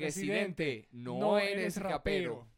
Residente, 0.00 0.88
no 0.92 1.38
eres 1.38 1.76
rapero. 1.76 2.49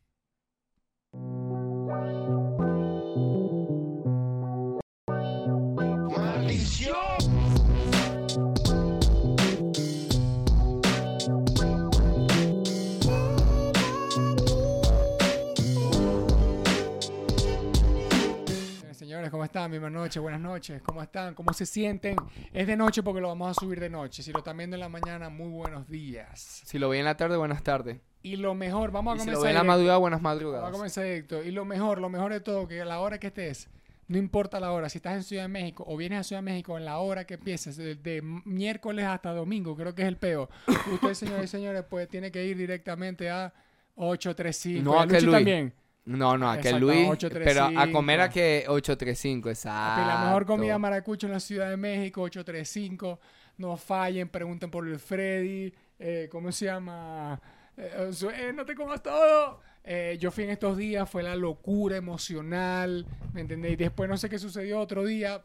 Están? 19.53 19.71
Misma 19.71 19.91
noche, 19.91 20.19
buenas 20.19 20.41
noches. 20.41 20.81
¿Cómo 20.83 21.03
están? 21.03 21.35
¿Cómo 21.35 21.53
se 21.53 21.67
sienten? 21.67 22.17
Es 22.55 22.67
de 22.67 22.75
noche 22.75 23.03
porque 23.03 23.21
lo 23.21 23.29
vamos 23.29 23.51
a 23.57 23.61
subir 23.61 23.79
de 23.81 23.91
noche. 23.91 24.23
Si 24.23 24.33
lo 24.33 24.39
están 24.39 24.57
viendo 24.57 24.77
en 24.77 24.81
la 24.81 24.89
mañana, 24.89 25.29
muy 25.29 25.51
buenos 25.51 25.87
días. 25.91 26.63
Si 26.65 26.79
lo 26.79 26.89
ve 26.89 26.99
en 27.01 27.05
la 27.05 27.17
tarde, 27.19 27.37
buenas 27.37 27.63
tardes. 27.63 28.01
Y 28.23 28.37
lo 28.37 28.55
mejor, 28.55 28.93
vamos 28.93 29.13
a 29.13 29.17
Y 29.17 29.19
si 29.21 29.25
comenzar. 29.27 29.39
lo 29.41 29.45
ve 29.45 29.51
en 29.51 29.57
la 29.57 29.65
madrugada, 29.65 29.99
buenas 29.99 30.23
Vamos 30.23 30.31
a 30.31 30.35
madrugadas. 30.37 30.73
comenzar 30.73 31.05
directo. 31.05 31.43
Y 31.45 31.51
lo 31.51 31.67
mejor, 31.67 32.01
lo 32.01 32.09
mejor 32.09 32.33
de 32.33 32.41
todo, 32.41 32.67
que 32.67 32.81
a 32.81 32.85
la 32.87 33.01
hora 33.01 33.19
que 33.19 33.27
estés, 33.27 33.69
no 34.09 34.17
importa 34.17 34.59
la 34.59 34.73
hora, 34.73 34.89
si 34.89 34.97
estás 34.99 35.15
en 35.17 35.23
Ciudad 35.23 35.43
de 35.43 35.49
México 35.49 35.85
o 35.87 35.97
vienes 35.99 36.21
a 36.21 36.25
Ciudad 36.25 36.41
de 36.41 36.51
México 36.51 36.79
en 36.79 36.87
la 36.87 36.97
hora 36.99 37.27
que 37.27 37.35
empieces, 37.35 37.77
de, 37.77 37.95
de 37.97 38.23
miércoles 38.23 39.05
hasta 39.05 39.33
domingo, 39.35 39.77
creo 39.77 39.95
que 39.95 40.01
es 40.03 40.09
el 40.09 40.17
peo. 40.17 40.49
Usted, 40.95 41.13
señores 41.13 41.45
y 41.45 41.49
señores, 41.49 41.85
pues 41.91 42.09
tiene 42.09 42.31
que 42.33 42.43
ir 42.47 42.57
directamente 42.57 43.29
a 43.29 43.53
835. 43.97 44.83
No, 44.83 44.99
a 44.99 45.07
que 45.07 45.21
Luis. 45.21 45.31
también. 45.37 45.75
No, 46.05 46.37
no, 46.37 46.51
a 46.51 46.55
que 46.57 46.69
Exacto, 46.69 46.87
Luis. 46.87 47.09
835. 47.09 47.45
Pero 47.71 47.81
a 47.81 47.93
comer 47.93 48.21
a 48.21 48.29
que 48.29 48.65
835, 48.69 49.51
exacto. 49.51 50.07
La 50.07 50.25
mejor 50.25 50.47
comida 50.47 50.79
maracucho 50.79 51.27
en 51.27 51.33
la 51.33 51.41
Ciudad 51.41 51.71
de 51.71 51.77
México, 51.77 52.23
835. 52.23 53.21
No 53.59 53.77
fallen, 53.77 54.29
pregunten 54.29 54.71
por 54.71 54.87
el 54.89 54.99
Freddy. 54.99 55.73
eh, 55.99 56.29
¿Cómo 56.31 56.51
se 56.51 56.65
llama? 56.65 57.41
Eh, 57.77 58.11
eh, 58.37 58.53
no 58.55 58.65
te 58.65 58.75
comas 58.75 59.03
todo. 59.03 59.61
Eh, 59.85 60.17
yo 60.21 60.31
fui 60.31 60.45
en 60.45 60.51
estos 60.51 60.77
días, 60.77 61.09
fue 61.09 61.23
la 61.23 61.37
locura 61.37 61.97
emocional. 61.97 63.07
¿Me 63.33 63.41
entendéis? 63.41 63.79
Después 63.79 64.09
no 64.09 64.17
sé 64.17 64.29
qué 64.29 64.39
sucedió 64.39 64.81
otro 64.81 65.05
día. 65.05 65.45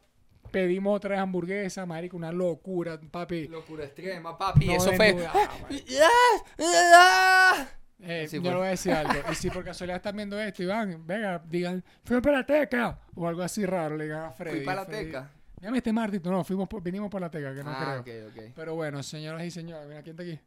Pedimos 0.51 0.95
otra 0.95 1.21
hamburguesa, 1.21 1.85
marico, 1.85 2.15
una 2.15 2.31
locura, 2.31 2.99
papi. 3.11 3.47
Locura 3.47 3.83
extrema, 3.83 4.37
papi. 4.37 4.67
No 4.67 4.73
eso 4.73 4.93
fue. 4.93 5.13
duda, 5.13 5.33
Eh, 7.99 8.27
Sí, 8.29 8.35
yo 8.37 8.41
fue. 8.43 8.51
le 8.51 8.55
voy 8.57 8.67
a 8.67 8.69
decir 8.69 8.91
algo. 8.93 9.13
Y 9.31 9.35
si 9.35 9.49
por 9.49 9.63
casualidad 9.63 9.97
están 9.97 10.15
viendo 10.15 10.39
esto, 10.39 10.61
Iván, 10.63 11.05
venga, 11.07 11.39
digan, 11.49 11.83
fui 12.03 12.21
para 12.21 12.37
la 12.37 12.45
teca. 12.45 12.99
O 13.15 13.27
algo 13.27 13.41
así 13.41 13.65
raro, 13.65 13.97
le 13.97 14.03
digan 14.05 14.25
a 14.25 14.31
Freddy. 14.31 14.57
Fui 14.57 14.65
para 14.65 14.81
la 14.81 14.85
Freddy, 14.85 15.05
teca. 15.05 15.31
Este 15.59 15.91
martito. 15.91 16.29
No, 16.29 16.43
fuimos 16.43 16.67
por- 16.69 16.83
vinimos 16.83 17.09
por 17.09 17.19
la 17.21 17.31
teca, 17.31 17.55
que 17.55 17.63
no 17.63 17.71
ah, 17.71 18.01
creo. 18.03 18.31
Pero 18.55 18.75
bueno, 18.75 19.01
señoras 19.01 19.43
y 19.43 19.49
señores, 19.51 19.87
mira, 19.87 20.03
¿quién 20.03 20.13
está 20.19 20.23
aquí? 20.23 20.39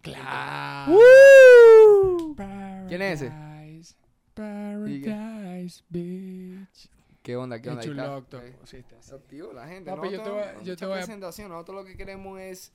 Claro. 0.00 0.92
¿Quién 2.88 3.02
es 3.02 3.22
ese? 3.22 3.32
Paradise, 4.34 5.82
bitch. 5.88 6.88
¿Qué 7.22 7.34
onda? 7.34 7.60
¿Qué 7.60 7.70
onda? 7.70 7.82
Chuloc, 7.82 8.32
Eh, 8.34 8.54
pusiste 8.60 8.94
así. 8.96 9.12
Activo 9.14 9.52
la 9.52 9.66
gente. 9.66 9.90
Papi, 9.90 10.10
yo 10.10 10.22
te 10.22 10.30
voy 10.30 10.42
yo 10.62 10.76
te 10.76 10.86
voy 10.86 10.94
a- 10.94 10.98
presentación. 10.98 11.48
Nosotros 11.48 11.78
lo 11.82 11.84
que 11.84 11.96
queremos 11.96 12.38
es. 12.40 12.72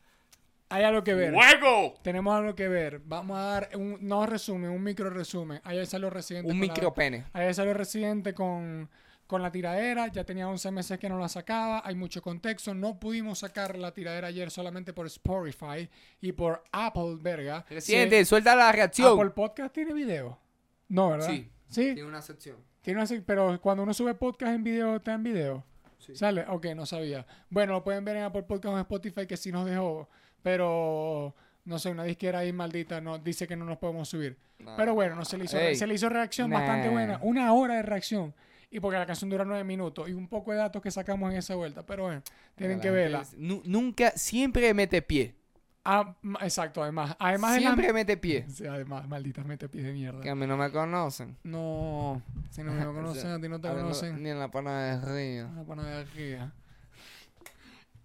Hay 0.72 0.84
algo 0.84 1.04
que 1.04 1.14
ver. 1.14 1.34
¡Fuego! 1.34 1.96
Tenemos 2.02 2.34
algo 2.36 2.56
que 2.56 2.68
ver. 2.68 3.00
Vamos 3.06 3.38
a 3.38 3.42
dar 3.42 3.70
un, 3.76 3.98
no 4.02 4.26
resumen, 4.26 4.70
un 4.72 4.82
micro 4.84 5.10
resumen. 5.10 5.60
Ayer 5.64 5.86
salió 5.86 6.10
Residente. 6.10 6.48
Un 6.52 6.58
con 6.60 6.68
la- 6.68 6.74
micro 6.74 6.94
pene. 6.94 7.26
Ayer 7.34 7.54
salió 7.54 7.74
Residente 7.74 8.34
con, 8.34 8.90
con 9.28 9.42
la 9.42 9.52
tiradera. 9.52 10.08
Ya 10.08 10.24
tenía 10.24 10.48
11 10.48 10.72
meses 10.72 10.98
que 10.98 11.10
no 11.10 11.20
la 11.20 11.30
sacaba. 11.30 11.82
Hay 11.86 11.96
mucho 11.96 12.22
contexto. 12.22 12.74
No 12.74 13.00
pudimos 13.00 13.40
sacar 13.40 13.78
la 13.78 13.94
tiradera 13.94 14.28
ayer 14.30 14.50
solamente 14.50 14.94
por 14.94 15.06
Spotify 15.08 15.90
y 16.22 16.32
por 16.32 16.64
Apple, 16.72 17.18
verga. 17.22 17.66
Residente, 17.70 18.24
suelta 18.26 18.56
la 18.56 18.72
reacción. 18.72 19.14
Apple 19.20 19.32
Podcast 19.32 19.74
tiene 19.74 19.94
video. 19.94 20.40
No, 20.88 21.10
¿verdad? 21.12 21.28
Sí. 21.28 21.50
Sí. 21.70 21.94
Tiene 21.94 22.06
una 22.06 22.22
sección. 22.22 22.58
Tiene 22.82 23.00
una 23.00 23.08
sec- 23.08 23.24
pero 23.26 23.60
cuando 23.62 23.84
uno 23.84 23.94
sube 23.94 24.14
podcast 24.16 24.54
en 24.56 24.64
video, 24.64 24.96
está 24.96 25.14
en 25.14 25.24
video. 25.24 25.64
Sí. 26.00 26.16
¿Sale? 26.16 26.46
Ok, 26.50 26.66
no 26.76 26.86
sabía. 26.86 27.26
Bueno, 27.50 27.74
lo 27.74 27.84
pueden 27.84 28.04
ver 28.04 28.18
en 28.18 28.24
Apple 28.24 28.42
Podcast 28.44 28.74
o 28.74 28.78
en 28.78 28.82
Spotify 28.82 29.28
que 29.28 29.38
sí 29.38 29.52
nos 29.52 29.66
dejó. 29.68 30.10
Pero, 30.44 31.36
no 31.66 31.80
sé, 31.80 31.90
una 31.90 32.04
disquera 32.04 32.40
ahí 32.40 32.52
maldita 32.54 33.00
nos 33.02 33.24
dice 33.24 33.48
que 33.48 33.56
no 33.56 33.66
nos 33.66 33.78
podemos 33.78 34.10
subir. 34.10 34.38
Nah. 34.60 34.76
Pero 34.76 34.94
bueno, 34.94 35.16
no 35.16 35.26
se 35.26 35.38
le 35.38 35.46
hizo, 35.46 35.58
Ey. 35.58 35.76
se 35.76 35.88
le 35.88 35.94
hizo 35.96 36.10
reacción 36.10 36.50
Nah. 36.50 36.60
bastante 36.60 36.90
buena. 36.90 37.20
Una 37.22 37.54
hora 37.54 37.76
de 37.76 37.82
reacción. 37.84 38.34
Y 38.70 38.80
porque 38.80 38.98
la 38.98 39.06
canción 39.06 39.30
dura 39.30 39.44
nueve 39.44 39.64
minutos. 39.64 40.08
Y 40.08 40.14
un 40.14 40.28
poco 40.28 40.52
de 40.52 40.58
datos 40.58 40.82
que 40.82 40.92
sacamos 40.92 41.32
en 41.32 41.38
esa 41.38 41.56
vuelta. 41.56 41.86
Pero 41.86 42.04
bueno, 42.04 42.22
tienen 42.56 42.78
La 42.78 42.82
que 42.84 42.90
verla. 42.92 43.24
nunca, 43.38 44.12
siempre 44.12 44.74
mete 44.74 45.02
pie. 45.02 45.36
Ah, 45.84 46.16
ma- 46.22 46.40
exacto, 46.44 46.84
además. 46.84 47.16
Además 47.18 47.56
de 47.56 47.60
siempre 47.62 47.88
la... 47.88 47.94
mete 47.94 48.16
pie. 48.16 48.46
Sí, 48.50 48.66
además, 48.68 49.08
malditas 49.08 49.46
mete 49.46 49.68
pies 49.68 49.84
de 49.84 49.94
mierda. 49.94 50.22
Que 50.22 50.30
a 50.30 50.36
mí 50.36 50.46
no 50.48 50.56
me 50.56 50.72
conocen. 50.72 51.36
No, 51.44 52.22
si 52.52 52.64
no 52.64 52.72
me 52.72 52.86
conocen, 52.94 53.32
a 53.32 53.42
ti 53.42 53.50
no 53.50 53.60
te 53.60 53.68
A 53.68 53.72
mí 53.72 53.78
no- 53.78 53.84
conocen. 53.84 54.22
Ni 54.24 54.30
en 54.30 54.40
la 54.40 54.50
panadería. 54.52 55.48
Una 55.48 55.64
panadería. 55.64 56.54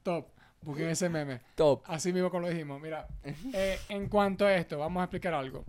Top. 0.02 0.28
Busquen 0.66 0.88
ese 0.88 1.08
meme. 1.08 1.40
Top. 1.54 1.82
Así 1.86 2.12
mismo 2.12 2.28
como 2.30 2.42
lo 2.42 2.48
dijimos. 2.50 2.80
Mira, 2.80 3.06
eh, 3.52 3.78
en 3.88 4.08
cuanto 4.08 4.44
a 4.46 4.54
esto, 4.54 4.78
vamos 4.78 5.00
a 5.00 5.04
explicar 5.04 5.32
algo. 5.32 5.64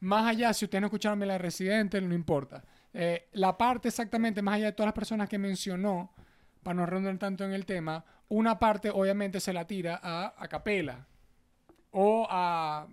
Más 0.00 0.26
allá, 0.26 0.52
si 0.52 0.64
ustedes 0.64 0.80
no 0.80 0.86
escucharon 0.88 1.20
la 1.20 1.34
de 1.34 1.38
Residente, 1.38 2.00
no 2.00 2.14
importa. 2.14 2.62
Eh, 2.92 3.28
la 3.32 3.56
parte 3.56 3.88
exactamente, 3.88 4.42
más 4.42 4.56
allá 4.56 4.66
de 4.66 4.72
todas 4.72 4.88
las 4.88 4.94
personas 4.94 5.28
que 5.28 5.38
mencionó, 5.38 6.12
para 6.62 6.74
no 6.74 6.84
rondar 6.86 7.16
tanto 7.18 7.44
en 7.44 7.52
el 7.52 7.64
tema, 7.64 8.04
una 8.28 8.58
parte 8.58 8.90
obviamente 8.90 9.40
se 9.40 9.52
la 9.52 9.66
tira 9.66 10.00
a, 10.02 10.34
a 10.36 10.48
Capela. 10.48 11.06
O 11.92 12.26
a... 12.28 12.86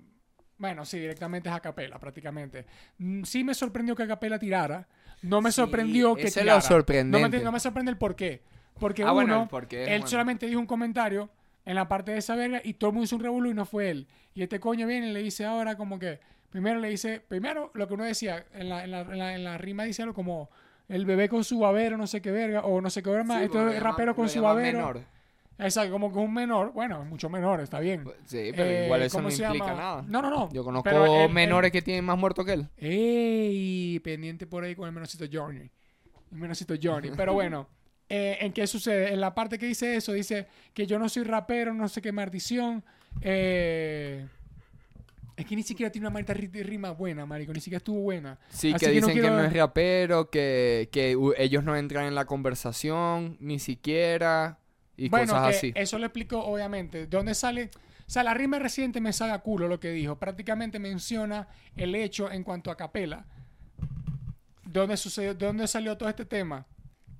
Bueno, 0.59 0.85
sí, 0.85 0.99
directamente 0.99 1.49
es 1.49 1.55
a 1.55 1.59
Capela, 1.59 1.99
prácticamente. 1.99 2.65
Mm, 2.97 3.23
Sí 3.23 3.43
me 3.43 3.53
sorprendió 3.53 3.95
que 3.95 4.07
Capela 4.07 4.37
tirara. 4.39 4.87
No 5.23 5.41
me 5.41 5.51
Sí, 5.51 5.55
sorprendió 5.55 6.13
que 6.15 6.29
tirara. 6.29 6.61
No 7.05 7.19
me, 7.19 7.39
no 7.39 7.51
me 7.51 7.59
sorprende 7.59 7.91
el 7.91 7.97
por 7.97 8.15
qué. 8.15 8.43
Porque 8.79 9.01
Ah, 9.01 9.07
uno, 9.07 9.13
bueno, 9.13 9.49
él 9.71 9.87
bueno. 9.87 10.07
solamente 10.07 10.45
dijo 10.45 10.59
un 10.59 10.67
comentario 10.67 11.29
en 11.67 11.75
la 11.75 11.87
parte 11.87 12.11
de 12.13 12.17
esa 12.17 12.35
verga 12.35 12.61
y 12.63 12.73
todo 12.75 12.89
el 12.89 12.93
mundo 12.95 13.05
hizo 13.05 13.15
un 13.17 13.21
revolú 13.23 13.51
y 13.51 13.53
no 13.53 13.65
fue 13.65 13.89
él. 13.91 14.07
Y 14.33 14.41
este 14.41 14.59
coño 14.59 14.87
viene 14.87 15.09
y 15.09 15.13
le 15.13 15.21
dice 15.21 15.45
ahora 15.45 15.75
como 15.77 15.99
que, 15.99 16.19
primero 16.49 16.79
le 16.79 16.89
dice, 16.89 17.19
primero 17.27 17.71
lo 17.75 17.87
que 17.87 17.93
uno 17.93 18.05
decía, 18.05 18.45
en 18.53 18.69
la, 18.69 18.83
en 18.83 18.91
la, 18.91 19.01
en 19.01 19.17
la, 19.19 19.35
en 19.35 19.43
la 19.43 19.57
rima 19.57 19.83
dice 19.83 20.01
algo 20.01 20.13
como 20.15 20.49
el 20.87 21.05
bebé 21.05 21.27
con 21.29 21.43
su 21.43 21.59
babero, 21.59 21.97
no 21.97 22.07
sé 22.07 22.21
qué 22.21 22.31
verga, 22.31 22.61
o 22.61 22.79
no 22.81 22.89
sé 22.89 23.03
qué 23.03 23.09
verga 23.09 23.25
más, 23.25 23.37
Sí, 23.39 23.43
esto 23.45 23.69
es 23.69 23.83
rapero 23.83 24.15
con 24.15 24.29
su 24.29 24.41
babero. 24.41 24.77
menor. 24.79 25.01
Exacto, 25.59 25.91
como 25.91 26.13
que 26.13 26.19
es 26.19 26.25
un 26.25 26.33
menor, 26.35 26.71
bueno, 26.71 27.03
mucho 27.03 27.29
menor, 27.29 27.59
está 27.61 27.79
bien. 27.79 28.03
Sí, 28.25 28.51
pero 28.55 28.69
Eh, 28.69 28.85
igual 28.85 29.01
eso 29.01 29.17
¿cómo 29.17 29.27
no 29.29 29.33
implica 29.35 29.65
llama? 29.65 29.73
nada. 29.81 30.05
No, 30.07 30.21
no, 30.21 30.29
no. 30.29 30.49
Yo 30.53 30.63
conozco 30.63 30.89
menores 31.29 31.71
que 31.71 31.81
tienen 31.81 32.05
más 32.05 32.17
muertos 32.17 32.45
que 32.45 32.53
él. 32.53 32.69
¡Ey! 32.77 33.99
Pendiente 34.01 34.45
por 34.47 34.63
ahí 34.63 34.75
con 34.75 34.87
el 34.87 34.93
menorcito 34.93 35.25
Johnny. 35.31 35.69
El 36.31 36.37
menorcito 36.37 36.75
Johnny. 36.81 37.09
Pero 37.17 37.33
bueno, 37.33 37.67
eh, 38.09 38.37
¿en 38.41 38.53
qué 38.53 38.67
sucede? 38.67 39.13
En 39.13 39.19
la 39.21 39.33
parte 39.35 39.57
que 39.59 39.65
dice 39.65 39.95
eso, 39.95 40.13
dice 40.13 40.47
que 40.73 40.85
yo 40.87 40.97
no 40.99 41.09
soy 41.09 41.23
rapero, 41.23 41.73
no 41.73 41.87
sé 41.89 42.01
qué 42.01 42.11
maldición. 42.11 42.83
Eh, 43.21 44.25
es 45.35 45.45
que 45.45 45.55
ni 45.55 45.61
siquiera 45.63 45.91
tiene 45.91 46.07
una 46.07 46.13
maldita 46.13 46.33
ri- 46.33 46.63
rima 46.63 46.91
buena, 46.91 47.25
marico. 47.25 47.53
Ni 47.53 47.59
siquiera 47.59 47.77
estuvo 47.77 47.99
buena. 47.99 48.39
Sí, 48.49 48.71
Así 48.73 48.85
que 48.85 48.91
que 48.93 49.01
no 49.01 49.07
dicen 49.07 49.15
que 49.15 49.21
quiero- 49.21 49.35
no 49.37 49.43
es 49.43 49.53
rapero, 49.53 50.29
que, 50.29 50.89
que 50.91 51.15
ellos 51.37 51.63
no 51.63 51.75
entran 51.75 52.05
en 52.05 52.15
la 52.15 52.25
conversación, 52.25 53.37
ni 53.39 53.59
siquiera, 53.59 54.57
y 54.95 55.09
bueno, 55.09 55.33
cosas 55.33 55.51
que 55.51 55.57
así. 55.57 55.73
eso 55.75 55.99
lo 55.99 56.05
explico, 56.07 56.39
obviamente. 56.43 56.99
¿De 57.01 57.05
dónde 57.07 57.35
sale? 57.35 57.69
O 58.07 58.09
sea, 58.09 58.23
la 58.23 58.33
rima 58.33 58.57
reciente 58.57 58.99
me 59.01 59.13
sabe 59.13 59.33
a 59.33 59.39
culo 59.39 59.67
lo 59.67 59.79
que 59.79 59.91
dijo. 59.91 60.15
Prácticamente 60.17 60.79
menciona 60.79 61.49
el 61.75 61.93
hecho 61.93 62.31
en 62.31 62.43
cuanto 62.43 62.71
a 62.71 62.77
Capela. 62.77 63.25
¿De 64.63 64.79
dónde, 64.79 64.97
sucedió, 64.97 65.33
¿De 65.35 65.45
dónde 65.45 65.67
salió 65.67 65.97
todo 65.97 66.09
este 66.09 66.25
tema? 66.25 66.65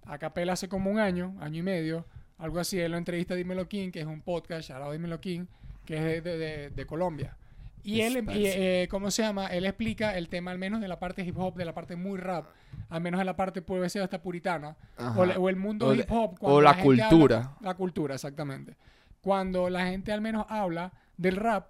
A 0.07 0.17
Capela 0.17 0.53
hace 0.53 0.67
como 0.69 0.89
un 0.91 0.99
año, 0.99 1.35
año 1.39 1.59
y 1.59 1.63
medio, 1.63 2.05
algo 2.37 2.59
así. 2.59 2.79
Él 2.79 2.91
lo 2.91 2.97
entrevista 2.97 3.33
a 3.33 3.37
Dímelo 3.37 3.67
King, 3.67 3.91
que 3.91 3.99
es 3.99 4.05
un 4.05 4.21
podcast, 4.21 4.69
llamado 4.69 4.91
Dímelo 4.91 5.19
King, 5.19 5.45
que 5.85 5.95
es 6.17 6.23
de, 6.23 6.37
de- 6.37 6.69
de- 6.69 6.85
Colombia. 6.85 7.35
Y 7.83 8.01
él, 8.01 8.25
y, 8.33 8.45
eh, 8.47 8.87
¿cómo 8.89 9.11
se 9.11 9.21
llama? 9.21 9.47
Él 9.47 9.65
explica 9.65 10.17
el 10.17 10.27
tema 10.27 10.51
al 10.51 10.57
menos 10.57 10.81
de 10.81 10.87
la 10.89 10.99
parte 10.99 11.23
hip 11.23 11.37
hop, 11.37 11.55
de 11.55 11.63
la 11.63 11.73
parte 11.73 11.95
muy 11.95 12.17
rap, 12.19 12.45
al 12.89 13.01
menos 13.01 13.17
de 13.19 13.23
la 13.25 13.35
parte 13.37 13.61
puede 13.61 13.87
ser 13.89 14.01
hasta 14.01 14.21
puritana, 14.21 14.75
o, 15.15 15.25
le- 15.25 15.37
o 15.37 15.47
el 15.47 15.55
mundo 15.55 15.87
O 15.87 15.93
hip 15.93 16.05
hop. 16.09 16.33
o 16.33 16.35
cuando 16.35 16.61
la 16.61 16.73
gente 16.73 16.89
habla- 17.03 17.09
cultura. 17.09 17.51
la 17.61 17.73
cultura, 17.75 18.15
exactamente. 18.15 18.75
Cuando 19.21 19.69
la 19.69 19.85
gente 19.87 20.11
al 20.11 20.21
menos 20.21 20.45
habla 20.49 20.91
del 21.15 21.37
rap, 21.37 21.67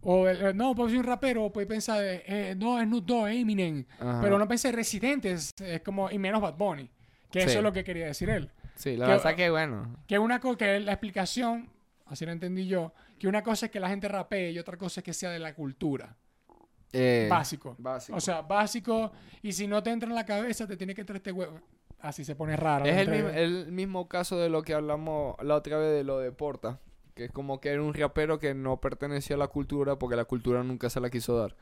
o 0.00 0.26
el- 0.28 0.56
no, 0.56 0.74
pues 0.74 0.90
soy 0.90 0.98
un 0.98 1.04
rapero, 1.06 1.50
pues 1.52 1.66
piensa, 1.68 1.98
de, 1.98 2.22
eh, 2.26 2.54
no, 2.56 2.80
es 2.80 2.88
es 2.88 3.36
Eminem, 3.40 3.84
Ajá. 4.00 4.20
pero 4.20 4.38
no 4.38 4.48
piensa 4.48 4.68
en 4.68 4.74
Residentes, 4.74 5.50
es 5.60 5.80
como, 5.82 6.10
y 6.10 6.18
menos 6.18 6.40
Bad 6.42 6.56
Bunny, 6.56 6.90
que 7.32 7.40
Sí. 7.40 7.46
eso 7.48 7.58
es 7.58 7.64
lo 7.64 7.72
que 7.72 7.82
quería 7.82 8.06
decir 8.06 8.30
él. 8.30 8.50
Sí, 8.76 8.96
la 8.96 9.06
que- 9.06 9.12
verdad 9.12 9.34
que 9.34 9.50
bueno. 9.50 9.96
Que 10.06 10.18
una 10.18 10.38
cosa, 10.38 10.56
que 10.58 10.78
la 10.80 10.92
explicación, 10.92 11.68
así 12.06 12.24
lo 12.24 12.32
entendí 12.32 12.66
yo, 12.68 12.92
que 13.18 13.26
una 13.28 13.42
cosa 13.42 13.66
es 13.66 13.72
que 13.72 13.80
la 13.80 13.88
gente 13.88 14.06
rapee 14.08 14.52
y 14.52 14.58
otra 14.58 14.76
cosa 14.76 15.00
es 15.00 15.04
que 15.04 15.12
sea 15.12 15.30
de 15.30 15.38
la 15.40 15.54
cultura. 15.54 16.16
Eh, 16.92 17.26
básico. 17.30 17.74
básico. 17.78 18.16
O 18.18 18.20
sea, 18.20 18.42
básico, 18.42 19.12
y 19.40 19.52
si 19.52 19.66
no 19.66 19.82
te 19.82 19.90
entra 19.90 20.08
en 20.08 20.14
la 20.14 20.26
cabeza, 20.26 20.66
te 20.66 20.76
tiene 20.76 20.94
que 20.94 21.00
entrar 21.00 21.16
este 21.16 21.32
huevo. 21.32 21.58
Así 22.00 22.24
se 22.24 22.34
pone 22.34 22.56
raro. 22.56 22.84
es 22.84 22.92
el 22.96 22.98
entre- 23.08 23.14
mismo, 23.22 23.28
el 23.30 23.72
mismo 23.72 24.08
caso 24.08 24.38
de 24.38 24.48
lo 24.50 24.62
que 24.62 24.74
hablamos 24.74 25.36
la 25.42 25.54
otra 25.54 25.78
vez 25.78 25.92
de 25.92 26.04
lo 26.04 26.18
de 26.18 26.32
Porta. 26.32 26.80
Que 27.14 27.26
es 27.26 27.30
como 27.30 27.60
que 27.60 27.68
era 27.70 27.82
un 27.82 27.92
rapero 27.94 28.38
que 28.38 28.54
no 28.54 28.80
pertenecía 28.80 29.36
a 29.36 29.38
la 29.38 29.48
cultura 29.48 29.98
porque 29.98 30.16
la 30.16 30.24
cultura 30.24 30.62
nunca 30.64 30.90
se 30.90 30.98
la 31.00 31.10
quiso 31.10 31.36
dar. 31.38 31.54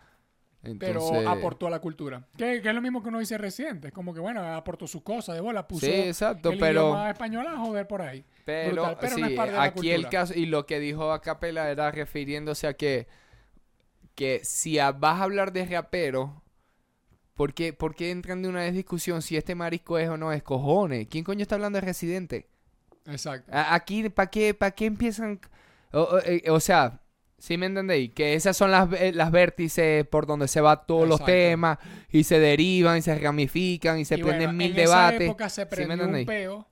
Pero 0.79 1.27
aportó 1.29 1.67
a 1.69 1.71
la 1.71 1.79
cultura. 1.79 2.27
Que, 2.37 2.61
que 2.61 2.69
es 2.69 2.75
lo 2.75 2.83
mismo 2.83 3.03
que 3.03 3.09
uno 3.09 3.19
dice 3.19 3.39
reciente. 3.39 3.89
Es 3.89 3.95
como 3.95 4.13
que, 4.13 4.21
bueno, 4.21 4.43
aportó 4.55 4.87
sus 4.87 5.03
cosas 5.03 5.35
de 5.35 5.41
bola, 5.41 5.67
puso 5.67 5.87
Sí, 5.87 5.93
exacto, 5.93 6.51
el 6.51 6.59
pero- 6.59 6.83
idioma 6.89 7.11
español 7.11 7.47
a 7.47 7.57
joder 7.59 7.87
por 7.87 8.03
ahí. 8.03 8.25
Pero, 8.45 8.83
Brutal, 8.83 8.99
pero 9.01 9.17
no 9.19 9.27
es 9.27 9.33
parte 9.37 9.53
de 9.53 9.57
la 9.59 9.63
aquí 9.65 9.91
el 9.91 10.09
caso, 10.09 10.35
y 10.35 10.45
lo 10.47 10.67
que 10.67 10.79
dijo 10.81 11.13
Acapela 11.13 11.71
era 11.71 11.91
refiriéndose 11.91 12.67
a 12.67 12.75
que, 12.75 13.07
que 14.15 14.41
si 14.45 14.79
a- 14.79 14.93
vas 14.93 15.21
a 15.21 15.25
hablar 15.25 15.53
de 15.53 15.65
rapero, 15.65 16.43
¿por 17.37 17.55
qué, 17.55 17.73
por 17.73 17.95
qué 17.95 18.11
entran 18.11 18.43
de 18.43 18.49
una 18.49 18.61
vez 18.61 18.75
discusión 18.75 19.23
si 19.23 19.37
este 19.37 19.55
marisco 19.55 19.99
es 19.99 20.09
o 20.11 20.17
no 20.17 20.31
es? 20.33 20.43
Cojones, 20.43 21.07
¿quién 21.09 21.25
coño 21.25 21.43
está 21.43 21.55
hablando 21.55 21.79
de 21.81 21.87
Residente? 21.87 22.49
Exacto. 23.07 23.51
A- 23.53 23.75
Aquí, 23.75 24.09
¿para 24.11 24.31
qué, 24.31 24.53
pa' 24.53 24.73
qué 24.73 24.87
empiezan? 24.87 25.41
O, 25.93 26.01
o- 26.03 26.19
eh, 26.19 26.43
o 26.51 26.61
sea, 26.61 27.00
¿sí 27.41 27.57
me 27.59 27.67
entendéis? 27.67 28.13
Que 28.13 28.35
esas 28.35 28.57
son 28.57 28.71
las, 28.71 28.93
eh, 28.93 29.13
las 29.13 29.33
vértices 29.33 30.07
por 30.07 30.27
donde 30.27 30.47
se 30.47 30.61
va 30.61 30.85
todos 30.87 31.09
los 31.09 31.25
temas 31.25 31.79
y 32.11 32.23
se 32.23 32.39
derivan 32.39 32.99
y 32.99 33.03
se 33.03 33.19
ramifican 33.19 33.99
y 33.99 34.05
se 34.05 34.15
Y 34.15 34.23
prenden 34.23 34.51
bueno, 34.51 34.59
mil 34.59 34.71
en 34.71 34.77
debates. 34.77 35.21
esa 35.21 35.25
época 35.25 35.49
se 35.49 35.63
¿Sí 35.63 35.67
me 35.87 35.97
prendió 35.97 36.07
un 36.07 36.27
peo. 36.27 36.67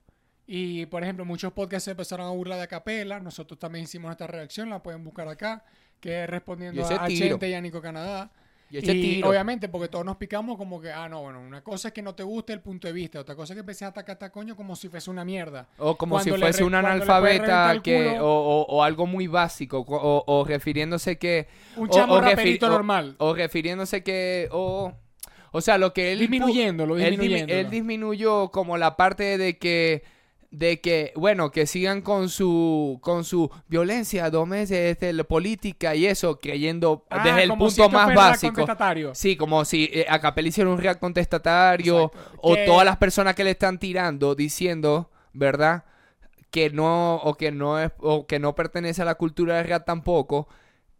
Y, 0.51 0.85
por 0.87 1.03
ejemplo, 1.03 1.25
muchos 1.25 1.53
podcasts 1.53 1.85
se 1.85 1.91
empezaron 1.91 2.25
a 2.25 2.31
burlar 2.31 2.57
de 2.57 2.63
Acapela. 2.63 3.19
Nosotros 3.19 3.59
también 3.59 3.83
hicimos 3.83 4.07
nuestra 4.07 4.25
reacción. 4.27 4.69
La 4.69 4.81
pueden 4.81 5.03
buscar 5.03 5.27
acá. 5.27 5.63
Que 5.99 6.23
es 6.23 6.29
respondiendo 6.29 6.83
a. 6.85 7.07
Chente 7.07 7.49
y 7.49 7.53
a 7.53 7.61
Nico 7.61 7.81
Canadá. 7.81 8.31
Y 8.71 9.23
obviamente, 9.23 9.67
porque 9.67 9.87
todos 9.87 10.05
nos 10.05 10.17
picamos 10.17 10.57
como 10.57 10.79
que, 10.79 10.91
ah, 10.91 11.09
no, 11.09 11.21
bueno, 11.23 11.39
una 11.41 11.61
cosa 11.63 11.87
es 11.87 11.93
que 11.93 12.01
no 12.03 12.13
te 12.13 12.21
guste 12.23 12.53
el 12.53 12.61
punto 12.61 12.87
de 12.87 12.93
vista, 12.93 13.19
otra 13.19 13.35
cosa 13.35 13.53
es 13.53 13.55
que 13.55 13.61
empecé 13.61 13.85
a 13.85 13.87
atacar 13.87 14.11
a 14.11 14.13
esta 14.13 14.31
coño 14.31 14.55
como 14.55 14.75
si 14.75 14.89
fuese 14.89 15.09
una 15.09 15.25
mierda. 15.25 15.67
O 15.79 15.95
como 15.97 16.15
Cuando 16.15 16.35
si 16.35 16.39
fuese 16.39 16.63
un 16.63 16.75
analfabeta 16.75 17.71
el 17.71 17.81
que, 17.81 18.11
culo. 18.13 18.25
o, 18.27 18.61
o- 18.61 18.65
o 18.77 18.83
algo 18.83 19.07
muy 19.07 19.25
básico, 19.27 19.85
co- 19.85 19.97
o, 19.99 20.23
o 20.27 20.45
refiriéndose 20.45 21.17
que... 21.17 21.47
Un 21.77 21.89
chamo 21.89 22.21
raperito 22.21 22.69
normal. 22.69 23.15
O 23.17 23.33
refiriéndose 23.33 24.03
que... 24.03 24.49
O, 24.51 24.93
o 25.51 25.61
sea, 25.61 25.79
lo 25.79 25.91
que 25.93 26.11
él... 26.11 26.17
pu- 26.19 26.21
Disminuyéndolo, 26.21 26.97
él, 26.99 27.09
disminuyéndolo. 27.11 27.59
él 27.59 27.69
disminuyó 27.71 28.49
como 28.51 28.77
la 28.77 28.95
parte 28.95 29.37
de 29.39 29.57
que... 29.57 30.03
De 30.51 30.81
que, 30.81 31.13
bueno, 31.15 31.51
que 31.51 31.67
sigan 31.67 32.01
con 32.01 32.27
su 32.27 32.97
con 33.03 33.23
su 33.23 33.51
violencia 33.67 34.31
doméstica, 34.31 34.79
este, 34.79 35.13
la 35.13 35.23
política 35.23 35.93
y 35.93 36.07
eso, 36.07 36.39
creyendo 36.39 37.05
Ah, 37.11 37.21
desde 37.23 37.43
el 37.43 37.49
si 37.51 37.55
punto 37.55 37.67
esto 37.67 37.89
más 37.91 38.07
básico. 38.15 38.65
Sí, 39.13 39.35
como 39.35 39.63
si 39.63 39.91
eh, 39.93 40.07
a 40.09 40.19
Capel 40.19 40.47
hiciera 40.47 40.69
un 40.71 40.79
react 40.79 40.99
contestatario 40.99 42.05
Exacto. 42.05 42.39
o 42.41 42.55
Que- 42.55 42.65
todas 42.65 42.83
las 42.83 42.97
personas 42.97 43.35
que 43.35 43.43
le 43.43 43.51
están 43.51 43.77
tirando 43.77 44.33
diciendo, 44.33 45.11
¿verdad? 45.33 45.83
Que 46.49 46.71
no 46.71 47.17
o 47.17 47.35
que 47.35 47.51
no 47.51 47.79
es 47.79 47.91
o 47.99 48.25
que 48.25 48.39
no 48.39 48.55
pertenece 48.55 49.03
a 49.03 49.05
la 49.05 49.15
cultura 49.15 49.57
del 49.57 49.67
rap 49.67 49.85
tampoco 49.85 50.47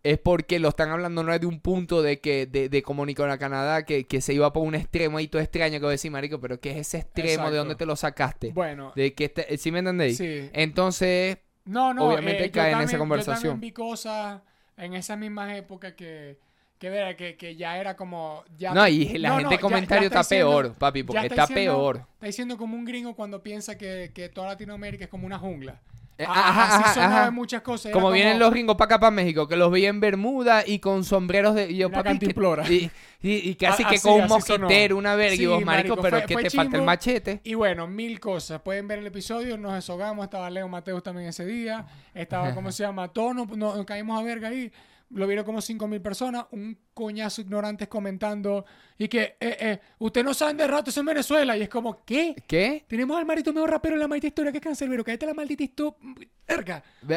es 0.03 0.17
porque 0.17 0.59
lo 0.59 0.69
están 0.69 0.89
hablando 0.89 1.23
no 1.23 1.33
es 1.33 1.41
de 1.41 1.45
un 1.47 1.59
punto 1.59 2.01
de 2.01 2.19
que 2.21 2.45
de, 2.45 2.69
de 2.69 2.81
como 2.83 3.05
Nicolás 3.05 3.37
Canadá 3.37 3.83
que, 3.83 4.07
que 4.07 4.21
se 4.21 4.33
iba 4.33 4.53
por 4.53 4.63
un 4.65 4.75
extremo 4.75 5.17
ahí 5.17 5.27
todo 5.27 5.41
extraño 5.41 5.73
que 5.73 5.79
voy 5.79 5.89
a 5.89 5.91
decir, 5.91 6.09
marico, 6.11 6.39
pero 6.39 6.59
¿qué 6.59 6.71
es 6.71 6.77
ese 6.77 6.99
extremo? 6.99 7.29
Exacto. 7.29 7.51
¿De 7.51 7.57
dónde 7.57 7.75
te 7.75 7.85
lo 7.85 7.95
sacaste? 7.95 8.51
Bueno, 8.53 8.93
De 8.95 9.13
que 9.13 9.25
este- 9.25 9.57
¿sí 9.57 9.71
me 9.71 9.79
entendéis? 9.79 10.17
sí. 10.17 10.49
Entonces, 10.53 11.37
No, 11.65 11.93
no, 11.93 12.05
Obviamente 12.09 12.45
eh, 12.45 12.51
cae 12.51 12.67
en 12.71 12.77
esa 12.77 12.77
también- 12.79 12.91
Yo 12.95 12.99
conversación. 12.99 13.51
también 13.53 13.59
vi 13.61 13.71
cosas 13.73 14.41
en 14.77 14.93
esas 14.93 15.17
mismas 15.17 15.55
épocas 15.57 15.93
que, 15.93 16.39
que, 16.79 16.89
vera, 16.89 17.15
que, 17.17 17.35
que 17.35 17.57
ya 17.57 17.77
era 17.77 17.95
como... 17.97 18.43
Ya, 18.57 18.73
no, 18.73 18.87
y 18.87 19.17
la 19.17 19.29
No, 19.29 19.35
gente 19.35 19.43
no, 19.43 19.49
de 19.51 19.55
ya- 19.57 19.61
comentario 19.61 20.01
ya 20.03 20.07
está 20.07 20.19
diciendo- 20.21 20.49
peor, 20.49 20.73
papi, 20.75 21.03
porque 21.03 21.27
está 21.27 21.45
diciendo- 21.45 21.73
peor. 21.75 21.97
Está 22.13 22.25
diciendo 22.25 22.57
como 22.57 22.77
un 22.77 22.85
gringo 22.85 23.13
cuando 23.15 23.43
piensa 23.43 23.77
que, 23.77 24.11
que 24.15 24.29
toda 24.29 24.47
Latinoamérica 24.47 25.03
es 25.03 25.09
como 25.09 25.27
una 25.27 25.37
jungla. 25.37 25.81
Eh, 26.19 26.25
A- 26.27 26.49
ajá, 26.49 26.65
así 26.75 26.83
ajá, 26.83 26.93
sonaba 26.93 27.21
ajá. 27.21 27.31
muchas 27.31 27.61
cosas. 27.61 27.85
era 27.87 27.93
Como 27.93 28.11
vienen 28.11 28.37
los 28.39 28.51
gringos 28.51 28.75
para 28.75 28.87
acá, 28.87 28.99
para 28.99 29.11
México, 29.11 29.47
que 29.47 29.55
los 29.55 29.71
vi 29.71 29.85
en 29.85 30.01
Bermuda 30.01 30.63
y 30.67 30.79
con 30.79 31.05
sombreros 31.05 31.55
de... 31.55 31.71
y 31.71 31.77
yo, 31.77 31.87
Una 31.87 32.03
papi, 32.03 32.19
que- 32.19 32.35
y, 32.69 32.91
y- 33.21 33.49
y 33.49 33.55
casi 33.55 33.83
A- 33.83 33.87
que 33.89 33.95
así- 33.95 34.05
con 34.07 34.21
un 34.21 34.27
mosquitero, 34.27 34.97
una 34.97 35.15
verga. 35.15 35.33
y 35.35 35.37
Sí, 35.37 35.45
vos, 35.45 35.63
marico, 35.63 35.95
pero 35.95 36.17
fue- 36.17 36.25
que 36.27 36.33
fue 36.33 36.43
te 36.43 36.49
falta 36.49 36.75
el 36.75 36.83
machete. 36.83 37.39
Y 37.45 37.53
bueno, 37.53 37.87
mil 37.87 38.19
cosas. 38.19 38.61
Pueden 38.61 38.85
ver 38.87 38.99
el 38.99 39.07
episodio, 39.07 39.57
nos 39.57 39.73
deshogamos. 39.75 40.25
Estaba 40.25 40.49
Leo 40.49 40.67
Mateus 40.67 41.01
también 41.01 41.29
ese 41.29 41.45
día. 41.45 41.85
Estaba, 42.13 42.53
¿cómo 42.53 42.71
se 42.73 42.83
llama? 42.83 43.07
Todos 43.07 43.33
nos, 43.33 43.47
nos- 43.55 43.77
nos 43.77 43.85
caímos 43.85 44.19
a 44.19 44.23
verga 44.23 44.49
ahí. 44.49 44.69
Lo 45.11 45.25
vieron 45.25 45.43
como 45.43 45.61
5 45.61 45.87
mil 45.87 46.01
personas. 46.01 46.45
Un 46.51 46.77
coñazo 46.93 47.41
ignorantes 47.41 47.87
comentando. 47.87 48.65
Y 48.97 49.07
que, 49.07 49.37
eh, 49.39 49.57
eh, 49.59 49.79
usted 49.97 50.23
no 50.23 50.33
saben 50.33 50.57
de 50.57 50.67
rato 50.67 50.91
eso 50.91 50.99
en 50.99 51.07
Venezuela. 51.07 51.57
Y 51.57 51.63
es 51.63 51.69
como, 51.69 52.03
¿qué? 52.05 52.35
¿Qué? 52.47 52.85
Tenemos 52.87 53.17
al 53.17 53.25
marito 53.25 53.51
mejor 53.51 53.71
rapero 53.71 53.95
en 53.95 54.01
la 54.01 54.07
maldita 54.07 54.27
historia 54.27 54.51
que 54.51 54.59
es 54.59 54.63
Cancerbero. 54.63 55.03
Cállate 55.03 55.25
la 55.25 55.33
maldita 55.33 55.63
historia. 55.63 55.99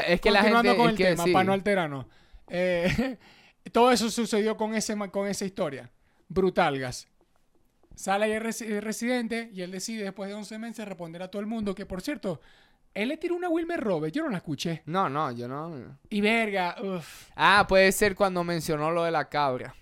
Es 0.06 0.20
que 0.20 0.30
la 0.30 0.42
gente... 0.42 0.76
con 0.76 0.86
es 0.86 0.90
el 0.92 0.96
que 0.96 1.04
tema, 1.04 1.24
sí. 1.24 1.32
para 1.32 1.44
no 1.44 1.52
alterarnos. 1.52 2.06
Eh, 2.48 3.18
todo 3.72 3.92
eso 3.92 4.10
sucedió 4.10 4.56
con, 4.56 4.74
ese, 4.74 4.96
con 5.10 5.28
esa 5.28 5.44
historia. 5.44 5.90
Brutal, 6.28 6.78
gas. 6.78 7.08
Sale 7.94 8.24
ahí 8.24 8.32
el, 8.32 8.42
el 8.46 8.82
residente 8.82 9.50
y 9.52 9.60
él 9.60 9.70
decide 9.70 10.04
después 10.04 10.28
de 10.30 10.34
11 10.34 10.58
meses 10.58 10.88
responder 10.88 11.22
a 11.22 11.28
todo 11.28 11.40
el 11.40 11.46
mundo 11.46 11.74
que, 11.74 11.84
por 11.84 12.00
cierto, 12.00 12.40
él 12.94 13.08
le 13.08 13.16
tiró 13.16 13.34
una 13.36 13.48
Wilmer 13.48 13.80
Robert. 13.80 14.14
Yo 14.14 14.22
no 14.24 14.28
la 14.30 14.38
escuché. 14.38 14.82
No, 14.86 15.08
no, 15.08 15.30
yo 15.32 15.48
no... 15.48 15.98
Y 16.10 16.20
verga, 16.20 16.76
uff. 16.82 17.28
Ah, 17.36 17.64
puede 17.68 17.90
ser 17.92 18.14
cuando 18.14 18.44
mencionó 18.44 18.90
lo 18.90 19.04
de 19.04 19.10
la 19.10 19.28
cabra. 19.28 19.74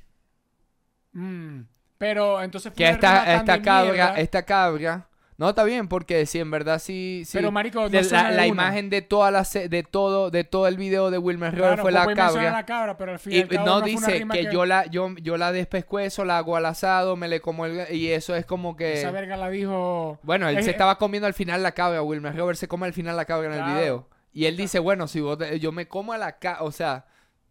mm. 1.12 1.60
Pero 1.98 2.40
entonces 2.42 2.72
fue 2.72 2.76
Que 2.78 2.84
una 2.84 2.92
esta, 2.92 3.10
rima 3.10 3.24
tan 3.26 3.36
esta 3.36 3.52
de 3.52 3.62
cabra, 3.62 3.92
mierda. 3.92 4.20
esta 4.20 4.42
cabra... 4.44 5.06
No, 5.40 5.48
está 5.48 5.64
bien, 5.64 5.88
porque 5.88 6.26
si 6.26 6.38
en 6.38 6.50
verdad 6.50 6.78
sí... 6.78 7.22
sí 7.24 7.38
Pero, 7.38 7.50
marico, 7.50 7.80
no 7.80 7.88
de 7.88 8.02
la, 8.02 8.46
imagen 8.46 8.90
de 8.90 9.00
toda 9.00 9.30
la 9.30 9.42
de 9.42 9.82
todo 9.82 10.30
de 10.30 10.44
todo 10.44 10.68
el 10.68 10.76
video 10.76 11.10
de 11.10 11.16
Wilmer 11.16 11.52
Robert 11.52 11.80
Claro, 11.80 11.82
fue 11.82 11.92
la 11.92 12.14
cabra. 12.14 12.52
la 12.52 12.66
cabra, 12.66 12.96
pero 12.98 13.12
al 13.12 13.18
fin 13.18 13.32
y 13.32 13.36
Y 13.36 13.40
al 13.40 13.48
cabo 13.48 13.64
no 13.64 13.72
fue 13.80 13.90
una 13.90 13.98
dice 14.06 14.18
rima 14.18 14.34
que, 14.34 14.52
yo 14.52 14.66
la 14.66 14.84
yo, 14.84 15.08
yo 15.22 15.38
la 15.38 15.50
despescuezo, 15.50 16.26
la 16.26 16.36
hago 16.36 16.56
al 16.56 16.66
asado, 16.66 17.16
me 17.16 17.26
le 17.26 17.40
como 17.40 17.64
el 17.64 17.90
y 17.90 18.08
eso 18.08 18.36
es 18.36 18.44
como 18.44 18.76
que 18.76 18.92
Esa 19.00 19.12
verga 19.12 19.38
la 19.38 19.48
dijo... 19.48 20.18
bueno, 20.22 20.46
él 20.46 20.58
Es- 20.58 20.66
se 20.66 20.72
estaba 20.72 20.98
comiendo 20.98 21.26
al 21.26 21.32
final 21.32 21.62
la 21.62 21.72
cabra, 21.72 22.02
Wilmer 22.02 22.36
Robert 22.36 22.58
se 22.58 22.68
come 22.68 22.86
al 22.86 22.92
final 22.92 23.16
la 23.16 23.24
cabra 23.24 23.46
en 23.56 23.62
el 23.64 23.72
video. 23.72 24.08
Y 24.34 24.44
él 24.44 24.58
dice, 24.58 24.78
bueno, 24.78 25.08
si 25.08 25.20
vos 25.22 25.38
yo 25.58 25.72
me 25.72 25.88
como 25.88 26.12
a 26.12 26.18
la 26.18 26.38
cabra, 26.38 26.62
o 26.64 26.70
sea, 26.70 27.06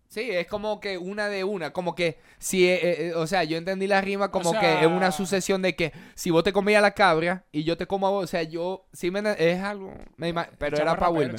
sí, 0.09 0.29
es 0.31 0.47
como 0.47 0.79
que 0.81 0.97
una 0.97 1.29
de 1.29 1.43
una, 1.45 1.71
como 1.71 1.95
que 1.95 2.19
si, 2.39 2.67
eh, 2.67 3.07
eh, 3.09 3.13
o 3.15 3.25
sea, 3.27 3.43
yo 3.45 3.57
entendí 3.57 3.87
la 3.87 4.01
rima 4.01 4.29
como 4.31 4.51
sea- 4.51 4.59
que 4.59 4.81
es 4.81 4.87
una 4.87 5.11
sucesión 5.13 5.61
de 5.61 5.75
que 5.75 5.93
si 6.15 6.29
vos 6.31 6.43
te 6.43 6.51
comías 6.51 6.81
la 6.81 6.91
cabra 6.91 7.45
y 7.51 7.63
yo 7.63 7.77
te 7.77 7.87
como 7.87 8.07
a 8.07 8.09
vos, 8.09 8.23
o 8.25 8.27
sea, 8.27 8.43
yo, 8.43 8.85
sí 8.91 9.11
me, 9.11 9.19
es 9.37 9.61
algo, 9.61 9.93
me 10.17 10.33
pero 10.57 10.75
era 10.81 10.91
para 10.97 11.11
Wilmer. 11.11 11.31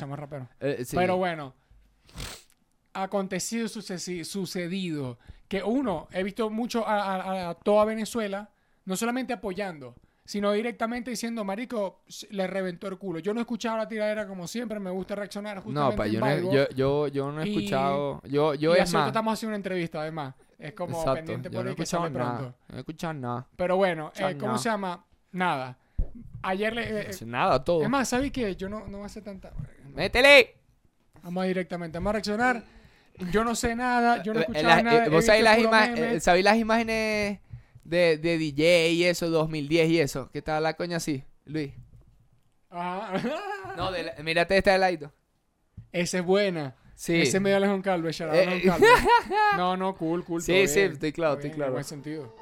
Eh, 0.61 0.84
sí. 0.87 0.96
Pero 0.96 1.17
bueno, 1.19 1.55
acontecido 2.93 3.69
sucedido 3.69 5.19
que 5.49 5.62
uno, 5.62 6.08
he 6.12 6.23
visto 6.23 6.49
mucho 6.50 6.87
a, 6.87 7.16
a- 7.16 7.50
a 7.50 7.54
toda 7.54 7.85
Venezuela, 7.85 8.50
no 8.85 8.97
solamente 8.97 9.33
apoyando, 9.33 9.95
sino 10.30 10.52
directamente 10.52 11.10
diciendo, 11.10 11.42
marico, 11.44 12.02
le 12.30 12.46
reventó 12.46 12.87
el 12.87 12.99
culo. 12.99 13.18
Yo 13.18 13.34
no 13.34 13.40
he 13.40 13.42
escuchado 13.42 13.76
la 13.78 13.88
tiradera 13.88 14.28
como 14.28 14.46
siempre, 14.46 14.78
me 14.78 14.90
gusta 14.90 15.16
reaccionar 15.16 15.56
No, 15.56 15.62
justamente 15.62 15.96
pa, 15.96 16.06
en 16.06 16.12
yo 16.12 16.20
no, 16.20 16.52
yo, 16.52 16.68
yo, 16.70 17.08
yo 17.08 17.32
no 17.32 17.42
he 17.42 17.49
Y- 17.49 17.56
escuchado. 17.56 18.22
Yo, 18.28 18.54
yo 18.54 18.76
y 18.76 18.78
es 18.78 18.92
más. 18.94 19.08
estamos 19.08 19.32
haciendo 19.34 19.50
una 19.50 19.56
entrevista, 19.56 20.00
además. 20.02 20.34
Es 20.56 20.72
como 20.75 20.99
Exacto. 20.99 21.14
pendiente 21.16 21.49
Yo 21.49 21.52
por 21.54 21.64
no 21.64 21.68
he 21.68 21.72
ahí 21.72 21.76
que 21.76 21.82
escuchado 21.82 22.04
sale 22.04 22.18
nada. 22.18 22.38
pronto. 22.38 22.56
No 22.68 22.76
he 22.76 22.78
escuchado 22.78 23.12
nada. 23.14 23.46
Pero 23.56 23.76
bueno, 23.76 24.12
eh, 24.14 24.37
¿cómo 24.38 24.52
no. 24.52 24.58
se 24.58 24.68
llama? 24.68 25.04
Nada. 25.32 25.76
Ayer 26.42 26.75
le... 26.76 27.00
eh, 27.00 27.10
Nada, 27.26 27.64
todo. 27.64 27.82
es 27.82 27.88
más, 27.90 28.08
¿sabes 28.08 28.30
qué? 28.30 28.54
Yo 28.54 28.68
no, 28.68 28.87
no 28.87 28.99
voy 28.99 29.02
a 29.02 29.06
hacer 29.06 29.25
tanta... 29.25 29.50
¡Métele! 29.96 30.54
Vamos 31.25 31.44
directamente, 31.44 31.99
vamos 31.99 32.10
a 32.10 32.12
reaccionar. 32.12 32.62
Yo 33.32 33.42
no 33.42 33.56
sé 33.56 33.75
nada, 33.75 34.22
yo 34.22 34.32
no 34.32 34.38
he 34.38 34.42
Eh, 34.42 34.46
escuchado 34.49 34.68
la- 34.76 34.82
nada. 34.84 34.96
eh, 34.99 35.06
he 35.06 35.08
¿Vos 35.10 35.26
las, 35.26 36.22
sabéis 36.22 36.44
las 36.44 36.56
imágenes 36.56 37.40
de, 37.90 38.16
de 38.18 38.38
DJ 38.38 38.92
y 38.92 39.04
eso, 39.04 39.28
2010 39.30 39.90
y 39.90 40.00
eso? 40.00 40.30
¿Qué 40.32 40.40
tal 40.42 40.62
la 40.62 40.75
coña 40.75 40.99
así, 40.99 41.25
Luis? 41.44 41.73
Ajá. 42.70 43.20
No, 43.76 43.90
de 43.90 44.04
la- 44.04 44.14
mírate 44.23 44.56
esta 44.56 44.73
de 44.73 44.78
ladito. 44.78 45.12
Esa 45.92 46.18
es 46.18 46.25
buena. 46.25 46.76
Sí. 46.94 47.16
Ese 47.23 47.40
medio 47.40 47.56
Alejón 47.56 47.82
Calvo, 47.82 48.06
out 48.09 48.20
Eh, 48.35 48.62
Calvo. 48.64 48.87
No, 49.56 49.76
no, 49.76 49.97
cool, 49.97 50.25
cool. 50.25 50.40
Sí, 50.40 50.68
sí, 50.68 50.80
bien, 50.80 50.92
estoy 50.92 51.12
claro, 51.12 51.35
estoy 51.35 51.49
bien, 51.50 51.56
claro. 51.56 51.70
En 51.70 51.75
buen 51.75 51.85
sentido. 51.85 52.35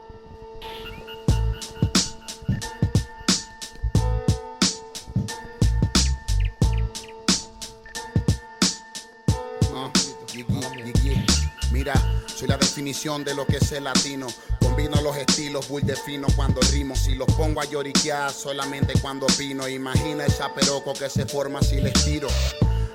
Ah, 9.75 9.90
yeah, 10.35 10.93
yeah. 11.02 11.25
Mira, 11.73 11.95
soy 12.38 12.47
la 12.47 12.57
definición 12.57 13.25
de 13.25 13.35
lo 13.35 13.45
que 13.45 13.57
es 13.57 13.73
el 13.73 13.85
latino. 13.85 14.28
Combino 14.61 15.00
los 15.02 15.16
estilos, 15.16 15.66
bull 15.68 15.83
defino 15.83 16.28
cuando 16.37 16.61
rimo. 16.73 16.95
Si 16.95 17.16
los 17.16 17.26
pongo 17.33 17.61
a 17.61 17.64
lloriquear 17.64 18.33
solamente 18.33 18.92
cuando 19.00 19.26
opino. 19.26 19.66
Imagina 19.68 20.25
el 20.25 20.33
chaperoco 20.33 20.92
que 20.92 21.11
se 21.11 21.26
forma 21.26 21.61
si 21.62 21.80
les 21.80 21.95
tiro. 22.04 22.28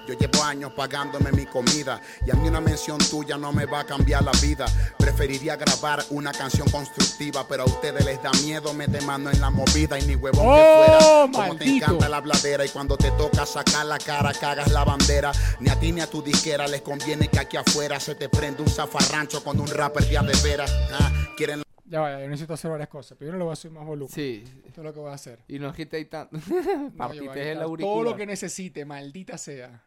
Yo 0.08 0.16
llevo 0.16 0.44
años 0.44 0.74
pagándome 0.74 1.32
mi 1.32 1.46
comida 1.46 2.02
y 2.26 2.32
a 2.32 2.34
mí 2.34 2.48
una 2.48 2.60
mención 2.60 2.98
tuya 2.98 3.38
no 3.38 3.54
me 3.54 3.66
va 3.66 3.82
a 3.82 3.84
cambiar 3.86 4.24
la 4.24 4.32
vida. 4.42 4.66
Preferiría 4.98 5.56
grabar 5.56 6.04
una 6.10 6.32
canción 6.32 6.70
constructiva, 6.70 7.48
pero 7.48 7.64
a 7.64 7.66
ustedes 7.66 8.04
les 8.04 8.22
da 8.22 8.32
miedo 8.44 8.74
meter 8.74 9.02
mano 9.04 9.32
en 9.32 9.40
la 9.40 9.50
movida 9.50 9.98
y 10.00 10.04
ni 10.04 10.16
huevón 10.16 10.46
¡Oh, 10.46 10.56
que 10.56 10.86
fuera. 10.86 11.48
Como 11.48 11.58
te 11.58 11.66
encanta 11.66 12.10
la 12.10 12.20
bladera 12.20 12.66
y 12.66 12.70
cuando 12.70 12.98
te 12.98 13.12
toca 13.12 13.46
sacar 13.46 13.86
la 13.86 13.98
cara 13.98 14.34
cagas 14.34 14.72
la 14.72 14.84
bandera. 14.84 15.32
Ni 15.60 15.70
a 15.70 15.80
ti 15.80 15.92
ni 15.92 16.02
a 16.02 16.10
tu 16.10 16.22
disquera 16.22 16.68
les 16.68 16.82
conviene 16.82 17.28
que 17.28 17.40
aquí 17.40 17.58
afuera 17.58 18.00
se 18.00 18.16
te 18.16 18.30
prende 18.30 18.62
un 18.62 18.70
zafarrancho 18.70 19.44
con 19.44 19.60
un 19.60 19.68
rapper 19.68 20.04
de 20.06 20.14
de 20.14 20.50
veras. 20.50 20.74
Ah, 20.92 21.12
quieren 21.36 21.64
Ya 21.86 22.02
vaya, 22.02 22.22
yo 22.22 22.28
necesito 22.28 22.54
hacer 22.54 22.72
varias 22.72 22.90
cosas. 22.90 23.18
Primero 23.18 23.38
le 23.38 23.44
voy 23.44 23.54
a 23.54 23.56
subir 23.56 23.74
más 23.74 23.86
volumen. 23.86 24.14
Sí. 24.14 24.44
Esto 24.66 24.82
es 24.82 24.86
lo 24.86 24.94
que 24.94 25.00
voy 25.00 25.12
a 25.12 25.14
hacer. 25.14 25.40
Y 25.48 25.60
no 25.60 25.74
quitéis 25.74 26.10
tanto. 26.10 26.38
No, 26.38 26.44
yo 26.44 26.54
voy 26.54 26.88
a 26.88 26.98
Partiste 26.98 27.24
quitar 27.24 27.48
el 27.48 27.78
todo 27.78 28.04
lo 28.04 28.16
que 28.16 28.26
necesite, 28.26 28.86
maldita 28.86 29.38
sea. 29.38 29.84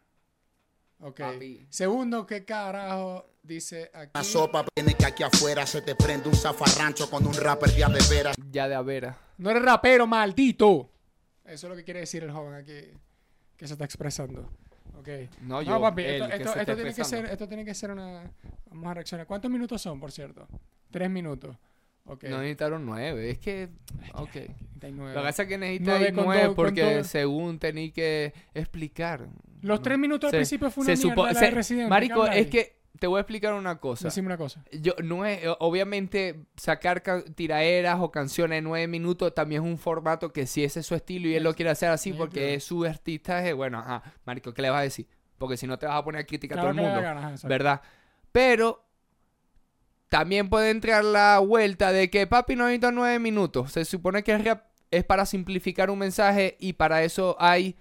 Ok. 1.00 1.21
Papi. 1.21 1.67
Segundo, 1.69 2.26
¿qué 2.26 2.45
carajo 2.45 3.26
dice 3.43 3.91
aquí? 3.95 4.11
una 4.15 4.25
sopa, 4.25 4.65
viene 4.75 4.95
que 4.95 5.05
aquí 5.07 5.23
afuera 5.23 5.67
se 5.67 5.83
te 5.83 5.95
prende 5.95 6.29
un 6.29 6.35
zafarrancho 6.35 7.09
con 7.11 7.26
un 7.26 7.35
rapper 7.35 7.71
de 7.75 7.85
a 7.85 7.88
de 7.88 8.00
veras. 8.09 8.37
Ya 8.50 8.69
de 8.69 8.75
avera. 8.75 9.19
No 9.38 9.50
eres 9.50 9.62
rapero, 9.62 10.07
maldito. 10.07 10.91
Eso 11.45 11.67
es 11.67 11.71
lo 11.71 11.76
que 11.76 11.85
quiere 11.85 12.00
decir 12.00 12.25
el 12.25 12.31
joven 12.33 12.55
aquí 12.55 12.75
que 13.57 13.67
se 13.67 13.75
está 13.75 13.85
expresando. 13.85 14.50
Ok. 14.99 15.09
No, 15.43 15.62
yo, 15.62 15.81
papi, 15.81 16.03
él, 16.03 16.15
esto, 16.15 16.29
que 16.29 16.35
esto- 16.37 16.53
se 16.55 16.61
esto 16.61 16.73
está 16.73 16.75
tiene 16.75 16.95
que 16.95 17.05
ser, 17.05 17.25
esto 17.26 17.49
tiene 17.49 17.65
que 17.65 17.75
ser 17.75 17.91
una. 17.91 18.31
Vamos 18.71 18.91
a 18.91 18.95
reaccionar. 18.95 19.26
¿Cuántos 19.26 19.50
minutos 19.50 19.81
son, 19.81 20.00
por 20.00 20.11
cierto? 20.11 20.49
Tres 20.91 21.11
minutos. 21.11 21.57
Ok. 22.07 22.25
No 22.25 22.38
necesitaron 22.38 22.87
nueve. 22.87 23.31
Es 23.31 23.38
que. 23.38 23.69
Ok. 24.15 24.31
39. 24.79 25.15
Lo 25.15 25.21
que 25.21 25.26
pasa 25.26 25.43
es 25.43 25.49
que 25.49 25.59
Nueve 25.59 25.79
necesitáis 25.79 26.15
nueve 26.15 26.43
todo- 26.45 26.55
porque 26.57 27.05
según 27.05 27.59
tenéis 27.59 27.93
que 27.93 28.33
explicar. 28.55 29.29
Los 29.62 29.78
No. 29.80 29.82
tres 29.82 29.98
minutos 29.98 30.28
al 30.28 30.30
Se- 30.32 30.36
principio 30.38 30.70
fue 30.70 30.84
una 30.84 30.96
se 30.96 31.04
mierda 31.06 31.32
la 31.32 31.40
de. 31.40 31.86
Marico, 31.88 32.14
¿qué 32.22 32.28
habla 32.28 32.36
es 32.36 32.46
que 32.48 32.76
te 32.98 33.06
voy 33.06 33.18
a 33.18 33.20
explicar 33.20 33.52
una 33.52 33.78
cosa. 33.78 34.08
Decime 34.08 34.26
una 34.26 34.38
cosa. 34.38 34.64
Yo 34.72 34.94
no 35.04 35.26
es, 35.26 35.40
obviamente, 35.58 36.46
sacar 36.56 37.02
ca- 37.02 37.22
tiraderas 37.22 37.98
o 38.00 38.10
canciones 38.10 38.56
de 38.56 38.62
nueve 38.62 38.86
minutos 38.86 39.34
también 39.34 39.62
es 39.62 39.68
un 39.68 39.76
formato 39.76 40.32
que 40.32 40.46
si 40.46 40.64
ese 40.64 40.80
es 40.80 40.86
su 40.86 40.94
estilo 40.94 41.28
y 41.28 41.34
él 41.34 41.42
lo 41.42 41.54
quiere 41.54 41.70
hacer 41.70 41.90
así 41.90 42.12
Sí, 42.12 42.16
porque 42.18 42.54
es 42.54 42.64
su 42.64 42.84
artista, 42.84 43.46
es 43.46 43.54
bueno, 43.54 43.78
ajá, 43.80 44.02
marico, 44.25 44.54
¿qué 44.54 44.62
le 44.62 44.70
vas 44.70 44.78
a 44.80 44.82
decir? 44.82 45.06
Porque 45.36 45.58
si 45.58 45.66
no 45.66 45.78
te 45.78 45.84
vas 45.86 45.96
a 45.96 46.04
poner 46.04 46.22
a 46.22 46.26
criticar 46.26 46.58
a 46.58 46.62
Claro 46.62 46.75
todo 46.76 46.86
el 46.86 46.92
mundo, 46.94 47.02
ganas. 47.02 47.44
¿verdad? 47.44 47.82
Pero 48.32 48.82
también 50.08 50.48
puede 50.48 50.70
entrar 50.70 51.04
la 51.04 51.38
vuelta 51.40 51.92
de 51.92 52.10
que 52.10 52.26
papi 52.26 52.56
no 52.56 52.64
necesita 52.64 52.92
nueve 52.92 53.18
minutos. 53.18 53.72
Se 53.72 53.84
supone 53.84 54.22
que 54.22 54.32
el 54.32 54.44
rap 54.44 54.64
es 54.90 55.04
para 55.04 55.26
simplificar 55.26 55.90
un 55.90 55.98
mensaje 55.98 56.56
y 56.60 56.75
para 56.75 57.02
eso 57.02 57.36
hay 57.38 57.76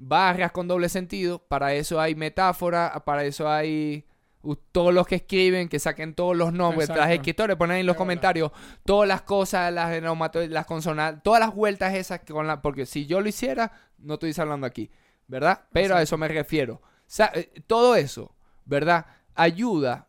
barras 0.00 0.50
con 0.50 0.66
doble 0.66 0.88
sentido, 0.88 1.38
para 1.38 1.74
eso 1.74 2.00
hay 2.00 2.14
metáfora, 2.14 3.02
para 3.04 3.22
eso 3.24 3.48
hay 3.48 4.06
uh, 4.42 4.56
todos 4.72 4.94
los 4.94 5.06
que 5.06 5.16
escriben, 5.16 5.68
que 5.68 5.78
saquen 5.78 6.14
todos 6.14 6.34
los 6.34 6.54
nombres, 6.54 6.88
Exacto. 6.88 7.02
las 7.02 7.10
escritores, 7.10 7.56
ponen 7.56 7.76
en 7.76 7.86
los 7.86 7.94
verdad. 7.94 7.98
comentarios 7.98 8.52
todas 8.84 9.06
las 9.06 9.22
cosas, 9.22 9.72
las 9.72 10.02
las 10.48 10.66
consonantes, 10.66 11.22
todas 11.22 11.38
las 11.38 11.54
vueltas 11.54 11.94
esas 11.94 12.20
que 12.20 12.32
con 12.32 12.46
la, 12.46 12.62
porque 12.62 12.86
si 12.86 13.06
yo 13.06 13.20
lo 13.20 13.28
hiciera, 13.28 13.72
no 13.98 14.14
estoy 14.14 14.34
hablando 14.38 14.66
aquí, 14.66 14.90
¿verdad? 15.28 15.66
Pero 15.70 15.96
a 15.96 16.02
eso 16.02 16.16
me 16.16 16.28
refiero. 16.28 16.80
Eh, 17.34 17.62
todo 17.66 17.94
eso, 17.94 18.34
¿verdad? 18.64 19.04
Ayuda 19.34 20.08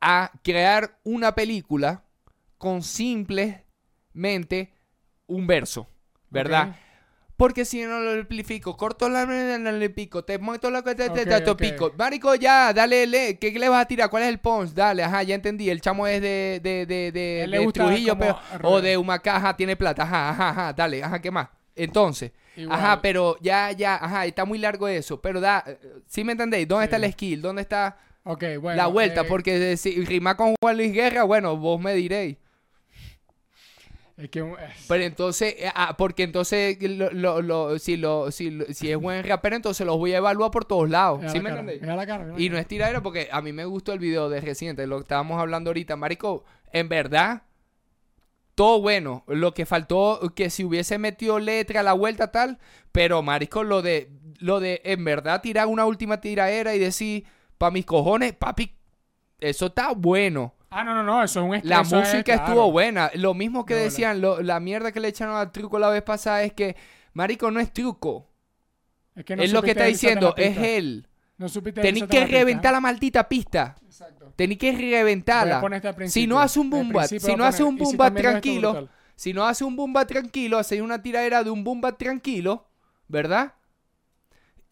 a 0.00 0.32
crear 0.42 0.98
una 1.04 1.34
película 1.36 2.02
con 2.58 2.82
simplemente 2.82 4.74
un 5.28 5.46
verso, 5.46 5.88
¿verdad? 6.28 6.74
Porque 7.38 7.64
si 7.64 7.80
no 7.84 8.00
lo 8.00 8.10
amplifico, 8.10 8.76
corto 8.76 9.08
la 9.08 9.24
no 9.24 9.70
le 9.70 9.90
pico, 9.90 10.24
te 10.24 10.38
muestro 10.38 10.70
lo 10.70 10.82
que 10.82 10.96
te, 10.96 11.08
te, 11.08 11.24
te- 11.24 11.40
te 11.40 11.50
ok. 11.52 11.60
pico. 11.60 11.92
Marico, 11.96 12.34
ya, 12.34 12.72
dale, 12.72 13.06
le, 13.06 13.38
¿qué, 13.38 13.52
le 13.52 13.68
vas 13.68 13.82
a 13.82 13.86
tirar? 13.86 14.10
¿Cuál 14.10 14.24
es 14.24 14.28
el 14.30 14.40
punch? 14.40 14.70
Dale, 14.70 15.04
ajá, 15.04 15.22
ya 15.22 15.36
entendí. 15.36 15.70
El 15.70 15.80
chamo 15.80 16.08
es 16.08 16.20
de, 16.20 16.58
de, 16.60 16.84
de, 16.84 17.12
de, 17.12 17.46
de 17.46 17.72
Trujillo, 17.72 18.18
pero, 18.18 18.36
o 18.64 18.80
de 18.80 18.96
una 18.96 19.20
caja, 19.20 19.56
tiene 19.56 19.76
plata. 19.76 20.02
Ajá, 20.02 20.30
ajá, 20.30 20.48
ajá, 20.48 20.72
dale, 20.72 21.04
ajá, 21.04 21.22
¿qué 21.22 21.30
más? 21.30 21.48
Entonces, 21.76 22.32
Igual. 22.56 22.76
ajá, 22.76 23.00
pero 23.00 23.36
ya, 23.40 23.70
ya, 23.70 23.94
ajá, 23.94 24.26
está 24.26 24.44
muy 24.44 24.58
largo 24.58 24.88
eso. 24.88 25.20
Pero 25.20 25.40
da, 25.40 25.64
¿sí 26.08 26.24
me 26.24 26.32
entendéis? 26.32 26.66
¿Dónde 26.66 26.86
está 26.86 26.96
el 26.96 27.12
skill? 27.12 27.40
¿Dónde 27.40 27.62
está 27.62 27.98
bueno. 28.24 28.74
la 28.74 28.88
vuelta? 28.88 29.20
eh, 29.20 29.26
Porque 29.28 29.76
si 29.76 30.04
rima 30.04 30.36
con 30.36 30.56
Juan 30.60 30.76
Luis 30.76 30.92
Guerra, 30.92 31.22
bueno, 31.22 31.56
vos 31.56 31.80
me 31.80 31.94
diréis. 31.94 32.36
Es 34.18 34.28
que. 34.30 34.40
es- 34.40 34.86
Pero 34.88 35.04
entonces, 35.04 35.54
eh, 35.58 35.70
ah, 35.74 35.94
porque 35.96 36.24
entonces, 36.24 36.76
lo, 36.82 37.10
lo- 37.12 37.40
lo- 37.40 37.78
si, 37.78 37.96
lo, 37.96 38.30
si, 38.32 38.50
lo- 38.50 38.66
si 38.66 38.90
es 38.90 38.96
buen 38.98 39.22
rapero, 39.24 39.54
entonces 39.56 39.86
los 39.86 39.96
voy 39.96 40.12
a 40.12 40.16
evaluar 40.18 40.50
por 40.50 40.64
todos 40.64 40.90
lados. 40.90 41.20
mira 41.20 41.30
¿Sí 41.30 41.36
la 41.38 41.42
me 41.44 41.50
entendéis? 41.50 41.82
Y 42.44 42.50
no 42.50 42.58
es 42.58 42.66
tiradera 42.66 43.00
porque 43.02 43.28
a 43.30 43.40
mí 43.40 43.52
me 43.52 43.64
gustó 43.64 43.92
el 43.92 44.00
video 44.00 44.28
de 44.28 44.40
reciente, 44.40 44.86
lo 44.88 44.96
que 44.96 45.02
estábamos 45.02 45.40
hablando 45.40 45.70
ahorita. 45.70 45.94
Marico, 45.96 46.44
en 46.72 46.88
verdad, 46.88 47.42
todo 48.54 48.80
bueno. 48.80 49.22
Lo 49.28 49.54
que 49.54 49.66
faltó, 49.66 50.20
que 50.34 50.50
si 50.50 50.64
hubiese 50.64 50.98
metido 50.98 51.38
letra 51.38 51.80
a 51.80 51.84
la 51.84 51.92
vuelta 51.92 52.32
tal, 52.32 52.58
pero 52.90 53.22
Marico, 53.22 53.62
lo 53.62 53.82
de, 53.82 54.10
lo 54.40 54.58
de 54.58 54.80
en 54.84 55.04
verdad 55.04 55.40
tirar 55.42 55.68
una 55.68 55.86
última 55.86 56.20
tiradera 56.20 56.74
y 56.74 56.80
decir, 56.80 57.24
pa' 57.56 57.70
mis 57.70 57.86
cojones, 57.86 58.32
papi, 58.32 58.74
eso 59.38 59.66
está 59.66 59.92
bueno. 59.92 60.54
Ah, 60.70 60.84
no, 60.84 60.94
no, 60.94 61.02
no, 61.02 61.22
eso 61.22 61.40
es 61.40 61.62
un 61.62 61.68
La 61.68 61.80
es, 61.80 61.92
música 61.92 62.22
claro. 62.24 62.44
estuvo 62.44 62.70
buena. 62.72 63.10
Lo 63.14 63.32
mismo 63.34 63.64
que 63.64 63.74
decían, 63.74 64.20
lo- 64.20 64.42
la 64.42 64.60
mierda 64.60 64.92
que 64.92 65.00
le 65.00 65.08
echaron 65.08 65.36
al 65.36 65.50
truco 65.50 65.78
la 65.78 65.88
vez 65.88 66.02
pasada 66.02 66.42
es 66.42 66.52
que, 66.52 66.76
Marico, 67.14 67.50
no 67.50 67.58
es 67.60 67.72
truco. 67.72 68.28
Es, 69.14 69.24
que 69.24 69.34
no 69.34 69.42
es 69.42 69.52
lo 69.52 69.62
que 69.62 69.70
está 69.70 69.84
diciendo, 69.84 70.34
es 70.36 70.56
él. 70.58 71.08
No 71.38 71.48
supiste 71.48 71.80
Tenéis 71.80 72.04
que 72.06 72.26
reventar 72.26 72.72
la 72.72 72.80
maldita 72.80 73.28
pista. 73.28 73.76
Exacto. 73.84 74.32
Tenéis 74.36 74.58
que 74.58 74.72
reventarla. 74.72 75.62
Si 76.06 76.26
no 76.26 76.38
hace 76.40 76.60
un 76.60 76.66
Al 76.66 76.70
boom 76.70 76.92
bat, 76.92 77.08
principio 77.08 77.26
si 77.32 77.36
no 77.36 77.44
hace 77.44 77.62
un 77.64 77.74
y 77.76 77.78
si 77.78 77.84
boom 77.84 77.96
bat 77.96 78.14
también 78.14 78.14
ves 78.14 78.44
esto 78.44 78.70
tranquilo, 78.72 78.88
si 79.16 79.32
no 79.32 79.46
hace 79.46 79.64
un 79.64 79.76
boom 79.76 79.92
bat 79.92 80.08
tranquilo, 80.08 80.58
hace 80.58 80.82
una 80.82 81.02
tiradera 81.02 81.42
de 81.44 81.50
un 81.50 81.64
boom 81.64 81.80
bat 81.80 81.96
tranquilo, 81.98 82.68
¿verdad? 83.08 83.54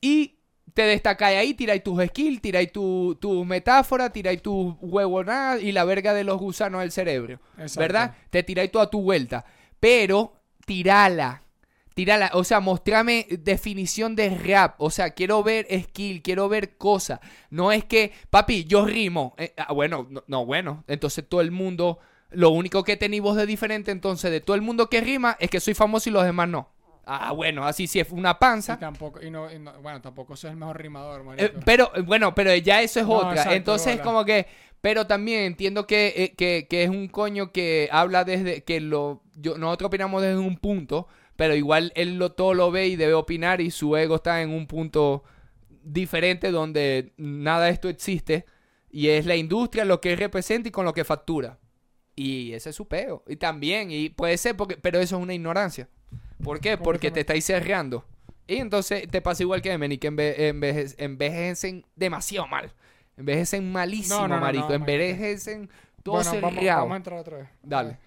Y 0.00 0.35
te 0.74 0.82
destacáis 0.82 1.38
ahí, 1.38 1.54
tiráis 1.54 1.82
tus 1.82 2.04
skills, 2.04 2.40
tiráis 2.40 2.70
tu, 2.70 3.16
tu 3.20 3.44
metáfora, 3.44 4.10
tiráis 4.10 4.42
tu 4.42 4.76
huevonada 4.80 5.58
y 5.58 5.72
la 5.72 5.84
verga 5.84 6.12
de 6.12 6.24
los 6.24 6.38
gusanos 6.38 6.80
del 6.80 6.92
cerebro, 6.92 7.40
Exacto. 7.56 7.80
¿verdad? 7.80 8.14
Te 8.30 8.42
tiráis 8.42 8.70
toda 8.70 8.90
tu 8.90 9.00
vuelta. 9.00 9.44
Pero, 9.80 10.34
tirala. 10.66 11.42
Tirala, 11.94 12.30
o 12.34 12.44
sea, 12.44 12.60
mostrame 12.60 13.26
definición 13.30 14.16
de 14.16 14.28
rap. 14.28 14.74
O 14.78 14.90
sea, 14.90 15.10
quiero 15.10 15.42
ver 15.42 15.66
skill, 15.84 16.20
quiero 16.20 16.46
ver 16.48 16.76
cosas. 16.76 17.20
No 17.48 17.72
es 17.72 17.84
que, 17.84 18.12
papi, 18.28 18.64
yo 18.64 18.84
rimo. 18.84 19.34
Eh, 19.38 19.54
ah, 19.56 19.72
bueno, 19.72 20.06
no, 20.10 20.22
no, 20.26 20.44
bueno. 20.44 20.84
Entonces 20.88 21.26
todo 21.26 21.40
el 21.40 21.52
mundo, 21.52 22.00
lo 22.28 22.50
único 22.50 22.84
que 22.84 22.98
tenéis 22.98 23.22
vos 23.22 23.36
de 23.36 23.46
diferente, 23.46 23.92
entonces, 23.92 24.30
de 24.30 24.42
todo 24.42 24.56
el 24.56 24.62
mundo 24.62 24.90
que 24.90 25.00
rima, 25.00 25.38
es 25.40 25.48
que 25.48 25.58
soy 25.58 25.72
famoso 25.72 26.10
y 26.10 26.12
los 26.12 26.24
demás 26.24 26.50
no. 26.50 26.75
Ah, 27.08 27.30
bueno, 27.32 27.64
así 27.64 27.86
si 27.86 28.00
es 28.00 28.10
una 28.10 28.32
Y 28.32 28.34
panza. 28.40 28.78
tampoco, 28.78 29.22
y 29.22 29.30
no, 29.30 29.50
y 29.52 29.60
no- 29.60 29.80
bueno, 29.80 30.00
tampoco 30.02 30.34
soy 30.36 30.50
el 30.50 30.56
mejor 30.56 30.80
rimador, 30.82 31.24
Eh, 31.38 31.52
pero, 31.64 31.92
eh, 31.94 32.00
bueno, 32.02 32.34
pero 32.34 32.54
ya 32.56 32.82
eso 32.82 32.98
es 33.00 33.06
No, 33.06 33.14
otra. 33.18 33.30
exacto, 33.32 33.52
Entonces, 33.54 33.92
bola. 33.94 34.02
como 34.04 34.24
que. 34.24 34.46
Pero 34.80 35.06
también 35.06 35.42
entiendo 35.44 35.86
que, 35.86 36.12
eh, 36.16 36.34
que, 36.36 36.66
que 36.68 36.82
es 36.84 36.90
un 36.90 37.08
coño 37.08 37.52
que 37.52 37.88
habla 37.92 38.24
desde. 38.24 38.64
que 38.64 38.80
lo 38.80 39.22
yo, 39.36 39.56
Nosotros 39.56 39.88
opinamos 39.88 40.20
desde 40.22 40.36
un 40.38 40.56
punto, 40.58 41.06
pero 41.36 41.54
igual 41.54 41.92
él 41.94 42.18
lo, 42.18 42.32
todo 42.32 42.54
lo 42.54 42.70
ve 42.72 42.88
y 42.88 42.96
debe 42.96 43.14
opinar 43.14 43.60
y 43.60 43.70
su 43.70 43.96
ego 43.96 44.16
está 44.16 44.42
en 44.42 44.50
un 44.50 44.66
punto 44.66 45.22
diferente 45.82 46.50
donde 46.50 47.12
nada 47.16 47.66
de 47.66 47.70
esto 47.72 47.88
existe. 47.88 48.46
Y 48.90 49.08
es 49.08 49.26
la 49.26 49.36
industria 49.36 49.84
lo 49.84 50.00
que 50.00 50.16
representa 50.16 50.68
y 50.68 50.72
con 50.72 50.84
lo 50.84 50.92
que 50.92 51.04
factura. 51.04 51.58
Y 52.14 52.52
ese 52.52 52.70
es 52.70 52.76
su 52.76 52.88
peo. 52.88 53.22
Y 53.28 53.36
también, 53.36 53.90
y 53.90 54.08
puede 54.08 54.36
ser 54.38 54.56
porque. 54.56 54.76
Pero 54.76 54.98
eso 54.98 55.16
es 55.16 55.22
una 55.22 55.34
ignorancia. 55.34 55.88
¿Por 56.46 56.60
qué? 56.60 56.78
Porque 56.78 57.10
te 57.10 57.20
estáis 57.20 57.44
cerrando. 57.44 58.04
Y 58.46 58.58
entonces 58.58 59.10
te 59.10 59.20
pasa 59.20 59.42
igual 59.42 59.60
que 59.60 59.72
Emily, 59.72 59.98
que 59.98 60.08
enve- 60.12 60.36
enveje- 60.38 60.94
envejecen 60.98 61.84
demasiado 61.96 62.46
mal. 62.46 62.72
Envejecen 63.16 63.72
malísimo, 63.72 64.20
No, 64.20 64.28
no, 64.28 64.40
marico. 64.40 64.68
no, 64.68 64.74
envejecen 64.76 65.68
todo 66.04 66.14
bueno, 66.16 66.30
vamos, 66.40 66.54
cerrado. 66.60 66.80
vamos 66.82 66.92
a 66.92 66.96
entrar 66.98 67.18
otra 67.18 67.36
vez. 67.38 67.48
Dale. 67.64 67.98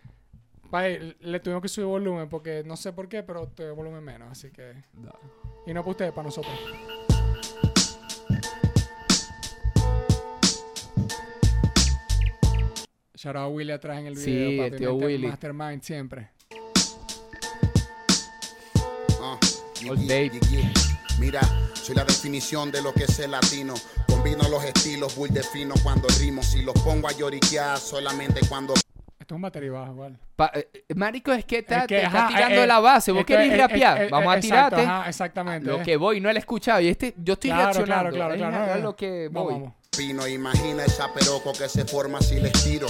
Vale, 0.71 1.17
le 1.19 1.39
tuvimos 1.41 1.61
que 1.61 1.67
subir 1.67 1.87
volumen 1.87 2.29
porque 2.29 2.63
no 2.65 2.77
sé 2.77 2.93
por 2.93 3.09
qué, 3.09 3.23
pero 3.23 3.47
tuve 3.49 3.71
volumen 3.71 4.01
menos, 4.03 4.31
así 4.31 4.49
que. 4.51 4.71
Y 5.67 5.73
no 5.73 5.81
para 5.81 5.91
ustedes, 5.91 6.11
para 6.13 6.23
nosotros. 6.27 6.53
Shout 13.15 13.35
out 13.35 13.43
a 13.43 13.47
Willy 13.49 13.71
atrás 13.71 13.99
en 13.99 14.07
el 14.07 14.15
Sí, 14.15 14.31
video, 14.31 14.63
el 14.65 14.71
papi. 14.71 14.77
tío 14.79 14.95
Willy. 14.95 15.27
Mastermind 15.27 15.81
siempre. 15.81 16.29
Mira, 21.19 21.41
soy 21.73 21.95
la 21.95 22.03
definición 22.05 22.71
de 22.71 22.81
lo 22.81 22.93
que 22.93 23.03
es 23.03 23.19
el 23.19 23.31
latino. 23.31 23.73
Combino 24.07 24.47
los 24.49 24.63
estilos, 24.63 25.17
muy 25.17 25.29
defino 25.29 25.73
cuando 25.83 26.07
rimo. 26.19 26.41
Si 26.43 26.61
los 26.61 26.73
pongo 26.81 27.07
a 27.07 27.11
lloriquear 27.11 27.77
solamente 27.77 28.41
cuando 28.47 28.73
Esto 28.73 28.85
es 29.27 29.31
un 29.35 29.41
batería 29.41 29.71
bajo, 29.71 29.91
igual. 29.93 30.17
Pa- 30.35 30.51
eh, 30.53 30.69
marico, 30.95 31.31
es 31.33 31.43
que 31.45 31.59
está, 31.59 31.81
Es 31.81 31.87
que, 31.87 31.97
te 31.97 32.03
está 32.05 32.19
ajá, 32.25 32.27
tirando 32.29 32.55
eh, 32.55 32.61
de 32.61 32.67
la 32.67 32.79
base. 32.79 33.11
¿Vos 33.11 33.19
esto 33.21 33.27
querés 33.33 33.51
es- 33.51 33.57
rapear? 33.57 34.01
eh, 34.01 34.05
eh, 34.05 34.09
Vamos 34.09 34.35
a 34.35 34.39
tirarte. 34.39 34.81
ajá, 34.81 35.09
exactamente. 35.09 35.67
Lo 35.67 35.79
eh. 35.81 35.83
que 35.83 35.97
voy, 35.97 36.19
no 36.21 36.29
lo 36.29 36.35
he 36.35 36.39
escuchado. 36.39 36.79
Y 36.81 36.87
este, 36.87 37.13
yo 37.17 37.33
estoy 37.33 37.49
Claro, 37.51 37.63
reaccionando. 37.65 38.09
claro, 38.11 38.11
claro, 38.15 38.33
es 38.33 38.39
claro, 38.39 38.67
no, 38.67 38.75
no. 38.75 38.81
lo 38.81 38.95
que 38.95 39.27
voy. 39.31 39.53
vamos. 39.53 39.73
Pino, 39.97 40.27
imagina 40.27 40.85
esa 40.85 41.13
peroco 41.13 41.51
que 41.53 41.67
se 41.67 41.83
forma 41.85 42.21
si 42.21 42.39
les 42.39 42.53
tiro. 42.63 42.87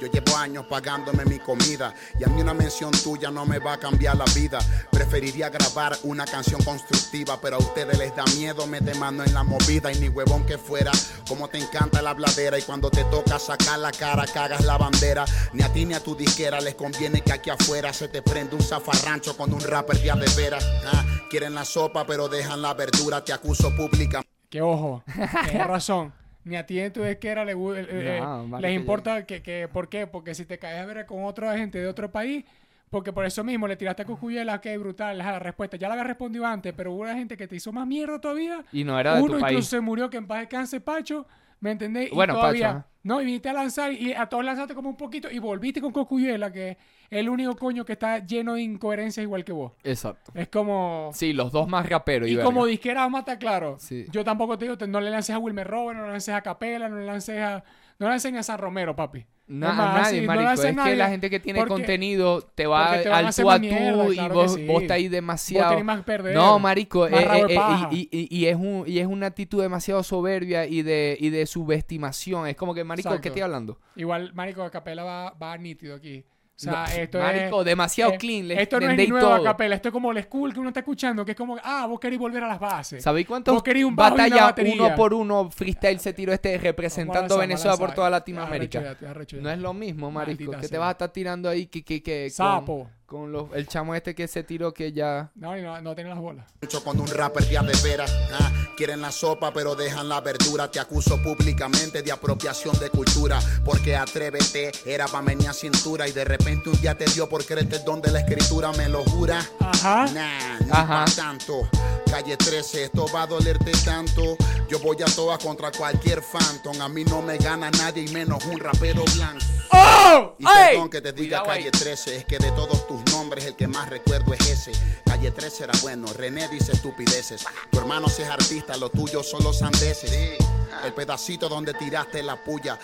Yo 0.00 0.06
llevo 0.06 0.36
años 0.36 0.66
pagándome 0.66 1.24
mi 1.24 1.38
comida 1.38 1.92
y 2.18 2.24
a 2.24 2.28
mí 2.28 2.40
una 2.40 2.54
mención 2.54 2.92
tuya 2.92 3.30
no 3.30 3.44
me 3.44 3.58
va 3.58 3.74
a 3.74 3.78
cambiar 3.78 4.16
la 4.16 4.24
vida. 4.34 4.58
Preferiría 4.90 5.48
grabar 5.48 5.98
una 6.04 6.24
canción 6.24 6.62
constructiva, 6.62 7.40
pero 7.40 7.56
a 7.56 7.58
ustedes 7.58 7.98
les 7.98 8.14
da 8.14 8.24
miedo 8.36 8.66
meter 8.66 8.96
mano 8.96 9.24
en 9.24 9.34
la 9.34 9.42
movida 9.42 9.92
y 9.92 9.98
ni 9.98 10.08
huevón 10.08 10.46
que 10.46 10.58
fuera. 10.58 10.92
Como 11.26 11.48
te 11.48 11.58
encanta 11.58 12.00
la 12.02 12.14
bladera 12.14 12.58
y 12.58 12.62
cuando 12.62 12.90
te 12.90 13.04
toca 13.04 13.38
sacar 13.38 13.78
la 13.78 13.90
cara 13.90 14.24
cagas 14.26 14.64
la 14.64 14.78
bandera. 14.78 15.24
Ni 15.52 15.62
a 15.62 15.72
ti 15.72 15.84
ni 15.84 15.94
a 15.94 16.02
tu 16.02 16.14
disquera 16.14 16.60
les 16.60 16.74
conviene 16.74 17.20
que 17.22 17.32
aquí 17.32 17.50
afuera 17.50 17.92
se 17.92 18.08
te 18.08 18.22
prende 18.22 18.54
un 18.54 18.62
zafarrancho 18.62 19.36
con 19.36 19.52
un 19.52 19.60
rapper 19.60 20.00
de 20.00 20.08
de 20.08 20.42
veras. 20.42 20.64
Ah, 20.86 21.04
quieren 21.28 21.54
la 21.54 21.64
sopa 21.64 22.06
pero 22.06 22.28
dejan 22.28 22.62
la 22.62 22.74
verdura, 22.74 23.24
te 23.24 23.32
acuso 23.32 23.74
pública. 23.76 24.22
Que 24.48 24.62
ojo, 24.62 25.02
tienes 25.44 25.66
razón. 25.66 26.17
Ni 26.48 26.56
a 26.56 26.64
ti 26.64 26.80
en 26.80 26.92
tu 26.92 27.02
disquera 27.02 27.44
le, 27.44 27.52
eh, 27.52 27.86
eh, 27.88 28.18
No, 28.20 28.46
marico, 28.46 28.66
les 28.66 28.76
importa 28.76 29.26
que, 29.26 29.42
que, 29.42 29.68
¿por 29.70 29.88
qué? 29.88 30.06
Porque 30.06 30.34
si 30.34 30.46
te 30.46 30.58
caes 30.58 30.80
a 30.80 30.86
ver 30.86 31.04
con 31.04 31.24
otra 31.24 31.56
gente 31.58 31.78
de 31.78 31.86
otro 31.86 32.10
país, 32.10 32.44
porque 32.90 33.12
por 33.12 33.26
eso 33.26 33.44
mismo 33.44 33.68
le 33.68 33.76
tiraste 33.76 34.02
a 34.02 34.04
Cocuyela, 34.06 34.60
que 34.60 34.76
brutal, 34.78 35.18
la 35.18 35.38
respuesta. 35.38 35.76
Ya 35.76 35.88
la 35.88 35.94
había 35.94 36.04
respondido 36.04 36.46
antes, 36.46 36.72
pero 36.74 36.92
hubo 36.92 37.02
una 37.02 37.14
gente 37.14 37.36
que 37.36 37.46
te 37.46 37.56
hizo 37.56 37.70
más 37.70 37.86
mierda 37.86 38.18
todavía. 38.18 38.64
Y 38.72 38.82
no 38.82 38.98
era 38.98 39.16
de 39.16 39.22
Uno 39.22 39.32
tu 39.34 39.38
incluso 39.40 39.54
país. 39.54 39.66
se 39.66 39.80
murió, 39.80 40.08
que 40.08 40.16
en 40.16 40.26
paz 40.26 40.40
descanse 40.40 40.80
Pacho, 40.80 41.26
¿me 41.60 41.72
entendés? 41.72 42.10
Y 42.10 42.14
Bueno, 42.14 42.34
Pacho, 42.34 42.40
todavía, 42.40 42.70
ajá. 42.70 42.86
No, 43.04 43.22
y 43.22 43.24
viniste 43.24 43.48
a 43.48 43.52
lanzar 43.54 43.92
y 43.92 44.12
a 44.12 44.26
todos 44.26 44.44
lanzaste 44.44 44.74
como 44.74 44.90
un 44.90 44.96
poquito 44.96 45.30
y 45.30 45.38
volviste 45.38 45.80
con 45.80 45.92
Cocuyela, 45.92 46.52
que 46.52 46.72
es 46.72 46.76
el 47.10 47.28
único 47.28 47.56
coño 47.56 47.84
que 47.84 47.92
está 47.94 48.18
lleno 48.18 48.54
de 48.54 48.62
incoherencias 48.62 49.22
igual 49.22 49.44
que 49.44 49.52
vos. 49.52 49.72
Exacto. 49.82 50.30
Es 50.34 50.48
como... 50.48 51.10
Sí, 51.14 51.32
los 51.32 51.50
dos 51.50 51.68
más 51.68 51.88
raperos. 51.88 52.28
Y, 52.28 52.34
Y 52.34 52.42
como 52.42 52.66
disquera, 52.66 53.02
vamos 53.02 53.18
a 53.18 53.20
estar 53.20 53.38
claro. 53.38 53.76
Sí. 53.78 54.04
Yo 54.10 54.24
tampoco 54.24 54.58
te 54.58 54.68
digo, 54.68 54.76
no 54.86 55.00
le 55.00 55.10
lances 55.10 55.34
a 55.34 55.38
Wilmer 55.38 55.66
Robert, 55.66 55.98
no 55.98 56.06
le 56.06 56.12
lances 56.12 56.34
a 56.34 56.42
Capela, 56.42 56.88
no 56.88 56.98
le 56.98 57.06
lances 57.06 57.40
a. 57.40 57.64
No 57.98 58.06
le 58.06 58.10
lances 58.10 58.30
ni 58.30 58.38
a 58.38 58.42
San 58.42 58.58
Romero, 58.58 58.94
papi. 58.94 59.24
Más, 59.50 59.78
a 59.78 60.02
nadie, 60.02 60.20
sí, 60.20 60.26
no 60.26 60.34
marico. 60.34 60.62
es 60.62 60.76
que 60.76 60.96
la 60.96 61.08
gente 61.08 61.30
que 61.30 61.40
tiene 61.40 61.60
porque- 61.60 61.72
contenido 61.74 62.42
te 62.42 62.66
va 62.66 63.00
te 63.02 63.08
al 63.08 63.34
tú 63.34 63.50
a 63.50 63.54
tú 63.56 63.60
mierda, 63.60 64.08
y 64.10 64.14
claro 64.14 64.34
vos, 64.34 64.54
sí. 64.54 64.66
estás 64.68 64.90
ahí 64.96 65.04
Vos 65.04 65.10
demasiado. 65.12 65.84
más 65.84 65.96
que 65.98 66.02
perder, 66.04 66.34
no, 66.34 66.58
marico. 66.58 67.08
más 67.08 67.22
eh, 67.22 67.44
eh, 67.48 67.54
paja. 67.54 67.88
y, 67.90 68.08
y- 68.12 68.28
y 68.38 68.46
es 68.46 68.56
un, 68.56 68.84
y 68.86 68.98
es 68.98 69.06
una 69.06 69.26
actitud 69.26 69.62
demasiado 69.62 70.02
soberbia 70.02 70.66
y 70.66 70.82
de, 70.82 71.16
y 71.18 71.30
de 71.30 71.46
subestimación. 71.46 72.46
Es 72.46 72.56
como 72.56 72.74
que, 72.74 72.84
marico, 72.84 73.18
¿qué 73.20 73.28
estoy 73.28 73.42
hablando? 73.42 73.78
Igual, 73.96 74.32
Marico, 74.34 74.70
Capela 74.70 75.02
va, 75.04 75.30
va 75.30 75.56
nítido 75.56 75.94
aquí. 75.96 76.24
O 76.58 76.60
sea, 76.60 76.72
No, 76.72 76.84
esto 76.86 77.18
marico, 77.20 77.60
es. 77.60 77.66
demasiado 77.66 78.12
eh, 78.14 78.18
clean, 78.18 78.48
les 78.48 78.58
Esto 78.58 78.80
no 78.80 78.90
es 78.90 79.08
nuevo 79.08 79.28
todo. 79.28 79.44
Capela, 79.44 79.76
esto 79.76 79.90
es 79.90 79.92
como 79.92 80.10
el 80.10 80.20
school 80.24 80.52
que 80.52 80.58
uno 80.58 80.70
está 80.70 80.80
escuchando, 80.80 81.24
que 81.24 81.30
es 81.30 81.36
como, 81.36 81.56
ah, 81.62 81.86
vos 81.86 82.00
querés 82.00 82.18
volver 82.18 82.42
a 82.42 82.48
las 82.48 82.58
bases. 82.58 83.00
¿Sabéis 83.00 83.28
cuántos 83.28 83.54
Vos 83.54 83.62
un 83.62 83.94
bajo 83.94 84.16
y 84.16 84.20
una 84.26 84.40
batalla 84.40 84.54
uno 84.74 84.94
por 84.96 85.14
uno 85.14 85.50
freestyle 85.52 86.00
se 86.00 86.12
tiró 86.12 86.32
este 86.32 86.58
representando 86.58 87.36
a 87.36 87.38
Venezuela 87.38 87.76
por 87.76 87.94
toda 87.94 88.10
Latinoamérica? 88.10 88.96
No 89.40 89.50
es 89.50 89.58
lo 89.60 89.72
mismo, 89.72 90.10
marico. 90.10 90.50
Maldita 90.50 90.60
que 90.60 90.68
te 90.68 90.78
vas 90.78 90.88
a 90.88 90.92
estar 90.92 91.10
tirando 91.10 91.48
ahí 91.48 91.66
que, 91.66 91.84
que, 91.84 92.02
que 92.02 92.28
Sapo. 92.28 92.84
Con, 92.84 92.97
los, 93.10 93.46
el 93.54 93.66
chamo 93.66 93.94
este 93.94 94.14
que 94.14 94.28
se 94.28 94.42
tiró 94.42 94.74
que 94.74 94.92
ya... 94.92 95.30
No, 95.34 95.56
no, 95.56 95.80
no 95.80 95.94
tiene 95.94 96.10
las 96.10 96.18
bolas. 96.18 96.46
Mucho 96.60 96.84
con 96.84 97.00
un 97.00 97.06
rapper 97.08 97.44
de 97.44 97.58
de 97.58 97.82
veras. 97.82 98.14
ah, 98.38 98.52
quieren 98.76 99.00
la 99.00 99.10
sopa, 99.10 99.52
pero 99.52 99.74
dejan 99.74 100.08
la 100.08 100.20
verdura. 100.20 100.70
Te 100.70 100.78
acuso 100.78 101.20
públicamente 101.22 102.02
de 102.02 102.12
apropiación 102.12 102.78
de 102.78 102.90
cultura. 102.90 103.40
Porque 103.64 103.96
atrévete, 103.96 104.72
era 104.84 105.06
pa' 105.08 105.22
meñar 105.22 105.54
cintura. 105.54 106.06
Y 106.06 106.12
de 106.12 106.24
repente 106.24 106.68
un 106.68 106.80
día 106.80 106.96
te 106.96 107.06
dio 107.06 107.28
por 107.28 107.44
creerte 107.44 107.76
el 107.76 107.84
don 107.84 108.00
de 108.02 108.10
la 108.10 108.20
escritura, 108.20 108.72
me 108.72 108.88
lo 108.88 109.02
jura. 109.04 109.40
Ajá. 109.60 110.06
Nah, 110.12 110.58
ni 110.60 110.70
Ajá. 110.70 111.04
tanto. 111.16 111.68
Calle 112.10 112.36
13, 112.36 112.84
esto 112.84 113.06
va 113.14 113.22
a 113.22 113.26
dolerte 113.26 113.72
tanto. 113.84 114.36
Yo 114.68 114.78
voy 114.80 114.96
a 115.02 115.06
todas 115.06 115.42
contra 115.42 115.70
cualquier 115.70 116.22
phantom. 116.22 116.80
A 116.82 116.88
mí 116.88 117.04
no 117.04 117.22
me 117.22 117.38
gana 117.38 117.70
nadie 117.70 118.04
y 118.04 118.08
menos 118.08 118.44
un 118.46 118.58
rapero 118.60 119.02
blanco. 119.14 119.44
¡Oh! 119.70 120.34
Y 120.38 120.44
perdón 120.44 120.88
que 120.88 121.00
te 121.02 121.12
diga 121.12 121.40
Cuidado 121.40 121.58
calle 121.58 121.70
13, 121.70 122.16
es 122.16 122.24
que 122.24 122.38
de 122.38 122.50
todos 122.52 122.86
tus 122.86 122.97
nombres 123.12 123.46
el 123.46 123.56
que 123.56 123.66
más 123.66 123.88
recuerdo 123.88 124.34
es 124.34 124.50
ese. 124.50 124.72
Calle 125.04 125.30
13 125.30 125.64
era 125.64 125.72
bueno, 125.82 126.06
René 126.12 126.48
dice 126.48 126.72
estupideces. 126.72 127.44
Tu 127.70 127.78
hermano 127.78 128.08
si 128.08 128.22
es 128.22 128.28
artista, 128.28 128.76
lo 128.76 128.90
tuyo 128.90 129.22
son 129.22 129.42
los 129.44 129.58
sandeces. 129.58 130.38
El 130.84 130.92
pedacito 130.92 131.48
donde 131.48 131.74
tiraste 131.74 132.22
la 132.22 132.36
puya. 132.42 132.78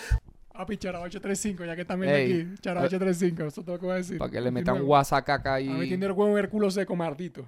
Papi, 0.53 0.77
Chara 0.77 1.01
835, 1.01 1.65
ya 1.65 1.75
que 1.75 1.83
están 1.83 1.99
viendo 1.99 2.17
Ey. 2.17 2.43
aquí. 2.43 2.61
Chara 2.61 2.83
835, 2.83 3.43
eso 3.49 3.61
es 3.61 3.67
todo 3.67 3.77
lo 3.77 3.81
que 3.81 3.87
decir. 3.89 4.19
Para 4.19 4.31
que 4.31 4.41
le 4.41 4.51
metan 4.53 4.77
nuevo. 4.77 4.91
WhatsApp 4.93 5.29
acá 5.29 5.57
A 5.57 5.59
mí 5.59 5.85
y... 5.85 5.89
tiene 5.89 6.07
el 6.07 6.13
huevo 6.13 6.39
en 6.39 6.45
el 6.45 6.49
culo 6.49 6.71
seco, 6.71 6.95
Martito. 6.95 7.45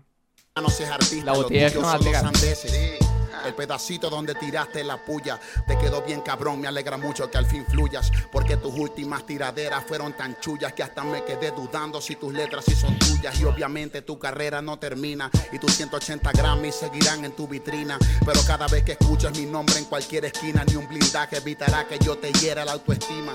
No 0.63 0.71
seas 0.71 0.93
artista, 0.93 1.27
La 1.27 1.33
botella 1.35 1.69
son 1.69 1.83
los 1.83 2.13
sandeces. 2.13 2.99
El 3.45 3.55
pedacito 3.55 4.09
donde 4.09 4.35
tiraste 4.35 4.83
la 4.83 4.97
puya 4.97 5.39
te 5.67 5.77
quedó 5.77 6.01
bien 6.03 6.23
cabrón, 6.23 6.61
me 6.61 6.67
alegra 6.67 6.97
mucho 6.97 7.31
que 7.31 7.37
al 7.37 7.45
fin 7.45 7.65
fluyas, 7.67 8.11
porque 8.33 8.57
tus 8.57 8.75
últimas 8.75 9.25
tiraderas 9.27 9.85
fueron 9.87 10.15
tan 10.15 10.41
chullas 10.41 10.73
que 10.73 10.83
hasta 10.83 11.05
me 11.05 11.23
quedé 11.25 11.51
dudando 11.51 12.01
si 12.01 12.17
tus 12.17 12.33
letras 12.33 12.65
sí 12.65 12.75
son 12.75 12.99
tuyas 12.99 13.39
y 13.39 13.45
obviamente 13.45 14.01
tu 14.01 14.19
carrera 14.19 14.63
no 14.63 14.79
termina 14.79 15.31
y 15.53 15.59
tus 15.59 15.75
180 15.75 16.33
Grammys 16.33 16.75
seguirán 16.75 17.25
en 17.27 17.33
tu 17.33 17.47
vitrina, 17.47 17.99
pero 18.25 18.41
cada 18.47 18.67
vez 18.67 18.83
que 18.83 18.93
escuchas 18.93 19.37
mi 19.39 19.45
nombre 19.45 19.79
en 19.79 19.85
cualquier 19.85 20.25
esquina 20.25 20.65
ni 20.65 20.75
un 20.75 20.89
blindaje 20.89 21.37
evitará 21.37 21.87
que 21.87 21.99
yo 21.99 22.17
te 22.17 22.33
hiera 22.33 22.65
la 22.65 22.73
autoestima. 22.73 23.31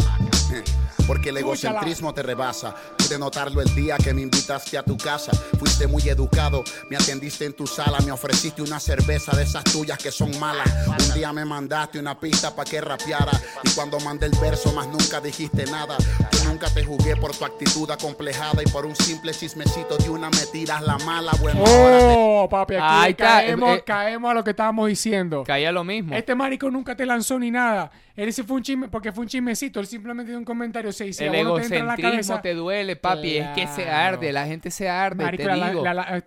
Porque 1.08 1.30
el 1.30 1.38
egocentrismo 1.38 2.14
te 2.14 2.24
rebasa. 2.24 2.74
Pude 2.98 3.18
notarlo 3.20 3.62
el 3.62 3.74
día 3.76 3.98
que 3.98 4.14
me 4.14 4.22
invitaste 4.22 4.78
a 4.78 4.84
tu 4.84 4.98
casa. 4.98 5.32
Fuiste 5.60 5.88
muy 5.88 6.02
educado, 6.08 6.64
me 6.90 6.96
atendiste 6.96 7.46
en 7.46 7.54
tu 7.54 7.68
sala, 7.68 8.00
me 8.06 8.12
ofreciste 8.12 8.62
una 8.62 8.80
cerveza 8.80 9.36
de 9.36 9.44
esas 9.44 9.64
tuyas 9.66 9.98
que 9.98 10.12
son 10.12 10.38
malas. 10.40 10.68
Un 10.88 11.14
día 11.14 11.34
me 11.34 11.44
mandaste 11.46 12.00
una 12.00 12.20
pista 12.20 12.56
para 12.56 12.70
que 12.70 12.80
rapeara. 12.82 13.32
Y 13.64 13.70
cuando 13.72 14.00
mandé 14.00 14.28
el 14.28 14.38
verso, 14.40 14.72
más 14.74 14.88
nunca 14.88 15.20
dijiste 15.22 15.66
nada. 15.66 15.98
Yo 16.32 16.44
nunca 16.50 16.68
te 16.74 16.84
jugué 16.84 17.16
por 17.16 17.36
tu 17.36 17.46
actitud 17.46 17.90
acomplejada 17.92 18.62
y 18.64 18.70
por 18.70 18.86
un 18.86 18.96
simple 18.96 19.34
chismecito 19.34 19.98
de 19.98 20.10
una 20.10 20.30
me 20.30 20.46
tiras 20.52 20.82
la 20.82 20.98
mala. 21.00 21.32
Bueno, 21.42 21.66
ahora 21.66 22.00
te- 22.00 22.16
Oh, 22.44 22.50
papi, 22.50 22.74
aquí 22.76 22.84
Ahí 22.88 23.12
está, 23.12 23.24
caemos, 23.26 23.70
eh, 23.70 23.76
eh. 23.76 23.84
caemos 23.86 24.32
a 24.32 24.34
lo 24.34 24.44
que 24.44 24.50
estábamos 24.52 24.88
diciendo. 24.88 25.44
Caía 25.46 25.72
lo 25.72 25.84
mismo. 25.84 26.16
Este 26.16 26.34
marico 26.34 26.72
nunca 26.72 26.96
te 26.96 27.06
lanzó 27.06 27.38
ni 27.38 27.52
nada. 27.52 27.92
Él 28.16 28.34
sí 28.34 28.44
fue 28.44 28.58
un 28.58 28.64
chisme, 28.64 28.88
porque 28.90 29.12
fue 29.12 29.24
un 29.24 29.28
chismecito. 29.30 29.80
Él 29.80 29.88
simplemente 29.88 30.32
dio 30.32 30.38
un 30.40 30.46
comentario. 30.46 30.91
El 31.26 31.32
te 31.32 31.40
egocentrismo 31.40 32.12
cabeza. 32.12 32.42
te 32.42 32.54
duele, 32.54 32.96
papi. 32.96 33.38
Es 33.38 33.48
que 33.50 33.68
se 33.68 33.90
arde, 33.90 34.32
la 34.32 34.46
gente 34.46 34.72
se 34.72 34.90
arde, 34.90 35.24
Marico, 35.24 35.44
te 35.44 35.50
la- 35.56 35.70
digo. 35.70 35.84
la- 35.84 35.94
la- 35.94 36.22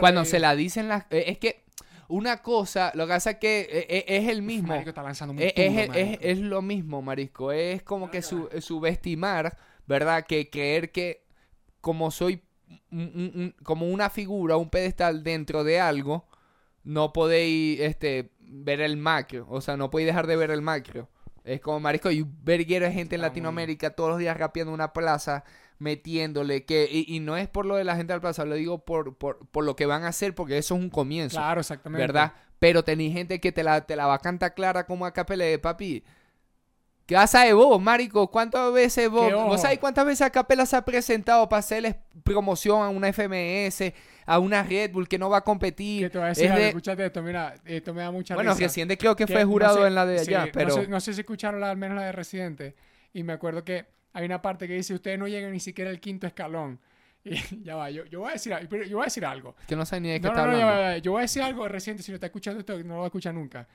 Cuando 0.00 0.20
vez. 0.22 0.30
se 0.30 0.38
la 0.38 0.54
dicen 0.56 0.88
las... 0.88 1.04
eh, 1.10 1.24
Es 1.28 1.38
que 1.38 1.64
una 2.08 2.40
cosa, 2.42 2.90
lo 2.94 3.06
que 3.06 3.12
pasa 3.12 3.30
es 3.32 3.36
que 3.36 3.60
eh, 3.70 3.86
eh, 3.88 4.04
es 4.08 4.28
el 4.28 4.42
mismo. 4.42 4.68
Marico 4.68 4.88
está 4.90 5.02
lanzando 5.02 5.34
muy 5.34 5.44
Es, 5.44 5.52
es, 5.56 5.72
duro, 5.86 5.98
es- 5.98 6.06
marico. 6.06 6.22
es 6.24 6.38
lo 6.38 6.62
mismo, 6.62 7.02
marisco. 7.02 7.52
Es 7.52 7.82
como 7.82 8.10
que 8.10 8.22
su- 8.22 8.48
subestimar, 8.60 9.56
¿verdad? 9.86 10.24
Que 10.26 10.48
creer 10.50 10.90
que 10.90 11.24
como 11.80 12.10
soy 12.10 12.42
como 13.62 13.86
una 13.88 14.10
figura, 14.10 14.56
un 14.56 14.70
pedestal 14.70 15.22
dentro 15.22 15.64
de 15.64 15.80
algo, 15.80 16.26
no 16.84 17.12
podéis 17.12 17.80
este, 17.80 18.30
ver 18.40 18.80
el 18.80 18.96
macro. 18.96 19.46
O 19.50 19.60
sea, 19.60 19.76
no 19.76 19.90
podéis 19.90 20.06
dejar 20.08 20.26
de 20.26 20.36
ver 20.36 20.50
el 20.50 20.62
macro. 20.62 21.08
Es 21.48 21.60
como, 21.60 21.80
marisco, 21.80 22.10
y 22.10 22.22
un 22.22 22.44
verguero 22.44 22.86
de 22.86 22.92
gente 22.92 23.14
en 23.14 23.22
Latinoamérica 23.22 23.90
todos 23.90 24.10
los 24.10 24.18
días 24.18 24.36
rapeando 24.36 24.72
una 24.72 24.92
plaza, 24.92 25.44
metiéndole, 25.78 26.64
que 26.64 26.88
y, 26.90 27.14
y 27.14 27.20
no 27.20 27.36
es 27.36 27.48
por 27.48 27.66
lo 27.66 27.76
de 27.76 27.84
la 27.84 27.96
gente 27.96 28.12
de 28.12 28.18
la 28.18 28.20
plaza, 28.20 28.44
lo 28.44 28.54
digo 28.54 28.84
por, 28.84 29.16
por, 29.16 29.46
por 29.48 29.64
lo 29.64 29.76
que 29.76 29.86
van 29.86 30.04
a 30.04 30.08
hacer, 30.08 30.34
porque 30.34 30.58
eso 30.58 30.74
es 30.74 30.80
un 30.80 30.90
comienzo. 30.90 31.38
Claro, 31.38 31.60
exactamente. 31.60 32.06
¿verdad? 32.06 32.32
Pero 32.58 32.84
tenéis 32.84 33.12
gente 33.12 33.40
que 33.40 33.52
te 33.52 33.62
la, 33.62 33.86
te 33.86 33.96
la 33.96 34.06
va 34.06 34.14
a 34.14 34.18
cantar 34.18 34.54
clara 34.54 34.86
como 34.86 35.06
a 35.06 35.12
capela 35.12 35.44
de 35.44 35.58
papi. 35.58 36.04
¿Qué 37.06 37.14
vas 37.14 37.34
a 37.34 37.44
de 37.44 37.54
vos, 37.54 37.80
marico? 37.80 38.30
¿Cuántas 38.30 38.70
veces 38.70 39.08
vos? 39.08 39.32
¿Vos 39.32 39.62
sabés 39.62 39.78
cuántas 39.78 40.04
veces 40.04 40.26
a 40.26 40.30
capela 40.30 40.66
se 40.66 40.76
ha 40.76 40.84
presentado 40.84 41.48
para 41.48 41.60
hacerles 41.60 41.96
promoción 42.22 42.82
a 42.82 42.90
una 42.90 43.10
FMS, 43.10 43.94
a 44.28 44.38
una 44.38 44.62
Red 44.62 44.92
Bull 44.92 45.08
que 45.08 45.18
no 45.18 45.28
va 45.30 45.38
a 45.38 45.40
competir? 45.44 46.04
Que 46.04 46.10
te 46.10 46.18
voy 46.18 46.26
a 46.26 46.28
decir, 46.28 46.44
Es 46.44 46.50
algo, 46.50 46.62
de- 46.62 46.68
escúchate 46.68 47.06
esto, 47.06 47.22
mira, 47.22 47.54
esto 47.64 47.94
me 47.94 48.02
da 48.02 48.10
mucha 48.10 48.34
Bueno, 48.34 48.52
risa. 48.52 48.64
reciente 48.64 48.96
creo 48.98 49.16
que 49.16 49.24
Que 49.26 49.32
fue 49.32 49.42
no 49.42 49.48
jurado 49.50 49.78
sé- 49.80 49.86
en 49.86 49.94
la 49.94 50.06
de 50.06 50.18
sí, 50.20 50.34
allá, 50.34 50.46
no 50.46 50.52
pero... 50.52 50.70
sé, 50.70 50.86
no 50.88 51.00
sé 51.00 51.14
si 51.14 51.20
escucharon 51.20 51.60
la, 51.60 51.70
al 51.70 51.76
menos 51.76 51.96
la 51.96 52.04
de 52.04 52.12
Residente. 52.12 52.74
Y 53.12 53.22
me 53.22 53.32
acuerdo 53.32 53.64
que 53.64 53.86
hay 54.12 54.24
una 54.24 54.40
parte 54.42 54.68
que 54.68 54.74
dice, 54.74 54.94
ustedes 54.94 55.18
no 55.18 55.26
llegan 55.28 55.52
ni 55.52 55.60
siquiera 55.60 55.90
al 55.90 55.98
quinto 56.00 56.26
escalón. 56.26 56.78
Y 57.24 57.62
ya 57.62 57.76
va, 57.76 57.90
yo, 57.90 58.04
yo 58.06 58.20
voy 58.20 58.30
a 58.30 58.32
decir, 58.32 58.54
pero 58.70 58.84
yo 58.84 58.96
voy 58.96 59.04
a 59.04 59.06
decir 59.06 59.24
algo. 59.26 59.54
que 59.66 59.76
no 59.76 59.84
sé 59.84 60.00
ni 60.00 60.08
de 60.08 60.20
qué 60.20 60.28
No, 60.28 60.32
está 60.32 60.46
no, 60.46 60.52
no, 60.52 60.58
ya 60.58 60.64
hablando. 60.64 60.82
va, 60.82 60.88
ya 60.88 60.94
va. 60.94 60.98
yo 60.98 61.12
voy 61.12 61.18
a 61.18 61.22
decir 61.22 61.42
algo 61.42 61.62
de 61.64 61.68
Residente, 61.68 62.02
si 62.02 62.10
no 62.10 62.14
está 62.14 62.26
escuchando 62.26 62.60
esto, 62.60 62.78
no 62.84 62.94
lo 62.94 62.98
va 63.00 63.02
a 63.04 63.06
escuchar 63.06 63.34
nunca. 63.34 63.68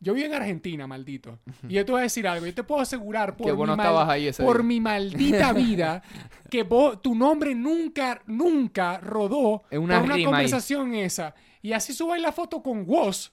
Yo 0.00 0.14
vivo 0.14 0.26
en 0.26 0.34
Argentina, 0.34 0.86
maldito. 0.86 1.38
Y 1.68 1.74
yo 1.74 1.84
te 1.84 1.92
voy 1.92 2.00
a 2.00 2.02
decir 2.02 2.26
algo, 2.26 2.46
yo 2.46 2.54
te 2.54 2.64
puedo 2.64 2.80
asegurar 2.80 3.36
por, 3.36 3.46
Que 3.46 3.52
mi, 3.52 3.82
ahí 4.10 4.30
por 4.32 4.62
mi 4.62 4.80
maldita 4.80 5.52
vida 5.54 6.02
que 6.50 6.62
vos, 6.64 7.00
tu 7.00 7.14
nombre 7.14 7.54
nunca, 7.54 8.20
nunca 8.26 8.98
rodó 8.98 9.62
En 9.70 9.82
una 9.82 9.96
por 9.96 10.04
una 10.06 10.14
ahí. 10.16 10.24
conversación 10.24 10.94
esa. 10.94 11.34
Y 11.62 11.72
así 11.72 11.92
subáis 11.92 12.22
la 12.22 12.32
foto 12.32 12.62
con 12.62 12.84
vos. 12.86 13.32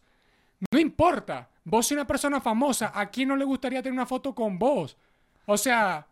No 0.72 0.80
importa. 0.80 1.50
Vos 1.66 1.88
sois 1.88 1.98
una 1.98 2.08
persona 2.08 2.42
famosa. 2.42 2.92
¿A 2.94 3.10
quién 3.10 3.28
no 3.30 3.36
le 3.36 3.46
gustaría 3.46 3.82
tener 3.82 3.94
una 3.94 4.06
foto 4.06 4.34
con 4.34 4.58
vos? 4.60 4.98
O 5.46 5.58
sea, 5.58 6.08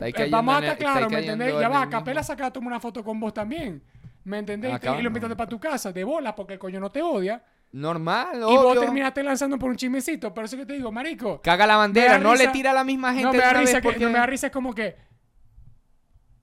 eh, 0.00 0.28
vamos 0.30 0.54
a 0.54 0.58
estar 0.60 0.78
claros, 0.78 1.10
¿me 1.12 1.18
entendés? 1.20 1.54
Ya 1.58 1.68
va, 1.68 1.82
el 1.84 1.88
Capela 1.90 2.22
saca 2.22 2.46
a 2.46 2.52
tomar 2.52 2.68
una 2.68 2.80
foto 2.80 3.02
con 3.04 3.18
vos 3.20 3.32
también. 3.34 3.82
¿Me 4.24 4.38
entendés? 4.38 4.70
Y 4.74 4.78
te- 4.78 4.88
Acá, 4.88 4.98
y 4.98 5.02
lo 5.02 5.08
invitaste 5.08 5.34
no. 5.34 5.36
para 5.36 5.48
tu 5.48 5.58
casa, 5.58 5.92
de 5.92 6.04
bola, 6.04 6.34
porque 6.34 6.54
el 6.54 6.58
coño 6.58 6.78
no 6.80 6.90
te 6.90 7.00
odia. 7.02 7.42
Normal, 7.72 8.36
Y 8.36 8.56
vos 8.56 8.80
terminaste 8.80 9.22
lanzando 9.22 9.58
por 9.58 9.70
un 9.70 9.76
chismecito. 9.76 10.32
Pero 10.32 10.46
eso 10.46 10.56
que 10.56 10.64
te 10.66 10.72
digo, 10.74 10.90
marico. 10.90 11.40
Caga 11.42 11.66
la 11.66 11.76
bandera, 11.76 12.18
no 12.18 12.34
le 12.34 12.48
tira 12.48 12.70
a 12.70 12.74
la 12.74 12.84
misma 12.84 13.12
gente 13.12 13.24
No, 13.26 13.32
me 13.32 13.38
da 13.38 13.52
risa 13.52 13.80
que, 13.80 13.88
porque- 13.88 14.04
no 14.04 14.10
me 14.10 14.18
da 14.18 14.26
risa 14.26 14.46
es 14.48 14.52
como 14.52 14.74
que, 14.74 14.96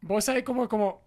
Vos 0.02 0.24
sabés 0.24 0.44
como, 0.44 0.70
como, 0.70 1.04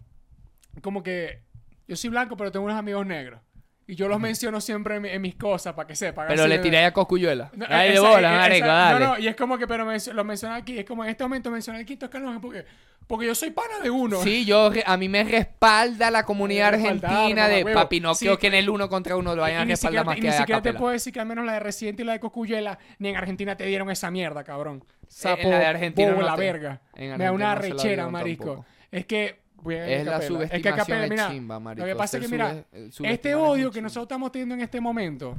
como 0.83 1.03
que 1.05 1.43
yo 1.87 1.95
soy 1.97 2.11
blanco, 2.11 2.37
pero 2.37 2.51
tengo 2.51 2.65
unos 2.67 2.77
amigos 2.77 3.07
negros. 3.07 3.41
Y 3.91 3.95
yo 3.95 4.07
los 4.07 4.21
menciono 4.21 4.61
siempre 4.61 4.97
en, 4.97 5.03
mi- 5.03 5.09
en 5.09 5.23
mis 5.23 5.35
cosas 5.37 5.73
para 5.73 5.87
que 5.87 5.97
sepan. 5.97 6.27
Pero 6.29 6.47
le 6.47 6.59
tiré 6.59 6.85
a 6.85 6.93
Coscuyuela. 6.93 7.51
No, 7.57 7.65
Ay, 7.71 7.93
de 7.93 7.99
bola, 8.01 8.31
marico, 8.33 8.67
dale. 8.67 9.01
No, 9.01 9.07
no, 9.15 9.19
y 9.19 9.27
es 9.29 9.35
como 9.35 9.57
que, 9.57 9.67
pero 9.67 9.87
mencio- 9.87 10.13
lo 10.13 10.25
mencioné 10.25 10.57
aquí, 10.57 10.79
es 10.79 10.85
como 10.85 11.05
en 11.05 11.11
este 11.11 11.25
momento 11.25 11.51
mencioné 11.51 11.81
el 11.81 11.87
quinto 11.87 12.05
escalón, 12.05 12.35
es 12.37 12.41
porque, 12.43 12.67
porque 13.07 13.25
yo 13.27 13.35
soy 13.35 13.51
pana 13.51 13.79
de 13.83 13.89
uno. 13.89 14.23
Sí, 14.23 14.45
yo, 14.45 14.71
a 14.85 14.97
mí 14.99 15.09
me 15.09 15.25
respalda 15.25 16.11
la 16.11 16.25
comunidad 16.27 16.73
Me 16.73 16.87
argentina 16.91 17.49
de 17.49 17.65
papi. 17.65 18.01
No 18.01 18.15
Sí, 18.15 18.27
creo 18.27 18.39
que 18.39 18.49
en 18.49 18.55
el 18.55 18.69
uno 18.69 18.91
contra 18.91 19.17
uno 19.17 19.35
lo 19.35 19.41
vayan 19.41 19.63
a 19.63 19.65
respaldar 19.65 20.05
más 20.05 20.17
que 20.17 20.21
ni 20.21 20.33
siquiera 20.33 20.61
te 20.61 20.75
puedo 20.75 20.93
decir 20.93 21.11
que 21.15 21.21
al 21.21 21.27
menos 21.27 21.47
la 21.47 21.55
de 21.55 21.61
Residente 21.61 22.03
y 22.03 22.05
la 22.05 22.13
de 22.13 22.21
Cocuyela, 22.21 22.79
ni 22.99 23.09
en 23.09 23.17
Argentina 23.17 23.57
te 23.57 23.65
dieron 23.65 23.91
esa 23.91 24.11
mierda, 24.11 24.45
cabrón. 24.45 24.85
Sapo, 25.09 25.41
en 25.41 25.51
la 25.51 25.59
de 25.61 25.65
Argentina 25.67 26.11
bobo 26.13 26.21
la 26.27 26.37
verga. 26.37 26.83
Me 26.95 27.17
da 27.17 27.33
una 27.33 27.55
rechera, 27.55 28.07
tampoco. 28.11 28.67
Es 28.93 29.07
que... 29.07 29.48
Es 29.67 30.05
la 30.05 30.13
Capela. 30.13 30.19
Es 30.19 30.21
que 30.21 30.27
subestimación 30.29 30.77
Capela, 30.77 31.01
de 31.03 31.09
mira, 31.11 31.29
chimba, 31.31 31.61
marico. 31.61 31.87
Lo 31.87 31.93
que 31.93 31.97
pasa 31.97 32.17
es 32.17 32.23
que, 32.23 32.29
Ser 32.29 32.39
mira, 32.39 32.65
sube- 32.91 33.11
este 33.13 33.31
es 33.31 33.37
odio 33.37 33.71
que 33.71 33.83
nosotros 33.83 34.05
estamos 34.05 34.33
teniendo 34.33 34.55
en 34.55 34.61
este 34.63 34.81
momento, 34.81 35.37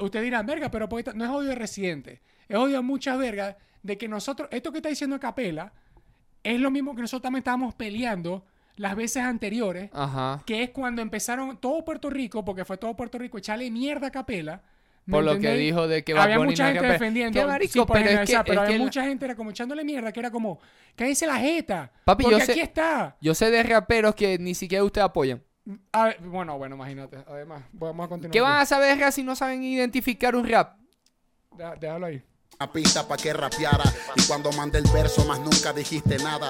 usted 0.00 0.22
dirá, 0.22 0.42
verga, 0.42 0.70
pero 0.70 0.88
¿por 0.88 0.98
qué 0.98 1.04
ta-?" 1.04 1.12
no 1.14 1.24
es 1.24 1.30
odio 1.30 1.50
de 1.50 1.54
Residente. 1.54 2.20
Es 2.48 2.56
odio 2.56 2.78
a 2.78 2.82
muchas 2.82 3.18
vergas 3.18 3.56
de 3.82 3.96
que 3.98 4.08
nosotros, 4.08 4.48
esto 4.50 4.72
que 4.72 4.78
está 4.78 4.88
diciendo 4.88 5.18
Capela, 5.20 5.72
es 6.42 6.60
lo 6.60 6.70
mismo 6.70 6.94
que 6.94 7.00
nosotros 7.02 7.22
también 7.22 7.40
estábamos 7.40 7.74
peleando 7.74 8.44
las 8.76 8.96
veces 8.96 9.22
anteriores, 9.22 9.88
Ajá. 9.92 10.42
que 10.44 10.62
es 10.64 10.70
cuando 10.70 11.00
empezaron 11.00 11.56
todo 11.58 11.84
Puerto 11.84 12.10
Rico, 12.10 12.44
porque 12.44 12.64
fue 12.64 12.76
todo 12.76 12.94
Puerto 12.96 13.18
Rico, 13.18 13.38
echarle 13.38 13.70
mierda 13.70 14.08
a 14.08 14.10
Capela. 14.10 14.62
¿Me 15.06 15.12
Por 15.12 15.24
lo 15.24 15.38
que 15.38 15.54
dijo 15.54 15.86
de 15.86 16.02
que 16.02 16.14
Bad 16.14 16.22
había 16.24 16.38
Bunny 16.38 16.50
mucha 16.52 16.64
no 16.68 16.72
gente 16.72 16.88
defendiendo. 16.92 17.38
¿Qué 17.40 17.46
marico? 17.46 17.72
sí, 17.72 17.78
por 17.80 17.92
pero 17.92 18.08
es 18.10 18.30
que, 18.30 18.38
pero 18.44 18.52
es 18.52 18.58
había 18.60 18.78
que 18.78 18.84
mucha 18.84 19.02
gente 19.04 19.24
era 19.24 19.34
como 19.34 19.50
echándole 19.50 19.84
mierda, 19.84 20.12
que 20.12 20.20
era 20.20 20.30
como, 20.30 20.58
cállense 20.96 21.26
la 21.26 21.36
jeta. 21.36 21.92
Papi, 22.04 22.24
porque 22.24 22.38
yo 22.38 22.44
sé- 22.44 22.52
aquí 22.52 22.60
está. 22.60 23.16
yo 23.20 23.34
sé 23.34 23.50
de 23.50 23.62
raperos 23.62 24.14
que 24.14 24.38
ni 24.38 24.54
siquiera 24.54 24.82
ustedes 24.84 25.04
apoyan. 25.04 25.42
A 25.92 26.06
ver, 26.06 26.20
bueno, 26.20 26.58
bueno, 26.58 26.76
imagínate. 26.76 27.18
Además, 27.26 27.62
vamos 27.72 28.04
a 28.04 28.08
continuar. 28.08 28.32
¿Qué 28.32 28.40
van 28.40 28.60
a 28.60 28.66
saber 28.66 28.98
rap 28.98 29.12
si 29.12 29.22
no 29.22 29.34
saben 29.34 29.62
identificar 29.62 30.36
un 30.36 30.46
rap? 30.48 30.76
Déjalo 31.80 32.06
ahí. 32.06 32.22
Una 32.60 32.72
pista 32.72 33.06
pa' 33.08 33.16
que 33.16 33.32
rapeara 33.32 33.82
Y 34.14 34.22
cuando 34.28 34.52
mandé 34.52 34.78
el 34.78 34.84
verso 34.92 35.24
más 35.24 35.40
nunca 35.40 35.72
dijiste 35.72 36.18
nada 36.18 36.48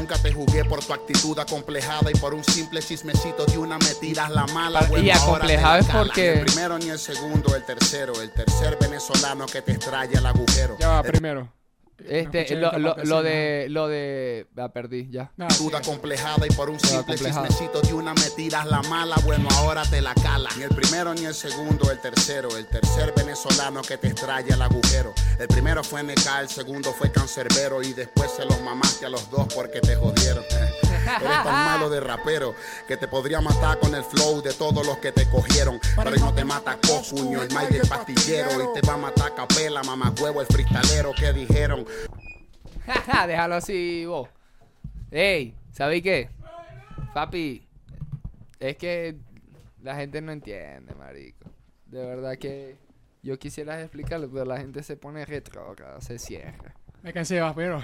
nunca 0.00 0.16
te 0.18 0.32
jugué 0.32 0.64
por 0.64 0.82
tu 0.84 0.92
actitud 0.92 1.38
acomplejada 1.38 2.10
Y 2.10 2.14
por 2.18 2.34
un 2.34 2.42
simple 2.44 2.80
chismecito 2.80 3.44
de 3.46 3.58
una 3.58 3.78
me 3.78 3.94
tiras 4.00 4.30
la 4.30 4.46
mala 4.46 4.80
Bueno, 4.88 5.04
y 5.04 5.10
acomplejado 5.10 5.78
es 5.78 5.86
porque- 5.86 6.32
Ni 6.32 6.38
el 6.40 6.44
primero 6.46 6.78
ni 6.78 6.88
el 6.88 6.98
segundo, 6.98 7.54
el 7.54 7.64
tercero 7.64 8.20
El 8.20 8.30
tercer 8.32 8.76
venezolano 8.80 9.46
que 9.46 9.62
te 9.62 9.72
extrae 9.72 10.08
el 10.12 10.24
agujero 10.26 10.76
Ya 10.78 10.88
va, 10.88 11.02
primero. 11.02 11.52
No 12.04 12.10
Este, 12.10 12.56
lo, 12.56 12.72
lo, 12.78 12.96
lo 13.04 13.18
sí, 13.18 13.24
de, 13.24 13.66
lo 13.70 13.88
de, 13.88 14.46
la 14.54 14.72
perdí, 14.72 15.08
ya. 15.10 15.30
Nada, 15.36 15.48
actitud 15.48 15.66
sigue. 15.66 15.76
acomplejada 15.76 16.46
y 16.46 16.50
por 16.50 16.70
un 16.70 16.80
simple 16.80 17.16
chismecito 17.16 17.80
de 17.82 17.94
una 17.94 18.14
me 18.14 18.30
tiras 18.36 18.66
la 18.66 18.82
mala, 18.82 19.16
bueno 19.24 19.48
ahora 19.56 19.82
te 19.84 20.00
la 20.00 20.14
cala. 20.14 20.48
Ni 20.56 20.62
el 20.64 20.74
primero 20.74 21.14
ni 21.14 21.24
el 21.24 21.34
segundo, 21.34 21.90
el 21.90 22.00
tercero, 22.00 22.56
el 22.56 22.66
tercer 22.66 23.12
venezolano 23.16 23.82
que 23.82 23.96
te 23.98 24.08
extrae 24.08 24.44
el 24.48 24.62
agujero. 24.62 25.12
El 25.38 25.48
primero 25.48 25.82
fue 25.84 26.02
NK, 26.02 26.26
el 26.40 26.48
segundo 26.48 26.92
fue 26.92 27.10
Cancerbero 27.12 27.82
y 27.82 27.92
después 27.92 28.30
se 28.32 28.44
los 28.44 28.60
mamaste 28.62 29.06
a 29.06 29.08
los 29.08 29.30
dos 29.30 29.52
porque 29.54 29.80
te 29.80 29.96
jodieron. 29.96 30.44
Eres 31.20 31.42
tan 31.42 31.64
malo 31.64 31.90
de 31.90 32.00
rapero 32.00 32.54
que 32.86 32.96
te 32.96 33.08
podría 33.08 33.40
matar 33.40 33.78
con 33.78 33.94
el 33.94 34.04
flow 34.04 34.42
de 34.42 34.52
todos 34.52 34.86
los 34.86 34.98
que 34.98 35.12
te 35.12 35.28
cogieron. 35.28 35.80
Pero 35.96 36.16
no 36.16 36.32
te 36.34 36.44
mata 36.44 36.78
Cocuño, 36.86 37.42
el 37.42 37.48
Mike 37.48 37.78
el 37.78 37.88
pastillero 37.88 38.50
y 38.62 38.80
te 38.80 38.86
va 38.86 38.94
a 38.94 38.98
matar 38.98 39.34
Capela, 39.34 39.82
mamá 39.82 40.12
huevo, 40.20 40.40
el 40.40 40.46
freestalero 40.46 41.12
que 41.18 41.32
dijeron. 41.32 41.84
Déjalo 43.26 43.54
así, 43.56 44.04
vos. 44.06 44.28
Ey, 45.10 45.54
¿sabéis 45.72 46.02
qué? 46.02 46.28
Papi, 47.14 47.66
es 48.58 48.76
que 48.76 49.16
la 49.82 49.96
gente 49.96 50.20
no 50.20 50.32
entiende, 50.32 50.94
marico. 50.94 51.50
De 51.86 52.04
verdad 52.04 52.36
que 52.38 52.76
yo 53.22 53.38
quisiera 53.38 53.80
explicarlo, 53.80 54.30
pero 54.30 54.44
la 54.44 54.58
gente 54.58 54.82
se 54.82 54.96
pone 54.96 55.24
retrógrada, 55.24 56.00
se 56.00 56.18
cierra. 56.18 56.74
Me 57.02 57.12
cansé 57.14 57.36
de 57.36 57.52
pero 57.56 57.80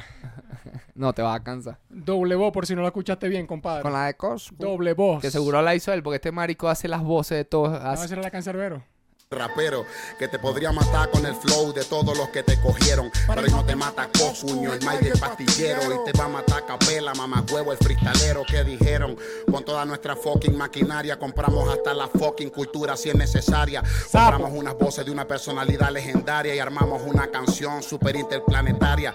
No 0.95 1.13
te 1.15 1.23
vas 1.23 1.41
a 1.41 1.43
cansar. 1.43 1.79
Doble 1.89 2.35
voz, 2.35 2.53
por 2.53 2.67
si 2.67 2.75
no 2.75 2.83
la 2.83 2.89
escuchaste 2.89 3.29
bien, 3.29 3.47
compadre. 3.47 3.83
Con 3.83 3.93
la 3.93 4.07
de 4.07 4.15
Coscu, 4.15 4.57
Doble 4.57 4.93
voz. 4.93 5.23
que 5.23 5.31
seguro 5.31 5.63
la 5.63 5.75
hizo 5.75 5.93
él, 5.93 6.03
porque 6.03 6.17
este 6.17 6.33
marico 6.33 6.69
hace 6.69 6.87
las 6.87 7.03
voces 7.03 7.39
de 7.39 7.45
todos. 7.45 7.71
No, 7.71 7.77
hace- 7.89 8.05
esa 8.05 8.15
era 8.15 8.23
la 8.23 8.31
cancerbero. 8.31 8.85
Rapero 9.31 9.85
que 10.21 10.29
te 10.29 10.39
podría 10.39 10.71
matar 10.71 11.11
con 11.11 11.27
el 11.27 11.35
flow 11.35 11.73
de 11.73 11.85
todos 11.85 12.17
los 12.17 12.29
que 12.29 12.45
te 12.45 12.61
cogieron. 12.61 13.11
Pero 13.27 13.49
no 13.49 13.65
te 13.65 13.75
mata 13.75 14.09
Cocuño, 14.17 14.73
el 14.73 14.79
Mike 14.87 15.09
el 15.09 15.19
pastillero. 15.19 15.81
Y 15.83 16.13
te 16.13 16.17
va 16.17 16.27
a 16.27 16.29
matar 16.29 16.65
Capela, 16.65 17.13
mamá 17.13 17.45
huevo, 17.51 17.73
el 17.73 17.79
freestalero 17.79 18.45
que 18.45 18.63
dijeron. 18.63 19.17
Con 19.51 19.65
toda 19.65 19.85
nuestra 19.85 20.15
fucking 20.15 20.57
maquinaria 20.57 21.19
compramos 21.19 21.69
hasta 21.69 21.93
la 21.93 22.07
fucking 22.07 22.51
cultura 22.51 22.97
si 22.97 23.09
es 23.09 23.17
necesaria. 23.17 23.83
Compramos 24.13 24.53
unas 24.55 24.79
voces 24.79 25.05
de 25.05 25.11
una 25.11 25.27
personalidad 25.27 25.91
legendaria 25.91 26.55
y 26.55 26.61
armamos 26.61 27.03
una 27.05 27.27
canción 27.27 27.83
super 27.83 28.15
interplanetaria. 28.15 29.13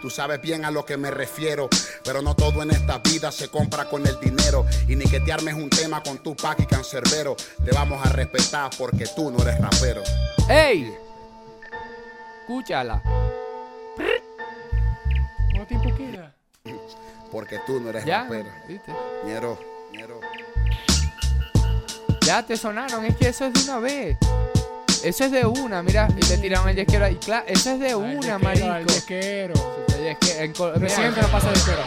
Tú 0.00 0.08
sabes 0.08 0.40
bien 0.40 0.64
a 0.64 0.70
lo 0.70 0.84
que 0.84 0.96
me 0.96 1.10
refiero, 1.10 1.68
pero 2.02 2.22
no 2.22 2.34
todo 2.34 2.62
en 2.62 2.70
esta 2.70 2.98
vida 2.98 3.30
se 3.30 3.48
compra 3.48 3.84
con 3.84 4.06
el 4.06 4.18
dinero. 4.18 4.64
Y 4.88 4.96
ni 4.96 5.04
que 5.04 5.20
te 5.20 5.32
armes 5.32 5.54
un 5.54 5.68
tema 5.68 6.02
con 6.02 6.18
tu 6.22 6.34
y 6.58 6.66
cancerbero. 6.66 7.36
Te 7.64 7.70
vamos 7.72 8.04
a 8.04 8.08
respetar 8.08 8.70
porque 8.78 9.06
tú 9.14 9.30
no 9.30 9.42
eres 9.42 9.60
rapero. 9.60 10.02
¡Ey! 10.48 10.90
Escúchala. 12.40 13.02
¿Cuánto 15.54 15.66
tiempo 15.66 15.94
queda? 15.96 16.34
Porque 17.30 17.60
tú 17.66 17.78
no 17.78 17.90
eres 17.90 18.04
¿Ya? 18.06 18.22
rapero. 18.22 18.50
¿Viste? 18.66 18.92
Ñero, 19.26 19.58
ñero. 19.92 20.20
Ya 22.22 22.42
te 22.44 22.56
sonaron, 22.56 23.04
es 23.04 23.16
que 23.16 23.28
eso 23.28 23.44
es 23.44 23.52
de 23.52 23.70
una 23.70 23.80
vez. 23.80 24.16
Eso 25.02 25.24
es 25.24 25.30
de 25.32 25.46
una, 25.46 25.82
mira, 25.82 26.08
y 26.16 26.22
le 26.26 26.36
tiraron 26.38 26.68
el 26.68 26.76
yesquero 26.76 27.06
ahí. 27.06 27.16
Claro, 27.16 27.44
eso 27.48 27.70
es 27.70 27.80
de 27.80 27.90
Al 27.90 27.96
una, 27.96 28.12
yesquero, 28.20 28.34
al 28.34 28.42
marico. 28.42 28.92
yesquero. 28.92 29.54
El 29.96 30.04
yesque- 30.04 30.40
en 30.40 30.52
Col- 30.52 30.72
mira, 30.74 30.80
Presidente 30.80 31.22
no 31.22 31.28
pasa 31.28 31.52
yesquero. 31.52 31.82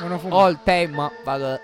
No, 0.00 0.08
no 0.08 0.18
fuma. 0.20 0.36
All 0.36 0.58
time, 0.64 0.88
motherfucker. 0.88 1.60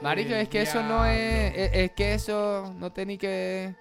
Marico, 0.00 0.34
es 0.34 0.48
que 0.48 0.62
eso 0.62 0.82
no 0.82 1.04
es, 1.06 1.52
es. 1.56 1.70
es 1.74 1.90
que 1.92 2.14
eso 2.14 2.72
no 2.78 2.92
tiene 2.92 3.18
que. 3.18 3.74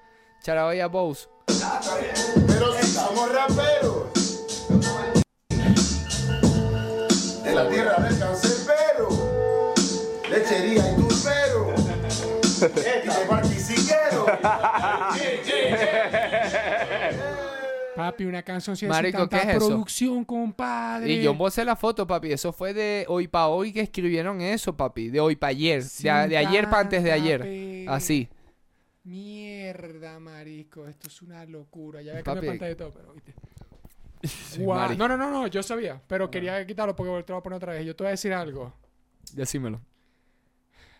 Charaboya 0.43 0.87
Bose. 0.87 1.27
Pero 1.45 2.73
si 2.81 2.87
somos 2.91 3.31
raperos. 3.31 4.07
De 7.43 7.53
la 7.55 7.69
tierra 7.69 7.95
del 8.03 8.17
cancerbero. 8.19 9.09
Lechería 10.29 10.91
y 10.91 10.95
turbero. 10.95 11.75
Y 12.61 13.07
de 13.07 13.25
barquisiquero. 13.27 14.25
Papi, 18.01 18.25
una 18.25 18.43
canción 18.43 18.75
sin 18.75 18.89
Marico, 18.89 19.19
tanta 19.19 19.41
¿qué 19.41 19.49
es 19.51 19.55
eso? 19.57 19.67
producción, 19.67 20.25
compadre. 20.25 21.11
Y 21.11 21.21
yo 21.23 21.37
posé 21.37 21.63
la 21.65 21.75
foto, 21.75 22.05
papi. 22.07 22.31
Eso 22.31 22.51
fue 22.51 22.73
de 22.73 23.05
hoy 23.07 23.27
para 23.27 23.47
hoy 23.47 23.71
que 23.71 23.81
escribieron 23.81 24.41
eso, 24.41 24.75
papi. 24.75 25.09
De 25.09 25.19
hoy 25.19 25.35
para 25.35 25.49
ayer. 25.51 25.83
De, 25.83 26.09
a- 26.09 26.27
de 26.27 26.37
ayer 26.37 26.65
para 26.65 26.79
antes 26.81 27.03
de 27.03 27.11
ayer. 27.11 27.43
Sin 27.43 27.89
Así. 27.89 28.29
Mierda, 29.03 30.19
marico. 30.19 30.87
Esto 30.87 31.07
es 31.07 31.21
una 31.21 31.43
locura. 31.45 32.01
Ya 32.01 32.13
ve 32.13 32.23
que 32.23 32.35
me 32.35 32.41
pantalla 32.41 32.69
de 32.69 32.75
todo, 32.75 32.91
pero 32.93 33.13
viste. 33.13 33.33
No, 34.59 35.07
no, 35.07 35.17
no, 35.17 35.31
no, 35.31 35.47
yo 35.47 35.63
sabía. 35.63 35.99
Pero 36.07 36.29
quería 36.29 36.63
quitarlo 36.67 36.95
porque 36.95 37.23
te 37.23 37.31
lo 37.31 37.35
voy 37.37 37.39
a 37.39 37.43
poner 37.43 37.57
otra 37.57 37.73
vez. 37.73 37.85
Yo 37.85 37.95
te 37.95 38.03
voy 38.03 38.09
a 38.09 38.11
decir 38.11 38.31
algo. 38.33 38.71
Decímelo. 39.33 39.81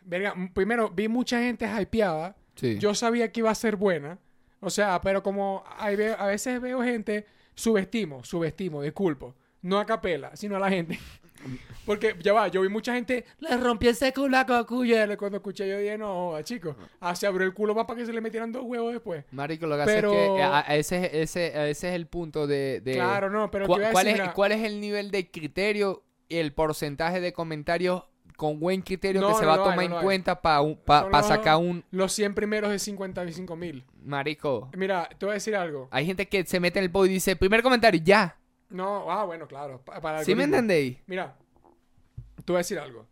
Verga, 0.03 0.33
primero, 0.53 0.89
vi 0.89 1.07
mucha 1.07 1.39
gente 1.39 1.69
hypeada. 1.79 2.35
Sí. 2.55 2.79
Yo 2.79 2.95
sabía 2.95 3.31
que 3.31 3.41
iba 3.41 3.51
a 3.51 3.55
ser 3.55 3.75
buena. 3.75 4.17
O 4.62 4.69
sea, 4.69 5.02
pero 5.02 5.21
como 5.21 5.63
hay 5.78 5.97
a 6.17 6.26
veces 6.28 6.62
veo 6.62 6.82
gente, 6.82 7.26
subestimo, 7.56 8.24
subestimo, 8.24 8.82
disculpo. 8.82 9.36
No 9.63 9.78
a 9.80 9.86
capela, 9.86 10.36
sino 10.36 10.56
a 10.56 10.60
la 10.60 10.69
gente. 10.69 10.97
Porque 11.86 12.15
ya 12.21 12.34
va, 12.34 12.47
yo 12.47 12.62
vi 12.62 12.69
mucha 12.69 12.93
gente, 12.93 13.26
le 13.39 13.58
rompí 13.58 13.88
ese 13.88 14.13
culo 14.13 14.38
a 14.38 14.45
Cocuyele. 14.45 15.17
Cuando 15.17 15.38
escuché 15.38 15.67
yo 15.67 15.78
dije, 15.80 15.97
no, 15.97 16.39
chicos. 16.43 16.76
Ah, 17.00 17.15
se 17.15 17.26
abrió 17.26 17.45
el 17.47 17.54
culo 17.54 17.74
más 17.74 17.86
para 17.86 18.00
que 18.00 18.06
se 18.06 18.13
le 18.13 18.21
metieran 18.21 18.52
dos 18.52 18.63
huevos 18.63 18.93
después. 18.93 19.26
Marico, 19.32 19.65
lo 19.65 19.78
que 19.78 19.84
Pero- 19.86 20.12
hace 20.12 20.26
es 20.26 20.32
que 20.36 20.41
a- 20.43 20.60
a 20.71 20.76
ese, 20.76 21.21
ese, 21.21 21.69
ese 21.69 21.89
es 21.89 21.95
el 21.95 22.06
punto 22.08 22.45
de... 22.45 22.82
de- 22.82 22.93
Claro, 22.93 23.30
no, 23.32 23.50
pero 23.50 23.65
¿Cuál, 23.65 23.80
te 23.80 23.86
voy 23.86 23.89
a 23.89 23.91
cuál 23.93 24.06
decir, 24.06 24.19
es, 24.19 24.24
mira, 24.24 24.34
cuál 24.36 24.52
es 24.52 24.63
el 24.63 24.80
nivel 24.80 25.10
de 25.12 25.32
criterio 25.32 26.04
y 26.30 26.38
el 26.38 26.54
porcentaje 26.54 27.19
de 27.19 27.34
comentarios 27.34 28.04
con 28.41 28.60
buen 28.60 28.82
criterio 28.82 29.21
No, 29.21 29.27
que 29.27 29.34
se 29.36 29.41
no 29.43 29.49
va 29.49 29.54
a 29.54 29.58
hay, 29.58 29.63
tomar 29.63 29.88
no 29.91 29.97
en 29.97 30.04
cuenta 30.04 30.41
para 30.41 30.63
los- 30.63 31.27
sacar 31.27 31.58
un... 31.58 31.84
Los 31.91 32.12
100 32.13 32.34
primeros 32.34 32.71
de 32.71 32.80
55 32.80 33.56
mil. 33.56 33.86
Marico, 34.04 34.71
Mira, 34.75 35.08
te 35.15 35.27
voy 35.27 35.34
a 35.34 35.34
decir 35.36 35.56
algo. 35.56 35.88
hay 35.91 36.08
gente 36.08 36.27
que 36.27 36.43
se 36.43 36.60
mete 36.60 36.80
en 36.80 36.86
el 36.86 36.91
pod 36.91 37.06
y 37.06 37.10
dice, 37.10 37.36
primer 37.36 37.62
comentario, 37.62 38.01
ya. 38.04 38.36
No, 38.71 39.12
ah, 39.12 39.25
bueno, 39.25 39.47
claro. 39.47 39.80
pa- 39.86 40.01
para 40.01 40.23
¿Sí 40.23 40.34
me 40.34 40.45
entendéis? 40.45 40.97
Mira, 41.06 41.36
te 42.43 42.51
voy 42.51 42.56
a 42.56 42.58
decir 42.65 42.80
algo. 42.80 43.06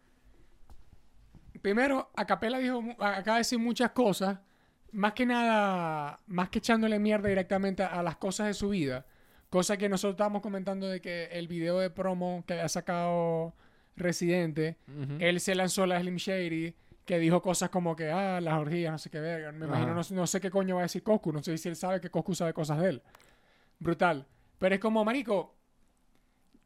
Primero, 1.61 2.09
Acapela 2.15 2.57
dijo, 2.57 2.83
acaba 2.99 3.35
de 3.35 3.41
decir 3.41 3.59
muchas 3.59 3.91
cosas, 3.91 4.39
más 4.91 5.13
que 5.13 5.27
nada, 5.27 6.19
más 6.25 6.49
que 6.49 6.57
echándole 6.57 6.97
mierda 6.97 7.29
directamente 7.29 7.83
a 7.83 8.01
las 8.01 8.15
cosas 8.17 8.47
de 8.47 8.55
su 8.55 8.69
vida. 8.69 9.05
Cosa 9.51 9.77
que 9.77 9.89
nosotros 9.89 10.13
estábamos 10.13 10.41
comentando 10.41 10.87
de 10.87 11.01
que 11.01 11.25
el 11.25 11.47
video 11.47 11.77
de 11.77 11.91
promo 11.91 12.43
que 12.47 12.53
había 12.53 12.67
sacado 12.69 13.53
Residente, 13.99 14.77
él 15.19 15.39
se 15.39 15.53
lanzó 15.55 15.85
la 15.85 15.99
Slim 15.99 16.15
Shady, 16.15 16.73
que 17.05 17.19
dijo 17.19 17.41
cosas 17.41 17.69
como 17.69 17.95
que, 17.95 18.11
ah, 18.11 18.39
las 18.39 18.53
orgías, 18.55 18.91
no 18.91 18.97
sé 18.97 19.09
qué 19.09 19.19
verga. 19.19 19.51
Me 19.51 19.65
imagino, 19.65 19.93
no, 19.93 20.27
sé 20.27 20.39
qué 20.39 20.49
coño 20.49 20.75
va 20.75 20.81
a 20.81 20.83
decir 20.83 21.03
Coscu, 21.03 21.31
no 21.31 21.41
sé 21.43 21.57
si 21.57 21.69
él 21.69 21.75
sabe 21.75 21.99
que 21.99 22.09
Coscu 22.09 22.35
sabe 22.35 22.53
cosas 22.53 22.79
de 22.79 22.89
él. 22.89 23.01
Brutal. 23.79 24.25
Pero 24.57 24.75
es 24.75 24.81
como, 24.81 25.03
marico, 25.03 25.55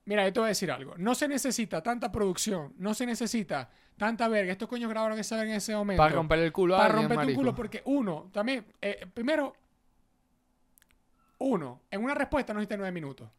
mira, 0.05 0.25
yo 0.25 0.33
te 0.33 0.39
voy 0.39 0.47
a 0.47 0.49
decir 0.49 0.71
algo. 0.71 0.95
No 0.97 1.15
se 1.15 1.27
necesita 1.27 1.81
tanta 1.81 2.11
producción, 2.11 2.73
no 2.77 2.93
se 2.93 3.05
necesita 3.05 3.69
tanta 3.97 4.27
verga. 4.27 4.51
Estos 4.51 4.67
coños 4.67 4.89
grabaron 4.89 5.17
esa 5.17 5.37
verga 5.37 5.51
en 5.51 5.57
ese 5.57 5.75
momento. 5.75 6.01
Para 6.01 6.15
romper 6.15 6.39
el 6.39 6.51
culo 6.51 6.75
a 6.75 6.79
Para 6.79 6.99
un 6.99 7.07
marico. 7.07 7.39
culo, 7.39 7.55
porque 7.55 7.81
uno, 7.85 8.29
también, 8.33 8.65
eh, 8.81 9.05
primero, 9.13 9.53
uno, 11.39 11.81
en 11.89 12.03
una 12.03 12.15
respuesta 12.15 12.53
no 12.53 12.59
necesita 12.59 12.77
nueve 12.77 12.91
minutos. 12.91 13.29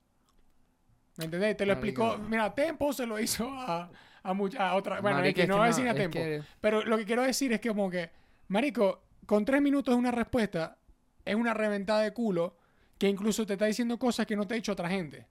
¿Me 1.16 1.26
entendés? 1.26 1.56
Te 1.56 1.66
lo 1.66 1.76
Marico. 1.76 2.04
explicó. 2.06 2.28
Mira, 2.28 2.54
Tempo 2.54 2.92
se 2.92 3.06
lo 3.06 3.18
hizo 3.20 3.48
a, 3.50 3.90
a, 4.22 4.34
mucha, 4.34 4.68
a 4.70 4.74
otra. 4.74 5.00
Bueno, 5.00 5.18
Marico, 5.18 5.30
X, 5.40 5.42
es 5.44 5.48
no 5.48 5.54
que 5.54 5.58
voy 5.58 5.66
a 5.66 5.70
no, 5.70 5.76
decir 5.76 5.88
a 5.88 5.94
Tempo. 5.94 6.18
que- 6.18 6.42
Pero 6.60 6.82
lo 6.84 6.96
que 6.98 7.04
quiero 7.04 7.22
decir 7.22 7.52
es 7.52 7.60
que, 7.60 7.68
como 7.68 7.88
que, 7.90 8.10
Marico, 8.48 9.02
con 9.26 9.44
tres 9.44 9.62
minutos 9.62 9.94
de 9.94 9.98
una 9.98 10.10
respuesta, 10.10 10.76
es 11.24 11.34
una 11.34 11.54
reventada 11.54 12.00
de 12.02 12.12
culo 12.12 12.56
que 12.98 13.08
incluso 13.08 13.46
te 13.46 13.54
está 13.54 13.66
diciendo 13.66 13.98
cosas 13.98 14.26
que 14.26 14.36
no 14.36 14.46
te 14.46 14.54
ha 14.54 14.56
dicho 14.56 14.72
otra 14.72 14.88
gente. 14.88 15.26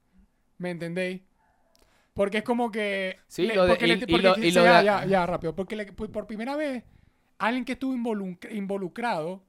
¿Me 0.57 0.69
entendéis? 0.71 1.21
Porque 2.13 2.39
es 2.39 2.43
como 2.43 2.71
que. 2.71 3.17
Sí, 3.27 3.47
lo 3.47 3.63
de- 3.63 3.69
porque 3.69 3.85
y- 3.85 3.87
le- 3.87 3.93
y 3.95 3.99
porque 3.99 4.21
lo- 4.21 4.35
sí, 4.35 4.41
y 4.47 4.51
lo 4.51 4.63
ya, 4.63 4.77
de- 4.79 4.85
ya, 4.85 5.05
ya, 5.05 5.25
rápido. 5.25 5.55
Porque 5.55 5.75
le- 5.75 5.91
por 5.91 6.11
por 6.11 6.27
primera 6.27 6.55
vez, 6.55 6.83
alguien 7.39 7.65
que 7.65 7.73
estuvo 7.73 7.93
involuc- 7.95 8.51
involucrado 8.53 9.43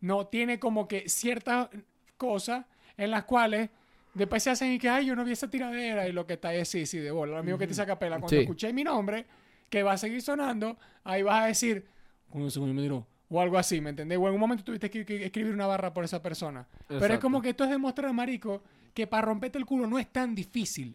no 0.00 0.26
tiene 0.28 0.58
como 0.58 0.86
que 0.88 1.08
ciertas 1.08 1.68
cosas 2.16 2.66
en 2.96 3.10
las 3.10 3.24
cuales 3.24 3.70
después 4.14 4.42
se 4.42 4.50
hacen 4.50 4.72
y 4.72 4.78
que, 4.78 4.88
ay, 4.88 5.06
yo 5.06 5.14
no 5.16 5.24
vi 5.24 5.32
esa 5.32 5.50
tiradera 5.50 6.08
y 6.08 6.12
lo 6.12 6.26
que 6.26 6.34
está 6.34 6.54
es 6.54 6.68
sí, 6.68 6.86
sí, 6.86 6.98
de 6.98 7.10
bola. 7.10 7.36
Lo 7.38 7.42
mismo 7.44 7.58
que 7.58 7.66
te 7.66 7.74
saca 7.74 7.98
pela. 7.98 8.16
Cuando 8.16 8.28
Sí. 8.28 8.36
escuché 8.38 8.72
mi 8.72 8.84
nombre, 8.84 9.26
que 9.68 9.82
va 9.82 9.92
a 9.92 9.98
seguir 9.98 10.22
sonando, 10.22 10.76
ahí 11.02 11.22
vas 11.22 11.42
a 11.44 11.46
decir, 11.46 11.86
"Coño, 12.30 12.46
ese 12.46 12.60
coño 12.60 12.74
me 12.74 12.82
tiró", 12.82 13.06
O 13.30 13.40
algo 13.40 13.58
así, 13.58 13.80
¿me 13.80 13.90
entendés? 13.90 14.18
O 14.18 14.28
en 14.28 14.34
un 14.34 14.38
momento 14.40 14.62
tuviste 14.62 14.90
que, 14.90 15.04
que 15.04 15.24
escribir 15.24 15.52
una 15.52 15.66
barra 15.66 15.92
por 15.92 16.04
esa 16.04 16.22
persona. 16.22 16.66
Pero 16.86 17.14
es 17.14 17.18
como 17.18 17.40
que 17.42 17.48
esto 17.50 17.64
es 17.64 17.70
demostrar, 17.70 18.12
marico, 18.12 18.62
que 18.92 19.06
para 19.08 19.22
romperte 19.22 19.58
el 19.58 19.64
culo 19.66 19.86
no 19.88 19.98
es 19.98 20.06
tan 20.12 20.34
difícil. 20.34 20.94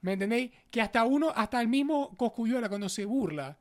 ¿Me 0.00 0.14
entendéis? 0.14 0.50
Que 0.70 0.80
hasta 0.80 1.04
uno, 1.04 1.30
hasta 1.36 1.60
el 1.60 1.68
mismo 1.68 2.16
Coscuyuela 2.16 2.68
cuando 2.68 2.88
se 2.88 3.04
burla 3.04 3.56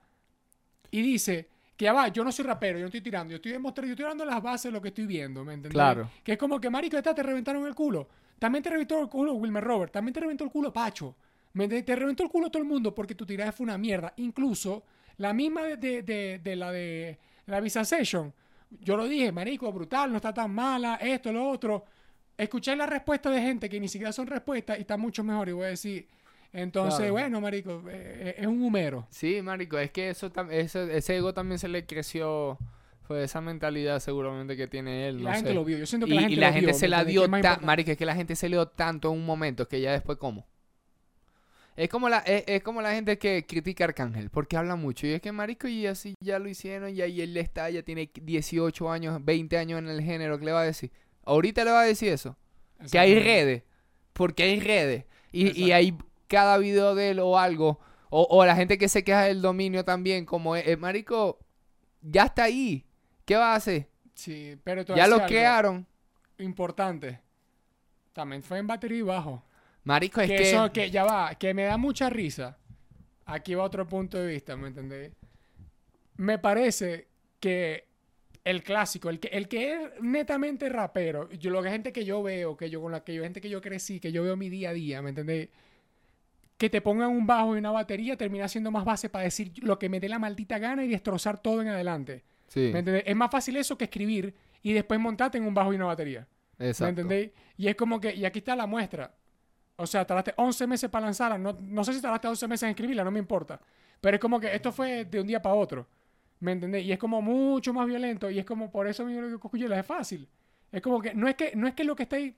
y 0.89 1.01
dice 1.01 1.49
que 1.75 1.85
ya 1.85 1.93
va, 1.93 2.07
yo 2.07 2.23
no 2.23 2.31
soy 2.31 2.45
rapero, 2.45 2.79
yo 2.79 2.83
no 2.83 2.87
estoy 2.87 3.01
tirando, 3.01 3.31
yo 3.31 3.35
estoy 3.35 3.51
demostrando, 3.51 3.87
yo 3.87 3.93
estoy 3.93 4.05
dando 4.05 4.25
las 4.25 4.41
bases 4.41 4.63
de 4.63 4.71
lo 4.71 4.81
que 4.81 4.87
estoy 4.87 5.05
viendo, 5.05 5.43
¿me 5.43 5.53
entendéis? 5.53 5.73
Claro. 5.73 6.09
Que 6.23 6.31
es 6.31 6.37
como 6.39 6.59
que, 6.59 6.69
marico, 6.71 6.97
esta 6.97 7.13
te 7.13 7.21
reventaron 7.21 7.67
el 7.67 7.75
culo. 7.75 8.07
También 8.39 8.63
te 8.63 8.69
reventó 8.69 8.99
el 9.01 9.07
culo 9.09 9.33
Wilmer 9.33 9.63
Robert, 9.63 9.91
también 9.91 10.13
te 10.13 10.19
reventó 10.19 10.43
el 10.43 10.51
culo 10.51 10.71
Pacho. 10.71 11.15
¿Me 11.53 11.63
entendéis? 11.63 11.85
Te 11.85 11.95
reventó 11.95 12.23
el 12.23 12.29
culo 12.29 12.49
todo 12.51 12.61
el 12.61 12.67
mundo 12.69 12.93
porque 12.93 13.15
tu 13.15 13.25
tirada 13.25 13.51
fue 13.51 13.63
una 13.63 13.77
mierda. 13.77 14.13
Incluso 14.17 14.83
la 15.17 15.33
misma 15.33 15.63
de, 15.63 15.77
de- 15.77 16.03
de- 16.03 16.39
de 16.43 16.55
la 16.55 16.71
de 16.71 17.17
la 17.47 17.59
Visa 17.59 17.83
Session. 17.83 18.31
Yo 18.81 18.95
lo 18.97 19.07
dije, 19.07 19.31
marico, 19.31 19.71
brutal, 19.71 20.11
no 20.11 20.17
está 20.17 20.33
tan 20.33 20.51
mala, 20.53 20.95
esto, 20.95 21.31
lo 21.33 21.49
otro. 21.49 21.85
Escuché 22.37 22.75
la 22.75 22.85
respuesta 22.85 23.31
de 23.31 23.41
gente 23.41 23.69
que 23.69 23.79
ni 23.79 23.87
siquiera 23.87 24.11
son 24.11 24.27
respuestas 24.27 24.77
y 24.77 24.81
está 24.81 24.97
mucho 24.97 25.23
mejor. 25.23 25.49
Y 25.49 25.53
voy 25.53 25.65
a 25.65 25.69
decir, 25.69 26.07
entonces, 26.53 26.99
Claro. 26.99 27.13
bueno, 27.13 27.41
marico, 27.41 27.81
eh, 27.89 27.91
eh, 27.91 28.35
es 28.37 28.45
un 28.47 28.61
humero. 28.61 29.07
Sí, 29.09 29.41
marico, 29.41 29.79
es 29.79 29.89
que 29.91 30.09
eso 30.09 30.31
ese, 30.51 30.95
ese 30.95 31.15
ego 31.17 31.33
también 31.33 31.57
se 31.57 31.67
le 31.69 31.85
creció. 31.87 32.59
Fue 33.07 33.23
esa 33.23 33.39
mentalidad 33.41 33.99
seguramente 33.99 34.57
que 34.57 34.67
tiene 34.67 35.07
él. 35.07 35.19
Y 35.19 35.23
no 35.23 35.29
la 35.29 35.35
gente 35.35 35.53
lo 35.53 35.63
vio. 35.63 35.77
Yo 35.77 35.85
siento 35.85 36.07
que 36.07 36.13
Y, 36.13 36.15
la 36.15 36.21
y 36.21 36.25
gente 36.25 36.39
la 36.41 36.47
lo 36.47 36.53
gente 36.53 36.65
vio, 36.67 36.75
se 36.75 36.85
¿me 36.85 36.89
la 36.89 37.05
dio 37.05 37.25
es 37.25 37.41
tan, 37.41 37.65
marico, 37.65 37.91
es 37.91 37.97
que 37.97 38.05
la 38.05 38.15
gente 38.15 38.35
se 38.35 38.49
le 38.49 38.57
dio 38.57 38.67
tanto 38.67 39.11
en 39.11 39.17
un 39.17 39.25
momento 39.25 39.67
que 39.67 39.79
ya 39.79 39.91
después 39.91 40.17
cómo. 40.17 40.45
Es 41.75 41.89
como 41.89 42.09
la 42.09 42.17
es, 42.19 42.43
es 42.47 42.63
como 42.63 42.81
la 42.81 42.91
gente 42.93 43.17
que 43.17 43.45
critica 43.45 43.83
a 43.83 43.87
Arcángel 43.89 44.31
porque 44.31 44.57
habla 44.57 44.75
mucho 44.75 45.05
y 45.05 45.11
es 45.11 45.21
que 45.21 45.31
marico 45.31 45.67
y 45.67 45.85
así 45.85 46.15
ya 46.19 46.39
lo 46.39 46.49
hicieron 46.49 46.89
y 46.89 47.01
ahí 47.01 47.21
él 47.21 47.37
está, 47.37 47.69
ya 47.69 47.83
tiene 47.83 48.09
18 48.19 48.91
años, 48.91 49.23
20 49.23 49.57
años 49.59 49.79
en 49.79 49.87
el 49.87 50.01
género, 50.01 50.39
¿qué 50.39 50.45
le 50.45 50.51
va 50.53 50.61
a 50.61 50.65
decir? 50.65 50.91
Ahorita 51.23 51.63
le 51.65 51.71
va 51.71 51.81
a 51.81 51.85
decir 51.85 52.11
eso. 52.11 52.37
Que 52.91 52.99
hay 52.99 53.19
redes. 53.19 53.63
Porque 54.13 54.43
hay 54.43 54.59
redes. 54.59 55.05
Y, 55.31 55.61
y 55.61 55.71
hay 55.71 55.97
cada 56.27 56.57
video 56.57 56.95
de 56.95 57.11
él 57.11 57.19
o 57.19 57.37
algo. 57.37 57.79
O, 58.09 58.25
o 58.29 58.45
la 58.45 58.55
gente 58.55 58.77
que 58.77 58.87
se 58.87 59.03
queja 59.03 59.23
del 59.23 59.41
dominio 59.41 59.83
también. 59.83 60.25
Como, 60.25 60.55
eh, 60.55 60.63
eh, 60.65 60.77
marico, 60.77 61.39
ya 62.01 62.25
está 62.25 62.43
ahí. 62.43 62.85
¿Qué 63.27 63.35
va 63.35 63.51
a 63.51 63.55
hacer? 63.55 63.89
Sí, 64.13 64.57
pero 64.63 64.85
te 64.85 64.95
Ya 64.95 65.05
lo 65.05 65.25
crearon. 65.25 65.85
Importante. 66.37 67.19
También 68.13 68.41
fue 68.41 68.57
en 68.57 68.67
batería 68.67 68.99
y 68.99 69.01
bajo. 69.01 69.43
Marico, 69.83 70.21
es 70.21 70.29
que, 70.29 70.37
que... 70.37 70.49
eso, 70.49 70.71
que 70.71 70.89
ya 70.89 71.03
va, 71.03 71.35
que 71.35 71.53
me 71.53 71.63
da 71.63 71.75
mucha 71.75 72.09
risa. 72.09 72.57
Aquí 73.25 73.53
va 73.53 73.65
otro 73.65 73.85
punto 73.85 74.17
de 74.17 74.27
vista, 74.27 74.55
¿me 74.55 74.69
entendéis? 74.69 75.11
Me 76.15 76.39
parece 76.39 77.09
que 77.41 77.89
el 78.45 78.63
clásico, 78.63 79.09
el 79.09 79.19
que, 79.19 79.27
el 79.27 79.49
que 79.49 79.73
es 79.73 79.79
netamente 80.01 80.69
rapero, 80.69 81.29
yo, 81.31 81.51
lo 81.51 81.61
que 81.61 81.69
gente 81.69 81.91
que 81.91 82.05
yo 82.05 82.23
veo, 82.23 82.55
que 82.55 82.69
yo 82.69 82.81
con 82.81 82.93
la 82.93 83.03
que 83.03 83.13
yo, 83.13 83.23
gente 83.23 83.41
que 83.41 83.49
yo 83.49 83.59
crecí, 83.59 83.99
que 83.99 84.13
yo 84.13 84.23
veo 84.23 84.37
mi 84.37 84.49
día 84.49 84.69
a 84.69 84.73
día, 84.73 85.01
¿me 85.01 85.09
entendéis? 85.09 85.49
Que 86.57 86.69
te 86.69 86.79
pongan 86.79 87.09
un 87.09 87.27
bajo 87.27 87.57
y 87.57 87.59
una 87.59 87.71
batería 87.71 88.15
termina 88.15 88.47
siendo 88.47 88.71
más 88.71 88.85
base 88.85 89.09
para 89.09 89.25
decir 89.25 89.51
lo 89.61 89.77
que 89.77 89.89
me 89.89 89.99
dé 89.99 90.07
la 90.07 90.17
maldita 90.17 90.59
gana 90.59 90.85
y 90.85 90.87
destrozar 90.87 91.41
todo 91.41 91.61
en 91.61 91.67
adelante. 91.67 92.23
Sí, 92.47 92.69
¿Me 92.71 92.79
entendéis? 92.79 93.03
Es 93.07 93.15
más 93.15 93.29
fácil 93.29 93.57
eso 93.57 93.77
que 93.77 93.85
escribir 93.85 94.33
y 94.61 94.73
después 94.73 94.99
montarte 94.99 95.37
en 95.37 95.45
un 95.45 95.53
bajo 95.53 95.73
y 95.73 95.75
una 95.75 95.85
batería. 95.85 96.27
¿Me 96.57 96.69
exacto. 96.69 96.89
entendéis? 96.89 97.31
Y 97.57 97.67
es 97.67 97.75
como 97.75 97.99
que, 97.99 98.13
y 98.15 98.25
aquí 98.25 98.39
está 98.39 98.55
la 98.55 98.65
muestra. 98.65 99.13
O 99.75 99.85
sea, 99.85 100.05
tardaste 100.05 100.33
11 100.37 100.67
meses 100.67 100.89
para 100.89 101.05
lanzarla. 101.05 101.37
No, 101.37 101.57
no 101.59 101.83
sé 101.83 101.93
si 101.93 102.01
tardaste 102.01 102.27
11 102.27 102.47
meses 102.47 102.63
en 102.63 102.69
escribirla, 102.69 103.03
no 103.03 103.11
me 103.11 103.19
importa. 103.19 103.59
Pero 104.01 104.15
es 104.15 104.21
como 104.21 104.39
que 104.39 104.53
esto 104.53 104.71
fue 104.71 105.05
de 105.05 105.21
un 105.21 105.27
día 105.27 105.41
para 105.41 105.55
otro. 105.55 105.87
¿Me 106.39 106.51
entendéis? 106.51 106.85
Y 106.85 106.91
es 106.91 106.99
como 106.99 107.21
mucho 107.21 107.73
más 107.73 107.85
violento. 107.87 108.29
Y 108.29 108.39
es 108.39 108.45
como 108.45 108.71
por 108.71 108.87
eso 108.87 109.05
mismo 109.05 109.21
lo 109.21 109.29
que 109.29 109.39
Cosculluela 109.39 109.79
es 109.79 109.85
fácil. 109.85 110.27
Es 110.71 110.81
como 110.81 111.01
que 111.01 111.13
no 111.13 111.27
es 111.27 111.35
que, 111.35 111.55
no 111.55 111.67
es 111.67 111.73
que 111.73 111.83
lo 111.83 111.95
que 111.95 112.03
está 112.03 112.15
ahí. 112.15 112.35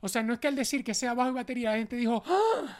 O 0.00 0.08
sea, 0.08 0.22
no 0.22 0.32
es 0.32 0.38
que 0.38 0.48
al 0.48 0.56
decir 0.56 0.82
que 0.82 0.94
sea 0.94 1.14
bajo 1.14 1.30
y 1.30 1.34
batería, 1.34 1.70
la 1.72 1.78
gente 1.78 1.96
dijo, 1.96 2.22
¡Ah! 2.26 2.78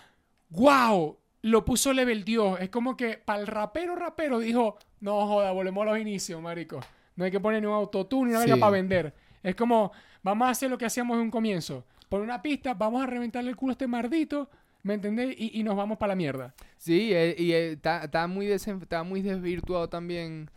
¡Wow! 0.50 1.18
Lo 1.42 1.64
puso 1.64 1.92
level 1.92 2.24
Dios. 2.24 2.60
Es 2.60 2.68
como 2.70 2.96
que 2.96 3.16
para 3.18 3.40
el 3.40 3.46
rapero, 3.46 3.96
rapero 3.96 4.38
dijo, 4.38 4.78
no 5.00 5.26
joda, 5.26 5.52
volvemos 5.52 5.82
a 5.82 5.90
los 5.90 5.98
inicios, 5.98 6.40
marico. 6.42 6.80
No 7.16 7.24
hay 7.24 7.30
que 7.30 7.40
poner 7.40 7.60
ni 7.62 7.66
un 7.66 7.74
autotune 7.74 8.30
ni 8.32 8.36
una 8.36 8.54
Sí. 8.54 8.60
para 8.60 8.72
vender. 8.72 9.14
Es 9.42 9.54
como, 9.54 9.92
vamos 10.22 10.48
a 10.48 10.50
hacer 10.50 10.70
lo 10.70 10.76
que 10.78 10.84
hacíamos 10.86 11.14
en 11.16 11.22
un 11.22 11.30
comienzo. 11.30 11.84
Por 12.08 12.20
una 12.20 12.42
pista, 12.42 12.74
vamos 12.74 13.02
a 13.02 13.06
reventarle 13.06 13.50
el 13.50 13.56
culo 13.56 13.70
a 13.70 13.74
este 13.74 13.86
mardito, 13.86 14.50
¿me 14.82 14.94
entendés? 14.94 15.34
Y, 15.38 15.58
y 15.58 15.62
nos 15.62 15.76
vamos 15.76 15.96
para 15.96 16.08
la 16.12 16.16
mierda. 16.16 16.54
Sí, 16.76 17.10
eh, 17.12 17.34
y 17.38 17.52
eh, 17.52 17.72
está 17.72 18.04
está 18.04 18.26
muy, 18.26 18.46
desen- 18.46 19.04
muy 19.04 19.22
desvirtuado 19.22 19.88
también 19.88 20.50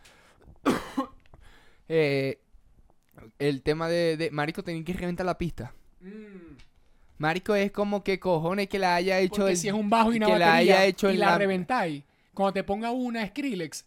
eh, 1.88 2.38
el 3.38 3.62
tema 3.62 3.88
de, 3.88 4.16
de... 4.16 4.30
Marico, 4.30 4.62
tenía 4.62 4.84
que 4.84 4.92
reventar 4.92 5.24
la 5.26 5.38
pista. 5.38 5.72
Marico, 7.18 7.54
es 7.54 7.70
como 7.70 8.02
que 8.02 8.18
cojones 8.18 8.68
que 8.68 8.78
la 8.78 8.96
haya 8.96 9.18
hecho... 9.20 9.36
Porque 9.36 9.52
el- 9.52 9.56
si 9.56 9.68
es 9.68 9.74
un 9.74 9.88
bajo 9.88 10.12
y 10.12 10.16
una 10.16 10.26
que 10.26 10.38
la 10.38 10.54
haya 10.54 10.84
hecho 10.84 11.08
y 11.10 11.14
en 11.14 11.20
la, 11.20 11.26
la- 11.30 11.38
reventáis, 11.38 12.02
cuando 12.32 12.52
te 12.52 12.64
ponga 12.64 12.90
una 12.90 13.24
Skrillex, 13.26 13.84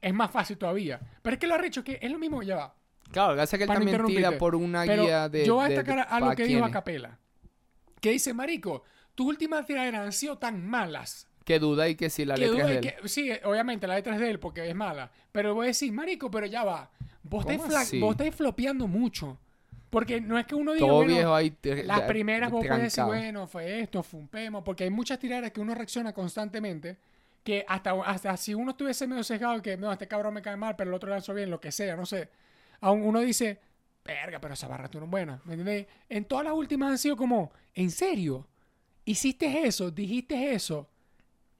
es 0.00 0.12
más 0.14 0.30
fácil 0.30 0.58
todavía. 0.58 1.00
Pero 1.22 1.34
es 1.34 1.40
que 1.40 1.46
lo 1.46 1.54
arrecho 1.54 1.84
que 1.84 1.98
es 2.02 2.10
lo 2.10 2.18
mismo, 2.18 2.42
ya 2.42 2.56
va. 2.56 2.74
Claro, 3.12 3.34
gracias 3.34 3.58
que 3.58 3.64
él 3.64 3.70
también 3.70 4.04
tira 4.06 4.36
por 4.38 4.54
una 4.56 4.84
Pero 4.84 5.04
guía 5.04 5.28
de... 5.28 5.46
yo 5.46 5.54
voy 5.56 5.66
a 5.66 5.68
de- 5.68 5.74
destacar 5.76 5.96
de- 6.08 6.14
a 6.14 6.20
lo 6.20 6.34
que 6.34 6.44
dijo 6.46 6.64
a. 6.64 6.70
Capela. 6.70 7.18
Que 8.00 8.10
dice, 8.10 8.34
marico, 8.34 8.82
tus 9.14 9.26
últimas 9.26 9.64
tiraderas 9.66 10.00
han 10.00 10.12
sido 10.12 10.36
tan 10.38 10.66
malas. 10.66 11.28
Que 11.44 11.58
duda 11.58 11.88
y 11.88 11.94
que 11.94 12.10
si 12.10 12.24
la 12.24 12.34
que 12.34 12.40
letra 12.48 12.60
es 12.62 12.66
de 12.66 12.74
él. 12.74 12.80
que- 13.02 13.08
sí, 13.08 13.30
obviamente 13.44 13.86
la 13.86 13.94
letra 13.94 14.14
es 14.14 14.20
de 14.20 14.30
él 14.30 14.40
porque 14.40 14.68
es 14.68 14.74
mala. 14.74 15.10
Pero 15.30 15.54
voy 15.54 15.66
a 15.66 15.68
decir, 15.68 15.92
marico, 15.92 16.30
pero 16.30 16.46
ya 16.46 16.64
va. 16.64 16.90
Vos 17.22 17.44
vos 17.44 18.10
estáis 18.12 18.34
flopeando 18.34 18.88
mucho. 18.88 19.38
Porque 19.94 20.20
no 20.20 20.38
es 20.38 20.46
que 20.46 20.54
uno 20.54 20.72
diga, 20.72 20.86
Todo 20.86 20.96
bueno, 20.96 21.14
viejo 21.14 21.34
ahí... 21.34 21.50
te- 21.50 21.84
las 21.84 22.02
primeras 22.02 22.50
vos 22.50 22.66
puedes 22.66 22.82
decir, 22.82 23.04
bueno, 23.04 23.46
fue 23.46 23.80
esto, 23.80 24.02
fue 24.02 24.20
un 24.20 24.28
pemo, 24.28 24.62
porque 24.64 24.84
hay 24.84 24.90
muchas 24.90 25.18
tiraderas 25.18 25.52
que 25.52 25.60
uno 25.60 25.74
reacciona 25.74 26.12
constantemente, 26.12 26.96
que 27.42 27.64
hasta, 27.68 27.92
hasta 28.04 28.36
si 28.36 28.54
uno 28.54 28.72
estuviese 28.72 29.06
medio 29.06 29.22
sesgado, 29.22 29.62
que 29.62 29.76
no, 29.76 29.92
este 29.92 30.08
cabrón 30.08 30.34
me 30.34 30.42
cae 30.42 30.56
mal, 30.56 30.74
pero 30.76 30.90
el 30.90 30.94
otro 30.94 31.08
lanzó 31.10 31.32
bien, 31.32 31.48
lo 31.48 31.60
que 31.60 31.70
sea, 31.70 31.94
no 31.96 32.06
sé. 32.06 32.28
Aún 32.80 33.02
uno 33.02 33.20
dice, 33.20 33.60
verga, 34.04 34.40
pero 34.40 34.54
esa 34.54 34.66
barra 34.68 34.86
estuvo 34.86 35.06
buena, 35.06 35.40
¿me 35.44 35.54
entiendes? 35.54 35.86
En 36.08 36.24
todas 36.24 36.44
las 36.44 36.54
últimas 36.54 36.90
han 36.90 36.98
sido 36.98 37.16
como, 37.16 37.52
¿en 37.74 37.90
serio? 37.90 38.46
¿Hiciste 39.04 39.66
eso? 39.66 39.90
¿Dijiste 39.90 40.54
eso? 40.54 40.88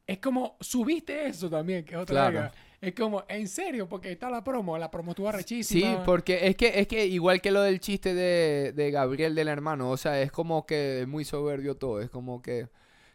Es 0.06 0.18
como, 0.18 0.56
subiste 0.60 1.26
eso 1.26 1.48
también, 1.48 1.84
que 1.84 1.94
es 1.94 2.00
otra 2.00 2.30
Claro. 2.30 2.50
Es 2.88 2.94
como, 2.94 3.24
¿en 3.28 3.48
serio? 3.48 3.88
Porque 3.88 4.12
está 4.12 4.30
la 4.30 4.42
promo, 4.44 4.76
la 4.78 4.90
promo 4.90 5.12
estuvo 5.12 5.30
Sí, 5.30 5.36
rechísima. 5.36 6.04
porque 6.04 6.46
es 6.48 6.56
que, 6.56 6.78
es 6.80 6.86
que 6.86 7.06
igual 7.06 7.40
que 7.40 7.50
lo 7.50 7.62
del 7.62 7.80
chiste 7.80 8.14
de, 8.14 8.72
de 8.72 8.90
Gabriel 8.90 9.34
del 9.34 9.48
hermano, 9.48 9.90
o 9.90 9.96
sea, 9.96 10.20
es 10.20 10.30
como 10.32 10.66
que 10.66 11.02
es 11.02 11.08
muy 11.08 11.24
soberbio 11.24 11.76
todo, 11.76 12.00
es 12.00 12.10
como 12.10 12.42
que 12.42 12.68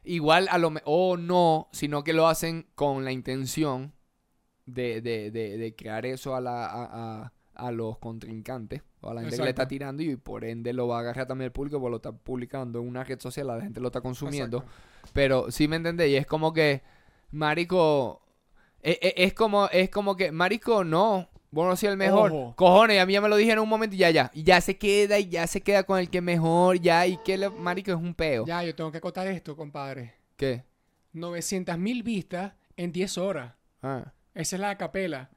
igual 0.04 0.48
a 0.50 0.58
lo 0.58 0.70
mejor, 0.70 0.84
o 0.88 1.18
no, 1.18 1.68
sino 1.72 2.04
que 2.04 2.14
lo 2.14 2.28
hacen 2.28 2.68
con 2.76 3.04
la 3.06 3.12
intención 3.12 3.94
de, 4.66 5.02
de, 5.02 5.32
de, 5.32 5.58
de 5.58 5.76
crear 5.76 6.06
eso 6.06 6.36
a, 6.36 6.42
la, 6.42 6.66
a, 6.66 6.84
a- 7.24 7.34
a 7.56 7.72
los 7.72 7.98
contrincantes, 7.98 8.82
o 9.02 9.10
a 9.10 9.14
la 9.14 9.22
gente 9.22 9.36
que 9.36 9.44
le 9.44 9.50
está 9.50 9.68
tirando 9.68 10.02
y 10.02 10.16
por 10.16 10.46
ende 10.46 10.72
lo 10.72 10.88
va 10.88 10.98
a 10.98 11.00
agarrar 11.02 11.28
también 11.28 11.48
el 11.48 11.52
público 11.52 11.78
porque 11.82 11.92
lo 11.92 11.98
está 11.98 12.14
publicando 12.14 12.80
en 12.80 12.88
una 12.88 13.04
red 13.04 13.20
social, 13.20 13.48
la 13.48 13.60
gente 13.60 13.82
lo 13.82 13.88
está 13.88 14.00
consumiendo. 14.00 14.60
Exacto. 14.60 15.12
Pero 15.12 15.52
sí 15.52 15.68
me 15.68 15.76
entendés, 15.76 16.10
y 16.10 16.16
es 16.16 16.26
como 16.26 16.54
que 16.54 16.82
Marico, 17.32 18.22
e- 18.82 19.00
e- 19.02 19.14
es, 19.26 19.34
como, 19.34 19.68
es 19.70 19.90
como 19.90 20.16
que, 20.16 20.32
Marico, 20.32 20.84
no. 20.84 21.30
Vos 21.52 21.68
no 21.68 21.76
soy 21.76 21.90
el 21.90 21.98
mejor. 21.98 22.32
Ojo. 22.32 22.54
Cojones, 22.56 23.02
a 23.02 23.06
mí 23.08 23.14
ya 23.14 23.22
me 23.22 23.28
lo 23.30 23.36
dijeron 23.36 23.60
en 23.60 23.64
un 23.64 23.70
momento 23.70 23.96
y 23.96 24.00
ya, 24.00 24.12
ya. 24.12 24.30
Y 24.36 24.44
ya 24.44 24.62
se 24.62 24.78
queda 24.78 25.18
y 25.18 25.30
ya 25.30 25.48
se 25.48 25.62
queda 25.62 25.84
con 25.84 25.98
el 26.00 26.10
que 26.10 26.22
mejor, 26.22 26.80
ya. 26.80 27.08
Y 27.08 27.18
que, 27.18 27.50
Marico, 27.50 27.90
es 27.92 27.98
un 27.98 28.14
peo. 28.14 28.46
Ya, 28.46 28.64
yo 28.64 28.76
tengo 28.76 28.92
que 28.92 29.00
acotar 29.00 29.26
esto, 29.28 29.56
compadre. 29.56 30.14
¿Qué? 30.38 30.64
900 31.14 31.78
mil 31.78 32.04
vistas 32.04 32.54
en 32.78 32.92
10 32.92 33.18
horas. 33.18 33.54
Ah, 33.82 34.14
Esa 34.36 34.56
es 34.56 34.60
la 34.60 34.78
capela. 34.78 35.30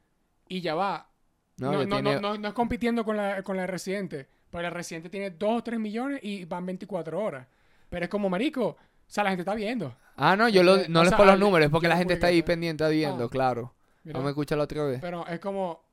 Y 0.48 0.60
ya 0.60 0.74
va. 0.74 1.08
no, 1.56 1.72
No, 1.72 1.84
no, 1.86 2.02
tiene- 2.02 2.20
no, 2.20 2.48
es 2.48 2.54
compitiendo 2.54 3.04
con 3.04 3.16
la, 3.16 3.42
con 3.42 3.56
la 3.56 3.66
Residente. 3.66 4.26
Porque 4.50 4.64
la 4.64 4.70
Residente 4.70 5.08
tiene 5.08 5.30
2 5.30 5.58
o 5.60 5.62
3 5.62 5.80
millones 5.80 6.20
y 6.22 6.44
van 6.44 6.66
24 6.66 7.18
horas. 7.18 7.46
Pero 7.88 8.04
es 8.04 8.10
como 8.10 8.28
marico. 8.28 8.76
O 9.12 9.14
sea, 9.14 9.24
la 9.24 9.30
gente 9.30 9.42
está 9.42 9.54
viendo. 9.54 9.94
Ah, 10.16 10.36
no, 10.36 10.48
yo 10.48 10.62
lo- 10.62 10.76
Eh, 10.76 10.86
no 10.88 11.00
o 11.00 11.02
les 11.02 11.10
sea, 11.10 11.18
por 11.18 11.26
los 11.26 11.38
números, 11.38 11.66
es 11.66 11.70
porque 11.70 11.86
la 11.86 11.98
gente 11.98 12.14
está 12.14 12.28
ahí 12.28 12.42
pendiente 12.42 12.88
viendo, 12.88 13.24
Ah. 13.24 13.30
claro. 13.30 13.74
Mira. 14.04 14.18
No 14.18 14.24
me 14.24 14.30
escucha 14.30 14.56
la 14.56 14.62
otra 14.64 14.84
vez. 14.84 15.02
Pero 15.02 15.26
es 15.26 15.38
como 15.38 15.84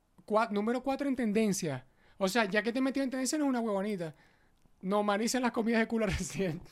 número 0.52 0.82
4 0.82 1.06
en 1.10 1.18
tendencia. 1.18 1.86
O 2.18 2.30
sea, 2.30 2.46
ya 2.46 2.64
que 2.64 2.72
te 2.72 2.80
metió 2.80 3.04
en 3.04 3.10
tendencia 3.10 3.38
no 3.38 3.44
es 3.44 3.50
una 3.50 3.60
huevonita. 3.60 4.16
Normalicen 4.82 5.42
las 5.42 5.52
comidas 5.52 5.82
de 5.82 5.88
culo 5.88 6.06
residente. 6.08 6.72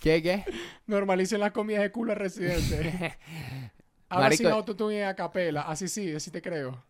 ¿Qué, 0.00 0.22
qué? 0.22 0.44
Normalicen 0.86 1.38
las 1.40 1.52
comidas 1.52 1.82
de 1.82 1.92
culo 1.92 2.14
residente. 2.14 3.18
Ahora 4.08 4.28
Marico- 4.28 4.36
sin 4.38 4.46
autotune 4.46 5.04
a 5.04 5.14
capela. 5.14 5.62
Así 5.62 5.86
sí, 5.88 6.14
así 6.14 6.30
te 6.30 6.40
creo. 6.40 6.82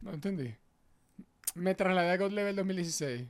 No 0.00 0.10
entendí. 0.14 0.54
Me 1.54 1.74
trasladé 1.74 2.12
a 2.12 2.16
God 2.16 2.32
Level 2.32 2.56
2016. 2.56 3.28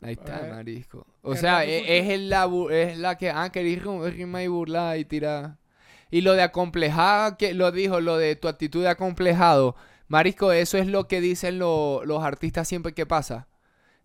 Ahí 0.00 0.12
está, 0.12 0.46
Eh, 0.46 0.52
marisco. 0.52 1.06
O 1.22 1.34
sea, 1.34 1.60
rápido 1.60 1.82
es, 1.86 2.08
el 2.10 2.28
la, 2.30 2.48
es 2.70 2.98
la 2.98 3.18
que, 3.18 3.30
ah, 3.30 3.50
rima 3.52 4.42
y 4.42 4.46
burlar 4.46 4.98
y 4.98 5.04
tirar. 5.04 5.56
Y 6.10 6.20
lo 6.22 6.34
de 6.34 6.42
acomplejada, 6.42 7.36
que 7.36 7.52
lo 7.54 7.70
dijo, 7.72 8.00
lo 8.00 8.16
de 8.16 8.36
tu 8.36 8.48
actitud 8.48 8.82
de 8.82 8.88
acomplejado. 8.88 9.76
Marisco, 10.06 10.52
eso 10.52 10.78
es 10.78 10.86
lo 10.86 11.06
que 11.06 11.20
dicen 11.20 11.58
lo- 11.58 12.02
los 12.04 12.22
artistas 12.22 12.66
siempre 12.66 12.94
que 12.94 13.04
pasa 13.04 13.46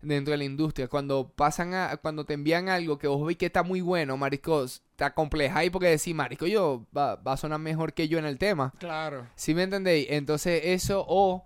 dentro 0.02 0.32
de 0.32 0.38
la 0.38 0.44
industria. 0.44 0.88
Cuando 0.88 1.28
pasan 1.34 1.72
a, 1.72 1.96
cuando 1.96 2.26
te 2.26 2.34
envían 2.34 2.68
algo 2.68 2.98
que 2.98 3.06
vos 3.06 3.24
veis 3.26 3.38
que 3.38 3.46
está 3.46 3.62
muy 3.62 3.80
bueno, 3.80 4.18
marisco, 4.18 4.66
te 4.96 5.04
acomplejáis 5.04 5.70
porque 5.70 5.88
decís, 5.88 6.14
marisco, 6.14 6.46
yo 6.46 6.84
va, 6.94 7.14
va 7.16 7.32
a 7.32 7.36
sonar 7.38 7.58
mejor 7.60 7.94
que 7.94 8.06
yo 8.06 8.18
en 8.18 8.26
el 8.26 8.36
tema. 8.36 8.74
Claro. 8.78 9.26
¿Sí 9.34 9.54
me 9.54 9.62
entendéis? 9.62 10.08
Entonces 10.10 10.60
eso 10.64 11.06
o 11.08 11.42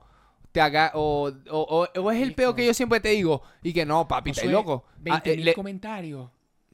te 0.53 0.61
haga 0.61 0.93
o, 0.95 1.29
o, 1.51 1.59
o- 1.95 2.01
o 2.01 2.11
es 2.11 2.23
el 2.23 2.35
peo 2.35 2.55
que 2.55 2.65
yo 2.67 2.75
siempre 2.75 3.01
te 3.01 3.11
digo 3.11 3.43
y 3.63 3.73
que 3.73 3.85
no, 3.87 4.07
papi, 4.09 4.31
estás 4.31 4.47
loco. 4.47 4.85
Ah, 4.89 4.95
20 5.01 5.33
eh, 5.33 5.37
mil 5.37 5.45
le- 5.45 5.55
comentarios. 5.55 6.31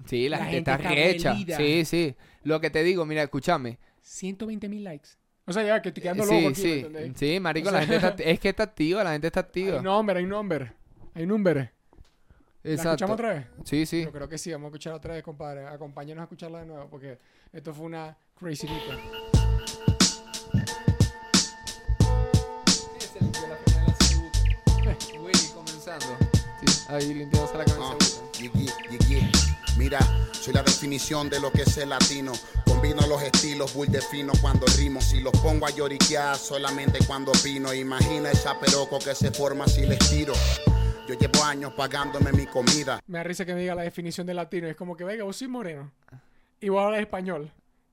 sí, 0.07 0.29
la, 0.29 0.39
la 0.39 0.45
gente, 0.47 0.57
gente 0.57 0.71
está 0.71 0.83
está 0.83 0.95
rehecha. 0.95 1.33
relida. 1.33 1.57
Sí, 1.57 1.85
sí. 1.85 2.17
Lo 2.43 2.61
que 2.61 2.71
te 2.71 2.83
digo, 2.83 3.05
mira, 3.07 3.23
escúchame. 3.23 3.79
120 4.03 4.69
mil 4.69 4.85
likes. 4.85 5.11
O 5.47 5.53
sea, 5.53 5.63
ya 5.63 5.83
que 5.83 5.89
estoy 5.91 6.03
quedando 6.03 6.25
Sí, 6.25 6.35
loco 6.35 6.49
aquí, 6.49 6.63
¿me 6.63 6.69
sí. 6.69 6.73
entendéis? 6.81 7.13
Sí, 7.17 7.41
marico, 7.41 7.71
la 7.71 7.81
gente 7.81 7.97
está, 7.97 8.15
es 8.23 8.41
que 8.41 8.49
está 8.49 8.63
activa, 8.63 9.05
la 9.05 9.13
gente 9.13 9.27
está 9.27 9.41
activa. 9.41 9.77
Hay 9.79 9.83
number, 9.83 10.17
hay 10.17 10.27
number. 10.27 10.73
Hay 11.15 11.27
number. 11.27 11.57
¿La 12.63 12.71
Exacto. 12.71 12.91
escuchamos 12.93 13.15
otra 13.15 13.35
vez? 13.35 13.47
Sí, 13.65 13.85
sí. 13.85 14.05
Yo 14.05 14.11
creo 14.13 14.27
que 14.29 14.39
sí, 14.39 14.51
vamos 14.53 14.67
a 14.67 14.69
escuchar 14.69 14.95
otra 14.95 15.13
vez, 15.15 15.23
compadre. 15.23 15.67
Acompáñanos 15.67 16.23
a 16.23 16.25
escucharla 16.25 16.61
de 16.61 16.67
nuevo 16.67 16.89
porque 16.89 17.19
esto 17.53 17.75
fue 17.75 17.85
una 17.87 18.17
crazy 18.39 18.67
Comenzando. 25.99 26.17
Sí, 26.67 26.85
ahí 26.89 27.15
limpiándose 27.15 27.59
la 27.59 27.65
Ah, 27.79 27.97
yeah, 28.41 28.51
yeah, 28.53 28.99
yeah, 28.99 29.09
yeah. 29.09 29.31
Mira, 29.77 29.99
soy 30.33 30.55
la 30.55 30.63
definición 30.63 31.29
de 31.29 31.41
lo 31.41 31.51
que 31.51 31.63
es 31.63 31.77
el 31.79 31.89
latino. 31.91 32.33
Combino 32.65 33.07
los 33.07 33.23
estilos, 33.23 33.75
bull 33.75 33.89
defino 33.89 34.33
cuando 34.41 34.67
rimo. 34.79 35.01
Si 35.01 35.21
los 35.21 35.33
pongo 35.41 35.67
a 35.67 35.71
lloriquear 35.71 36.37
solamente 36.37 36.99
cuando 37.07 37.33
opino. 37.33 37.73
Imagina 37.75 38.31
el 38.31 38.39
chaperoco 38.39 38.99
que 38.99 39.15
se 39.15 39.31
forma 39.31 39.67
si 39.67 39.87
les 39.87 39.99
tiro. 40.11 40.35
Yo 41.09 41.15
llevo 41.15 41.45
años 41.45 41.73
pagándome 41.75 42.33
mi 42.33 42.47
comida. 42.47 43.01
Me 43.07 43.19
da 43.19 43.25
risa 43.25 43.45
que 43.45 43.55
me 43.55 43.61
diga 43.61 43.75
la 43.75 43.83
definición 43.83 44.27
de 44.27 44.35
latino. 44.35 44.69
Es 44.69 44.77
como 44.77 44.97
que, 44.97 45.05
venga, 45.05 45.25
vos 45.25 45.37
sois 45.37 45.51
moreno. 45.51 45.93
Y 46.61 46.69
vos 46.69 46.83
hablas 46.85 47.01
español. 47.01 47.51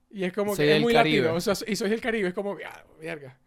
Y 0.10 0.24
es 0.24 0.34
como 0.34 0.56
Soy 0.56 0.66
que 0.68 0.76
es 0.78 0.82
muy 0.82 0.94
Caribe. 0.94 1.18
latino. 1.24 1.36
O 1.38 1.42
sea, 1.42 1.56
y 1.68 1.76
soy 1.76 1.90
del 1.90 2.02
Caribe. 2.02 2.30
Es 2.30 2.34
como, 2.34 2.58
ah, 2.66 2.84
verga. 3.00 3.38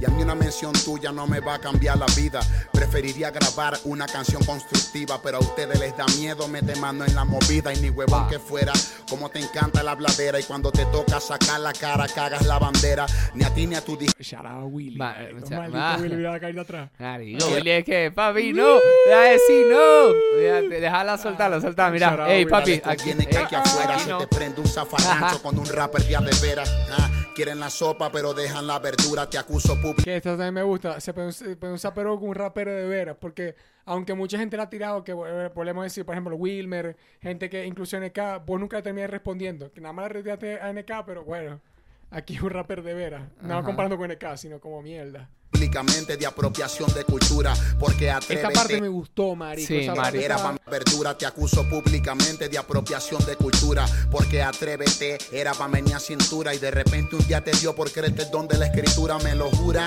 Y 0.00 0.04
a 0.04 0.08
mí 0.08 0.22
una 0.22 0.34
mención 0.34 0.72
tuya 0.72 1.12
no 1.12 1.26
me 1.26 1.40
va 1.40 1.54
a 1.54 1.58
cambiar 1.58 1.98
la 1.98 2.06
vida. 2.16 2.40
Preferiría 2.72 3.30
grabar 3.30 3.78
una 3.84 4.06
canción 4.06 4.44
constructiva, 4.44 5.20
pero 5.22 5.38
a 5.38 5.40
ustedes 5.40 5.78
les 5.78 5.96
da 5.96 6.06
miedo 6.16 6.46
meter 6.48 6.76
mano 6.78 7.04
en 7.04 7.14
la 7.14 7.24
movida. 7.24 7.72
Y 7.72 7.80
ni 7.80 7.90
huevón 7.90 8.28
que 8.28 8.38
fuera, 8.38 8.72
como 9.08 9.28
te 9.30 9.40
encanta 9.40 9.82
la 9.82 9.94
bladera. 9.94 10.38
Y 10.40 10.44
cuando 10.44 10.70
te 10.70 10.84
toca 10.86 11.20
sacar 11.20 11.60
la 11.60 11.72
cara, 11.72 12.06
cagas 12.08 12.46
la 12.46 12.58
bandera. 12.58 13.06
Ni 13.34 13.44
a 13.44 13.52
ti 13.52 13.66
ni 13.66 13.74
a 13.74 13.84
tu. 13.84 13.98
Shout 14.20 14.44
out 14.46 14.62
a 14.62 14.64
Willy. 14.64 14.96
Ma- 14.96 15.16
Maldito 15.50 15.76
ma- 15.78 15.96
Willy, 16.00 16.16
mira 16.16 16.32
la 16.32 16.40
carita 16.40 16.60
atrás. 16.62 16.90
Marico, 16.98 17.46
Willy 17.48 17.70
es 17.70 17.84
que, 17.84 18.10
papi, 18.14 18.52
no. 18.52 18.76
Deja 19.06 19.20
de 19.22 19.30
decir 19.30 19.66
no. 19.70 20.68
Déjala 20.68 21.18
soltarla, 21.18 21.60
soltarla. 21.60 21.92
Mira, 21.92 22.08
Shout 22.10 22.20
out, 22.20 22.28
ey, 22.28 22.38
Willy. 22.44 22.50
papi, 22.50 22.82
aquí, 22.84 23.12
que 23.14 23.30
ey, 23.30 23.36
aquí 23.44 23.54
afuera 23.54 23.94
aquí 23.94 24.04
se 24.04 24.14
te 24.14 24.26
prende 24.28 24.60
un 24.60 24.68
zafarrancho 24.68 25.42
con 25.42 25.58
un 25.58 25.66
rapper 25.66 26.06
ya 26.08 26.20
de 26.20 26.34
veras. 26.40 26.70
Ah, 26.90 27.10
quieren 27.38 27.60
la 27.60 27.70
sopa, 27.70 28.10
pero 28.10 28.34
dejan 28.34 28.66
la 28.66 28.80
verdura. 28.80 29.30
Te 29.30 29.38
acuso 29.38 29.76
público. 29.76 30.02
Que 30.02 30.16
esto 30.16 30.30
también 30.30 30.54
me 30.54 30.62
gusta. 30.64 30.98
Se 31.00 31.12
usar 31.72 31.94
pero 31.94 32.18
con 32.18 32.30
un 32.30 32.34
rapero 32.34 32.74
de 32.74 32.84
veras. 32.84 33.16
Porque 33.20 33.54
aunque 33.84 34.12
mucha 34.12 34.36
gente 34.36 34.56
le 34.56 34.64
ha 34.64 34.68
tirado, 34.68 35.04
que 35.04 35.12
eh, 35.12 35.48
podemos 35.54 35.84
decir, 35.84 36.04
por 36.04 36.16
ejemplo, 36.16 36.34
Wilmer, 36.34 36.96
gente 37.22 37.48
que 37.48 37.64
incluso 37.64 37.96
NK, 37.96 38.44
vos 38.44 38.58
nunca 38.58 38.82
terminas 38.82 39.10
respondiendo. 39.10 39.70
Que 39.72 39.80
nada 39.80 39.92
más 39.92 40.08
le 40.08 40.14
retiraste 40.14 40.60
a 40.60 40.72
NK, 40.72 41.06
pero 41.06 41.22
bueno. 41.22 41.60
Aquí 42.10 42.36
es 42.36 42.42
un 42.42 42.50
rapper 42.50 42.82
de 42.82 42.94
veras. 42.94 43.22
No 43.42 43.54
Ajá. 43.58 43.64
comparando 43.64 43.96
con 43.98 44.10
NK, 44.10 44.36
sino 44.36 44.60
como 44.60 44.80
mierda. 44.82 45.28
Públicamente 45.50 46.16
de 46.16 46.26
apropiación 46.26 46.92
de 46.94 47.04
cultura. 47.04 47.54
Porque 47.78 48.10
atrévete. 48.10 48.46
Esta 48.48 48.60
parte 48.60 48.80
me 48.80 48.88
gustó, 48.88 49.34
marico. 49.34 49.66
Sí, 49.68 49.78
Esa 49.78 49.94
parte 49.94 50.24
Era 50.24 50.36
pa' 50.36 50.56
verdura, 50.70 51.16
te 51.16 51.26
acuso 51.26 51.68
públicamente 51.68 52.48
de 52.48 52.58
apropiación 52.58 53.24
de 53.26 53.36
cultura. 53.36 53.84
Porque 54.10 54.42
atrévete, 54.42 55.18
era 55.32 55.52
pa' 55.54 55.68
menear 55.68 56.00
cintura. 56.00 56.54
Y 56.54 56.58
de 56.58 56.70
repente 56.70 57.16
un 57.16 57.26
día 57.26 57.42
te 57.42 57.50
dio 57.52 57.74
por 57.74 57.90
creerte 57.90 58.22
el 58.22 58.30
don 58.30 58.46
de 58.48 58.58
la 58.58 58.66
escritura, 58.66 59.18
me 59.18 59.34
lo 59.34 59.50
jura. 59.50 59.86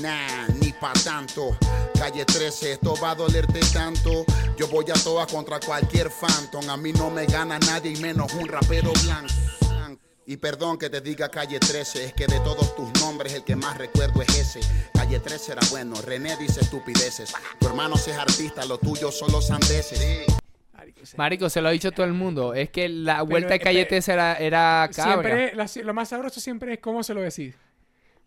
Nah, 0.00 0.46
ni 0.60 0.72
pa' 0.72 0.92
tanto. 1.04 1.56
Calle 1.98 2.24
13, 2.24 2.72
esto 2.72 2.94
va 3.02 3.10
a 3.12 3.14
dolerte 3.16 3.60
tanto. 3.72 4.24
Yo 4.56 4.68
voy 4.68 4.84
a 4.90 4.94
todas 4.94 5.30
contra 5.32 5.58
cualquier 5.60 6.10
phantom. 6.10 6.68
A 6.70 6.76
mí 6.76 6.92
no 6.92 7.10
me 7.10 7.26
gana 7.26 7.58
nadie 7.58 7.92
y 7.92 7.96
menos 8.00 8.32
un 8.34 8.46
rapero 8.46 8.92
blanco. 9.04 9.32
Y 10.30 10.36
perdón 10.36 10.78
que 10.78 10.88
te 10.88 11.00
diga 11.00 11.28
calle 11.28 11.58
13, 11.58 12.04
es 12.04 12.12
que 12.14 12.24
de 12.28 12.38
todos 12.44 12.76
tus 12.76 12.88
nombres 13.02 13.34
el 13.34 13.42
que 13.42 13.56
más 13.56 13.76
recuerdo 13.76 14.22
es 14.22 14.28
ese. 14.38 14.60
Calle 14.94 15.18
13 15.18 15.50
era 15.50 15.60
bueno, 15.72 16.00
René 16.02 16.36
dice 16.36 16.60
estupideces. 16.60 17.32
Tu 17.58 17.66
hermano 17.66 17.96
es 17.96 18.06
artista, 18.16 18.64
lo 18.64 18.78
tuyo 18.78 19.10
son 19.10 19.32
los 19.32 19.50
andeses. 19.50 20.26
Marico, 21.16 21.50
se- 21.50 21.60
lo 21.60 21.66
ha 21.66 21.72
dicho 21.72 21.90
todo 21.90 22.06
el 22.06 22.12
mundo. 22.12 22.54
Es 22.54 22.70
que 22.70 22.88
la 22.88 23.14
Pero, 23.14 23.26
vuelta 23.26 23.48
de 23.48 23.54
eh, 23.56 23.60
calle 23.60 23.78
pero- 23.86 23.88
Tesa 23.88 24.12
era, 24.12 24.34
era 24.36 24.88
cabra. 24.94 25.56
Siempre, 25.56 25.82
lo 25.82 25.94
más 25.94 26.10
sabroso 26.10 26.38
siempre 26.38 26.74
es 26.74 26.78
cómo 26.78 27.02
se 27.02 27.12
lo 27.12 27.22
decís. 27.22 27.56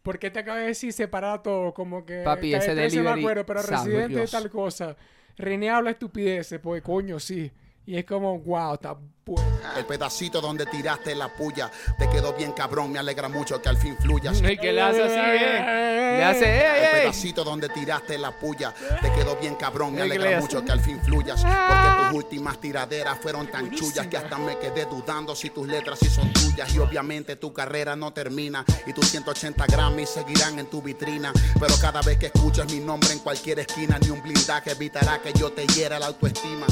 Porque 0.01 0.29
te 0.29 0.39
acaba 0.39 0.57
de 0.59 0.67
decir 0.67 0.91
separado 0.91 1.73
como 1.73 2.05
que. 2.05 2.23
Papi, 2.25 2.51
Calle 2.51 2.57
ese 2.65 2.75
13 2.75 2.97
me 2.97 3.03
delivery 3.03 3.21
acuerdo, 3.21 3.45
pero 3.45 3.61
residente 3.61 4.15
de 4.19 4.27
tal 4.27 4.49
cosa. 4.49 4.97
René 5.37 5.69
habla 5.69 5.91
estupideces, 5.91 6.59
pues 6.59 6.81
coño, 6.83 7.17
sí. 7.21 7.49
Y 7.85 7.97
es 7.97 8.05
como, 8.05 8.39
wow, 8.39 8.75
está 8.75 8.95
bueno. 9.25 9.43
El 9.77 9.85
pedacito 9.85 10.41
donde 10.41 10.65
tiraste 10.65 11.15
la 11.15 11.33
puya 11.33 11.71
te 11.97 12.09
quedó 12.09 12.33
bien 12.33 12.51
cabrón, 12.51 12.91
me 12.91 12.99
alegra 12.99 13.29
mucho 13.29 13.61
que 13.61 13.69
al 13.69 13.77
fin 13.77 13.97
fluyas. 13.97 14.41
Y 14.53 14.57
que 14.57 14.71
le 14.71 14.81
hace 14.81 15.03
así, 15.03 15.15
eh. 15.17 16.17
Le 16.17 16.23
hace, 16.23 16.45
ey, 16.45 16.77
El 16.79 16.83
ey, 16.95 17.01
pedacito 17.01 17.43
donde 17.43 17.69
tiraste 17.69 18.17
la 18.17 18.31
puya 18.37 18.73
te 19.01 19.11
quedó 19.13 19.35
bien 19.37 19.55
cabrón, 19.55 19.93
me 19.95 20.01
Ay, 20.01 20.09
que 20.11 20.17
le 20.17 20.23
alegra 20.25 20.37
hace. 20.37 20.41
mucho 20.55 20.65
que 20.65 20.71
al 20.71 20.79
fin 20.81 21.01
fluyas. 21.01 21.41
Porque 21.41 22.05
tus 22.09 22.17
últimas 22.23 22.59
tiraderas 22.59 23.17
fueron 23.19 23.47
tan 23.47 23.71
chullas 23.71 24.07
que 24.07 24.17
hasta 24.17 24.37
me 24.37 24.57
quedé 24.59 24.85
dudando 24.85 25.35
si 25.35 25.49
tus 25.49 25.67
letras 25.67 25.99
sí 25.99 26.09
son 26.09 26.31
tuyas. 26.33 26.73
Y 26.75 26.79
obviamente 26.79 27.35
tu 27.37 27.51
carrera 27.53 27.95
no 27.95 28.11
termina 28.13 28.65
y 28.85 28.93
tus 28.93 29.09
180 29.09 29.65
Grammys 29.67 30.09
seguirán 30.09 30.59
en 30.59 30.67
tu 30.67 30.81
vitrina. 30.81 31.31
Pero 31.59 31.75
cada 31.81 32.01
vez 32.01 32.17
que 32.17 32.27
escuchas 32.27 32.69
mi 32.71 32.79
nombre 32.79 33.11
en 33.13 33.19
cualquier 33.19 33.59
esquina, 33.59 33.97
ni 33.99 34.09
un 34.09 34.21
blindaje 34.21 34.71
evitará 34.71 35.21
que 35.21 35.31
yo 35.33 35.51
te 35.51 35.65
hiera 35.67 35.97
la 35.99 36.07
autoestima. 36.07 36.65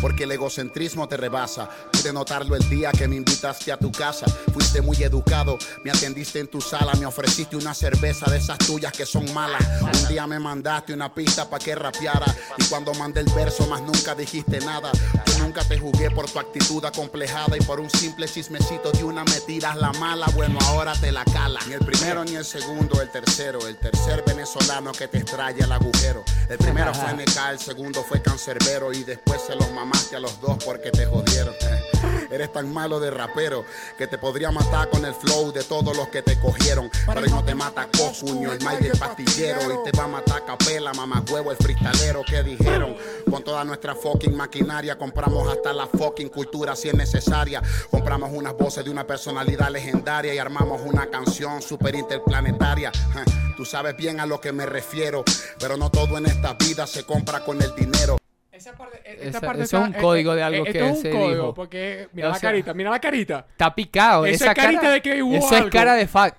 Porque 0.00 0.24
el 0.24 0.32
egocentrismo 0.32 1.08
te 1.08 1.16
rebasa. 1.16 1.68
Pude 1.92 2.12
notarlo 2.12 2.56
el 2.56 2.68
día 2.68 2.90
que 2.92 3.08
me 3.08 3.16
invitaste 3.16 3.72
a 3.72 3.76
tu 3.76 3.90
casa. 3.90 4.26
Fuiste 4.52 4.80
muy 4.80 5.02
educado, 5.02 5.58
me 5.84 5.90
atendiste 5.90 6.40
en 6.40 6.48
tu 6.48 6.60
sala, 6.60 6.92
me 6.94 7.06
ofreciste 7.06 7.56
una 7.56 7.74
cerveza 7.74 8.30
de 8.30 8.38
esas 8.38 8.58
tuyas 8.58 8.92
que 8.92 9.06
son 9.06 9.32
malas. 9.32 9.62
Un 9.82 10.08
día 10.08 10.26
me 10.26 10.38
mandaste 10.38 10.92
una 10.92 11.12
pista 11.12 11.48
para 11.48 11.64
que 11.64 11.74
rapeara. 11.74 12.26
Y 12.56 12.64
cuando 12.64 12.94
mandé 12.94 13.20
el 13.20 13.32
verso, 13.32 13.66
más 13.66 13.82
nunca 13.82 14.14
dijiste 14.14 14.60
nada. 14.60 14.90
Yo 15.26 15.38
nunca 15.38 15.64
te 15.64 15.78
jugué 15.78 16.10
por 16.10 16.30
tu 16.30 16.38
actitud 16.38 16.84
acomplejada 16.84 17.56
y 17.56 17.60
por 17.60 17.80
un 17.80 17.90
simple 17.90 18.26
chismecito 18.28 18.92
de 18.92 19.04
una 19.04 19.24
me 19.24 19.40
tiras 19.46 19.76
la 19.76 19.92
mala. 19.92 20.26
Bueno, 20.34 20.58
ahora 20.66 20.92
te 20.94 21.12
la 21.12 21.24
cala. 21.24 21.60
Ni 21.66 21.74
el 21.74 21.84
primero 21.84 22.24
ni 22.24 22.36
el 22.36 22.44
segundo, 22.44 23.00
el 23.00 23.10
tercero. 23.10 23.66
El 23.66 23.76
tercer 23.78 24.22
venezolano 24.26 24.92
que 24.92 25.08
te 25.08 25.18
extrae 25.18 25.62
al 25.62 25.72
agujero. 25.72 26.24
El 26.48 26.58
primero 26.58 26.94
fue 26.94 27.12
NK, 27.12 27.50
el 27.52 27.58
segundo 27.58 28.02
fue 28.02 28.22
Cancerbero 28.22 28.92
y 28.92 29.04
después 29.04 29.40
se 29.46 29.54
los 29.54 29.70
mamaste 29.88 30.16
a 30.16 30.20
los 30.20 30.38
dos 30.40 30.62
porque 30.64 30.90
te 30.90 31.06
jodieron. 31.06 31.54
Eres 32.30 32.52
tan 32.52 32.72
malo 32.72 33.00
de 33.00 33.10
rapero 33.10 33.64
que 33.96 34.06
te 34.06 34.18
podría 34.18 34.50
matar 34.50 34.90
con 34.90 35.04
el 35.04 35.14
flow 35.14 35.50
de 35.50 35.64
todos 35.64 35.96
los 35.96 36.08
que 36.08 36.20
te 36.20 36.38
cogieron. 36.38 36.90
Pero 37.06 37.20
hoy 37.20 37.30
no 37.30 37.42
te 37.42 37.54
mata 37.54 37.88
Cocuño, 37.96 38.52
el 38.52 38.58
Mike 38.58 38.88
el 38.88 38.98
pastillero. 38.98 39.60
Y 39.62 39.90
te 39.90 39.96
va 39.96 40.04
a 40.04 40.08
matar 40.08 40.44
Capela, 40.44 40.92
mamá 40.92 41.24
huevo, 41.30 41.50
el 41.50 41.56
freestalero 41.56 42.22
que 42.22 42.42
dijeron. 42.42 42.96
Con 43.30 43.42
toda 43.42 43.64
nuestra 43.64 43.94
fucking 43.94 44.36
maquinaria 44.36 44.98
compramos 44.98 45.48
hasta 45.48 45.72
la 45.72 45.86
fucking 45.86 46.28
cultura 46.28 46.76
si 46.76 46.88
es 46.88 46.94
necesaria. 46.94 47.62
Compramos 47.90 48.30
unas 48.32 48.54
voces 48.56 48.84
de 48.84 48.90
una 48.90 49.06
personalidad 49.06 49.70
legendaria 49.70 50.34
y 50.34 50.38
armamos 50.38 50.82
una 50.84 51.06
canción 51.06 51.62
super 51.62 51.94
interplanetaria. 51.94 52.92
Tú 53.56 53.64
sabes 53.64 53.96
bien 53.96 54.20
a 54.20 54.26
lo 54.26 54.38
que 54.40 54.52
me 54.52 54.66
refiero, 54.66 55.24
pero 55.58 55.78
no 55.78 55.90
todo 55.90 56.18
en 56.18 56.26
esta 56.26 56.52
vida 56.54 56.86
se 56.86 57.04
compra 57.04 57.42
con 57.42 57.60
el 57.62 57.74
dinero. 57.74 58.17
Esa 58.58 58.72
parte, 58.76 59.00
esta 59.04 59.28
Esa- 59.28 59.40
parte 59.40 59.62
es 59.62 59.72
un 59.72 59.86
está- 59.86 60.00
código 60.00 60.34
de 60.34 60.42
algo 60.42 60.66
eh, 60.66 60.72
que 60.72 60.88
es 60.88 61.00
se 61.00 61.08
un 61.12 61.14
código, 61.16 61.30
dijo. 61.34 61.54
porque 61.54 62.08
mira 62.12 62.28
O 62.28 62.32
la 62.32 62.38
sea- 62.38 62.50
carita, 62.50 62.74
mira 62.74 62.90
la 62.90 62.98
carita. 63.00 63.46
Está 63.50 63.74
picado. 63.74 64.26
Esa 64.26 64.48
es 64.48 64.54
carita 64.54 64.90
de 64.90 65.00
que 65.00 65.22
hubo 65.22 65.34
algo. 65.48 65.66
es 65.66 65.72
cara 65.72 65.94
de 65.94 66.06
fact. 66.06 66.38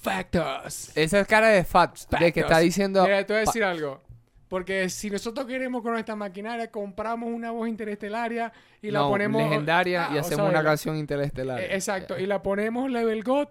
Factors. 0.00 0.96
Esa 0.96 1.20
es 1.20 1.26
cara 1.26 1.48
de 1.48 1.62
facts. 1.64 2.08
De 2.18 2.32
que 2.32 2.40
está 2.40 2.58
diciendo. 2.58 3.02
Mira, 3.04 3.24
te 3.26 3.32
voy 3.34 3.42
a 3.42 3.44
decir 3.44 3.62
algo. 3.64 4.00
Porque 4.48 4.88
si 4.88 5.10
nosotros 5.10 5.46
queremos 5.46 5.82
con 5.82 5.92
nuestra 5.92 6.16
maquinaria, 6.16 6.70
compramos 6.70 7.28
una 7.30 7.50
voz 7.52 7.68
interestelaria 7.68 8.52
y 8.82 8.90
la 8.90 9.00
no, 9.00 9.10
ponemos. 9.10 9.40
legendaria 9.42 10.06
Ah, 10.06 10.10
y 10.14 10.16
o 10.16 10.20
hacemos 10.20 10.36
sea, 10.46 10.50
una 10.50 10.62
la- 10.62 10.68
canción 10.70 10.96
interestelar. 10.96 11.60
eh, 11.60 11.74
Exacto, 11.74 12.18
y 12.18 12.26
la 12.26 12.42
ponemos 12.42 12.90
level 12.90 13.22
God. 13.22 13.46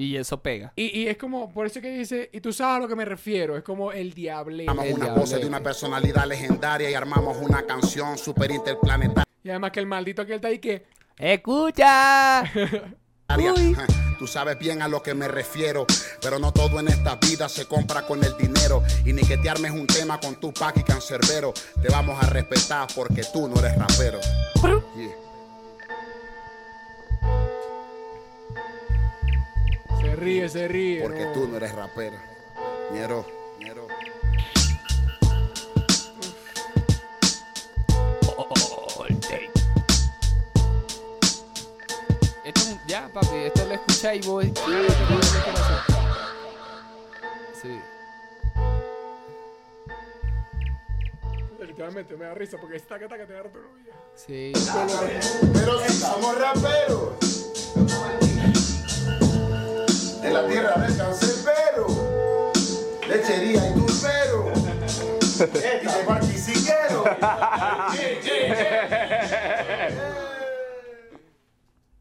Y 0.00 0.16
eso 0.16 0.40
pega. 0.40 0.72
Y, 0.76 0.96
y 0.96 1.08
es 1.08 1.16
como, 1.16 1.52
por 1.52 1.66
eso 1.66 1.80
que 1.80 1.90
dice, 1.90 2.30
y 2.32 2.40
tú 2.40 2.52
sabes 2.52 2.76
a 2.76 2.78
lo 2.78 2.86
que 2.86 2.94
me 2.94 3.04
refiero, 3.04 3.56
es 3.56 3.64
como 3.64 3.90
el 3.90 4.14
diable. 4.14 4.62
Armamos 4.68 4.84
El 4.84 4.94
diablete. 4.94 5.18
voces 5.18 5.40
de 5.40 5.46
una 5.48 5.60
personalidad 5.60 6.24
legendaria 6.24 6.88
y 6.88 6.94
armamos 6.94 7.36
una 7.38 7.66
canción 7.66 8.16
super 8.16 8.48
interplanetaria. 8.52 9.24
Y 9.42 9.50
además 9.50 9.72
que 9.72 9.80
el 9.80 9.86
maldito 9.86 10.24
que 10.24 10.34
él 10.34 10.36
está 10.36 10.48
ahí 10.48 10.60
que. 10.60 10.86
¡Escucha! 11.16 12.44
Uy. 13.36 13.76
Tú 14.20 14.28
sabes 14.28 14.56
bien 14.60 14.82
a 14.82 14.88
lo 14.88 15.02
que 15.02 15.14
me 15.14 15.26
refiero, 15.26 15.84
pero 16.22 16.38
no 16.38 16.52
todo 16.52 16.78
en 16.78 16.86
esta 16.86 17.16
vida 17.16 17.48
se 17.48 17.66
compra 17.66 18.02
con 18.02 18.22
el 18.22 18.36
dinero. 18.36 18.84
Y 19.04 19.12
ni 19.12 19.22
que 19.22 19.36
te 19.36 19.50
armes 19.50 19.72
un 19.72 19.88
tema 19.88 20.20
con 20.20 20.38
tu 20.38 20.52
pack 20.52 20.76
y 20.76 20.82
cancerbero. 20.84 21.52
Te 21.82 21.88
vamos 21.88 22.22
a 22.22 22.30
respetar 22.30 22.86
porque 22.94 23.22
tú 23.32 23.48
no 23.48 23.58
eres 23.58 23.76
rapero. 23.76 24.20
Yeah. 24.96 25.27
Ríe, 30.18 30.48
se 30.48 30.68
ríe. 30.68 31.00
Porque 31.02 31.24
no. 31.24 31.32
tú 31.32 31.48
no 31.48 31.56
eres 31.56 31.74
rapero. 31.74 32.16
Ñero, 32.92 33.26
ñero. 33.58 33.86
Esto 42.44 42.60
es 42.60 42.66
un- 42.68 42.80
ya, 42.86 43.08
papi, 43.12 43.36
esto 43.46 43.64
lo 43.66 43.74
escucha 43.74 44.14
y 44.14 44.20
vos. 44.22 44.44
Sí. 47.60 47.80
Literalmente 51.60 52.16
me 52.16 52.24
da 52.24 52.34
risa 52.34 52.56
porque 52.60 52.76
está 52.76 52.98
que 52.98 53.06
te 53.08 53.32
da. 53.32 53.42
Sí. 54.14 54.52
Pero 55.52 55.80
si 55.86 55.92
somos 55.98 56.38
raperos. 56.38 58.27
En 60.28 60.34
la 60.34 60.46
tierra 60.46 60.74
del 60.82 60.96
cancerbero. 60.96 61.86
Lechería 63.08 63.70
y 63.70 63.72
turbero. 63.74 64.52
Y 65.38 65.86
de 65.86 66.04
barquisiquero. 66.04 67.04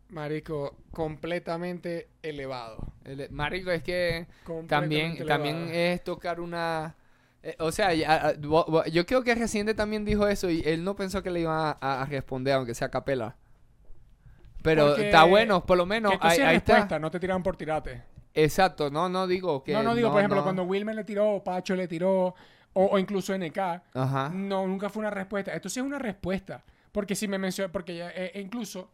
Marico, 0.10 0.76
completamente 0.92 2.08
elevado. 2.24 2.78
El- 3.04 3.30
Marico, 3.32 3.72
es 3.72 3.84
que 3.84 4.28
también, 4.68 5.12
elevado. 5.14 5.28
también 5.28 5.70
es 5.72 6.04
tocar 6.04 6.40
una... 6.40 6.96
eh, 7.44 7.56
o 7.60 7.72
sea, 7.72 7.94
ya, 7.94 8.28
ah, 8.30 8.34
bo- 8.40 8.66
bo- 8.66 8.86
yo 8.86 9.06
creo 9.06 9.22
que 9.24 9.36
Residente 9.36 9.74
también 9.74 10.06
dijo 10.06 10.28
eso 10.28 10.50
y 10.50 10.62
él 10.66 10.84
no 10.84 10.96
pensó 10.96 11.22
que 11.22 11.30
le 11.30 11.42
iba 11.42 11.78
a, 11.80 12.02
a 12.02 12.06
responder, 12.06 12.54
aunque 12.56 12.74
sea 12.74 12.88
a 12.88 12.92
capela. 12.92 13.36
Pero 14.64 14.88
Porque- 14.88 15.06
está 15.06 15.26
bueno, 15.26 15.66
por 15.66 15.78
lo 15.78 15.86
menos 15.86 16.14
ahí, 16.22 16.40
ahí 16.40 16.56
está. 16.58 17.00
no 17.00 17.12
te 17.12 17.20
tiran 17.20 17.44
por 17.44 17.56
tirate. 17.58 18.02
Exacto, 18.44 18.90
no, 18.90 19.10
no 19.10 19.26
digo 19.28 19.64
que... 19.64 19.74
no, 19.74 19.84
no 19.84 19.96
digo, 19.96 20.12
por 20.12 20.20
ejemplo, 20.20 20.38
no. 20.38 20.44
cuando 20.44 20.64
Wilmer 20.64 20.96
le 20.96 21.04
tiró, 21.04 21.36
o 21.36 21.44
Pacho 21.44 21.76
le 21.76 21.88
tiró, 21.88 22.36
o, 22.74 22.86
o 22.86 23.00
incluso 23.00 23.36
NK. 23.38 23.58
Ajá. 23.94 24.30
No, 24.30 24.68
nunca 24.68 24.90
fue 24.90 25.00
una 25.02 25.10
respuesta. 25.10 25.54
Esto 25.54 25.70
sí 25.70 25.80
es 25.80 25.86
una 25.86 26.00
respuesta. 26.00 26.64
Porque 26.92 27.16
si 27.16 27.28
me 27.28 27.38
mencionó, 27.38 27.72
porque 27.72 27.96
ya, 27.96 28.10
eh, 28.12 28.32
e 28.34 28.42
incluso 28.42 28.90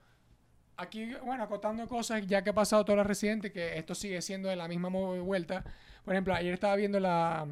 aquí, 0.78 1.14
bueno, 1.24 1.44
acotando 1.44 1.88
cosas, 1.88 2.26
ya 2.26 2.44
que 2.44 2.50
ha 2.50 2.54
pasado 2.54 2.86
toda 2.86 2.98
la 2.98 3.04
residente, 3.04 3.52
que 3.52 3.78
esto 3.78 3.96
sigue 3.96 4.22
siendo 4.22 4.50
de 4.50 4.56
la 4.56 4.68
misma 4.68 4.90
vuelta. 4.90 5.64
Por 6.04 6.14
ejemplo, 6.14 6.34
ayer 6.34 6.54
estaba 6.54 6.76
viendo 6.76 7.00
la 7.00 7.48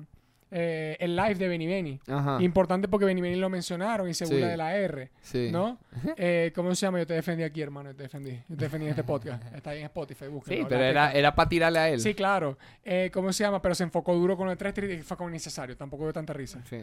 eh, 0.51 0.97
el 0.99 1.15
live 1.15 1.35
de 1.35 1.47
Benny 1.47 1.65
Benny. 1.65 1.99
Ajá. 2.07 2.37
Importante 2.41 2.87
porque 2.89 3.05
Benny 3.05 3.21
Benny 3.21 3.37
lo 3.37 3.49
mencionaron 3.49 4.09
y 4.09 4.13
se 4.13 4.25
Sí. 4.25 4.33
burla 4.33 4.49
de 4.49 4.57
la 4.57 4.75
R. 4.75 5.09
Sí. 5.21 5.49
¿No? 5.51 5.79
Eh, 6.17 6.51
¿Cómo 6.53 6.75
se 6.75 6.85
llama? 6.85 6.99
Yo 6.99 7.07
te 7.07 7.13
defendí 7.13 7.43
aquí, 7.43 7.61
hermano. 7.61 7.91
Yo 7.91 7.95
te 7.95 8.03
defendí. 8.03 8.31
Yo 8.49 8.57
te 8.57 8.65
defendí 8.65 8.85
en 8.85 8.91
este 8.91 9.03
podcast. 9.03 9.43
Está 9.55 9.71
ahí 9.71 9.79
en 9.79 9.85
Spotify. 9.85 10.27
Búsquenlo. 10.27 10.63
Sí, 10.63 10.67
pero 10.69 10.83
era, 10.83 11.11
era 11.13 11.33
para 11.33 11.49
tirarle 11.49 11.79
a 11.79 11.89
él. 11.89 11.99
Sí, 11.99 12.13
claro. 12.13 12.57
Eh, 12.83 13.09
¿Cómo 13.13 13.31
se 13.31 13.43
llama? 13.43 13.61
Pero 13.61 13.73
se 13.75 13.83
enfocó 13.83 14.13
duro 14.13 14.35
con 14.35 14.49
el 14.49 14.57
3 14.57 14.73
y 14.99 15.01
fue 15.01 15.17
como 15.17 15.29
innecesario. 15.29 15.75
Tampoco 15.77 16.03
dio 16.03 16.13
tanta 16.13 16.33
risa. 16.33 16.61
Sí. 16.65 16.79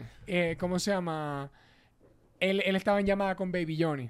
¿Cómo 0.58 0.78
se 0.78 0.90
llama? 0.90 1.50
Él, 2.40 2.62
él 2.64 2.76
estaba 2.76 3.00
en 3.00 3.06
llamada 3.06 3.34
con 3.34 3.52
Baby 3.52 3.76
Johnny. 3.80 4.08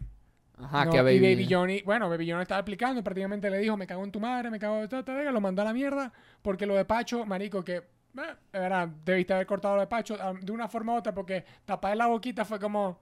Ajá, 0.61 0.85
¿no? 0.85 0.91
que 0.93 1.03
Baby... 1.03 1.17
Y 1.17 1.35
Baby 1.35 1.49
Johnny, 1.51 1.83
bueno, 1.83 2.09
Baby 2.09 2.31
Johnny 2.31 2.43
estaba 2.43 2.61
explicando 2.61 3.01
y 3.01 3.03
prácticamente 3.03 3.51
le 3.51 3.59
dijo, 3.59 3.77
me 3.77 3.87
cago 3.87 4.05
en 4.05 4.11
tu 4.11 4.21
madre, 4.21 4.51
me 4.51 4.59
cago 4.59 4.83
en 4.83 4.89
tu 4.89 5.03
lo 5.33 5.41
mandó 5.41 5.63
a 5.63 5.65
la 5.65 5.73
mierda, 5.73 6.13
porque 6.43 6.67
lo 6.67 6.75
de 6.75 6.85
Pacho, 6.85 7.25
marico, 7.25 7.65
que, 7.65 7.83
eh, 8.23 8.37
verdad, 8.53 8.89
debiste 9.05 9.33
haber 9.35 9.47
cortado 9.47 9.75
lo 9.77 9.81
de 9.83 9.87
Pacho 9.87 10.16
ah, 10.21 10.33
de 10.41 10.53
una 10.53 10.69
forma 10.69 10.95
u 10.95 10.97
otra, 10.97 11.14
porque 11.14 11.45
tapar 11.64 11.97
la 11.97 12.07
boquita 12.07 12.45
fue 12.45 12.59
como, 12.59 12.99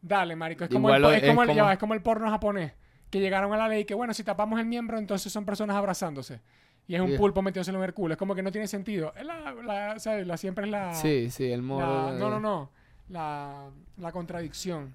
dale, 0.00 0.34
marico, 0.36 0.64
es 0.64 0.70
como, 0.70 0.90
el, 0.90 0.96
Igual 0.98 1.14
es 1.14 1.20
como 1.28 1.42
es 1.42 1.48
el- 1.48 1.54
como- 1.56 1.66
va, 1.66 1.72
es 1.72 1.78
como 1.78 1.94
el 1.94 2.02
porno 2.02 2.30
japonés, 2.30 2.72
que 3.10 3.20
llegaron 3.20 3.52
a 3.52 3.56
la 3.56 3.68
ley 3.68 3.84
que, 3.84 3.94
bueno, 3.94 4.14
si 4.14 4.24
tapamos 4.24 4.58
el 4.58 4.66
miembro, 4.66 4.98
entonces 4.98 5.32
son 5.32 5.44
personas 5.44 5.76
abrazándose. 5.76 6.40
Y 6.88 6.96
es 6.96 7.00
un 7.00 7.08
Yeah. 7.10 7.18
pulpo 7.18 7.42
metiéndose 7.42 7.70
en 7.70 7.80
el 7.80 7.94
culo. 7.94 8.14
Es 8.14 8.18
como 8.18 8.34
que 8.34 8.42
no 8.42 8.50
tiene 8.50 8.66
sentido. 8.66 9.12
Es 9.16 9.24
la, 9.24 9.52
la, 9.54 9.98
¿sabes? 10.00 10.26
La- 10.26 10.36
siempre 10.36 10.64
es 10.64 10.70
la... 10.72 10.92
Sí, 10.94 11.30
sí, 11.30 11.50
el 11.52 11.62
modo... 11.62 12.10
La- 12.10 12.18
no, 12.18 12.28
no, 12.28 12.40
no. 12.40 12.70
La, 13.08 13.70
la 13.98 14.10
contradicción. 14.10 14.92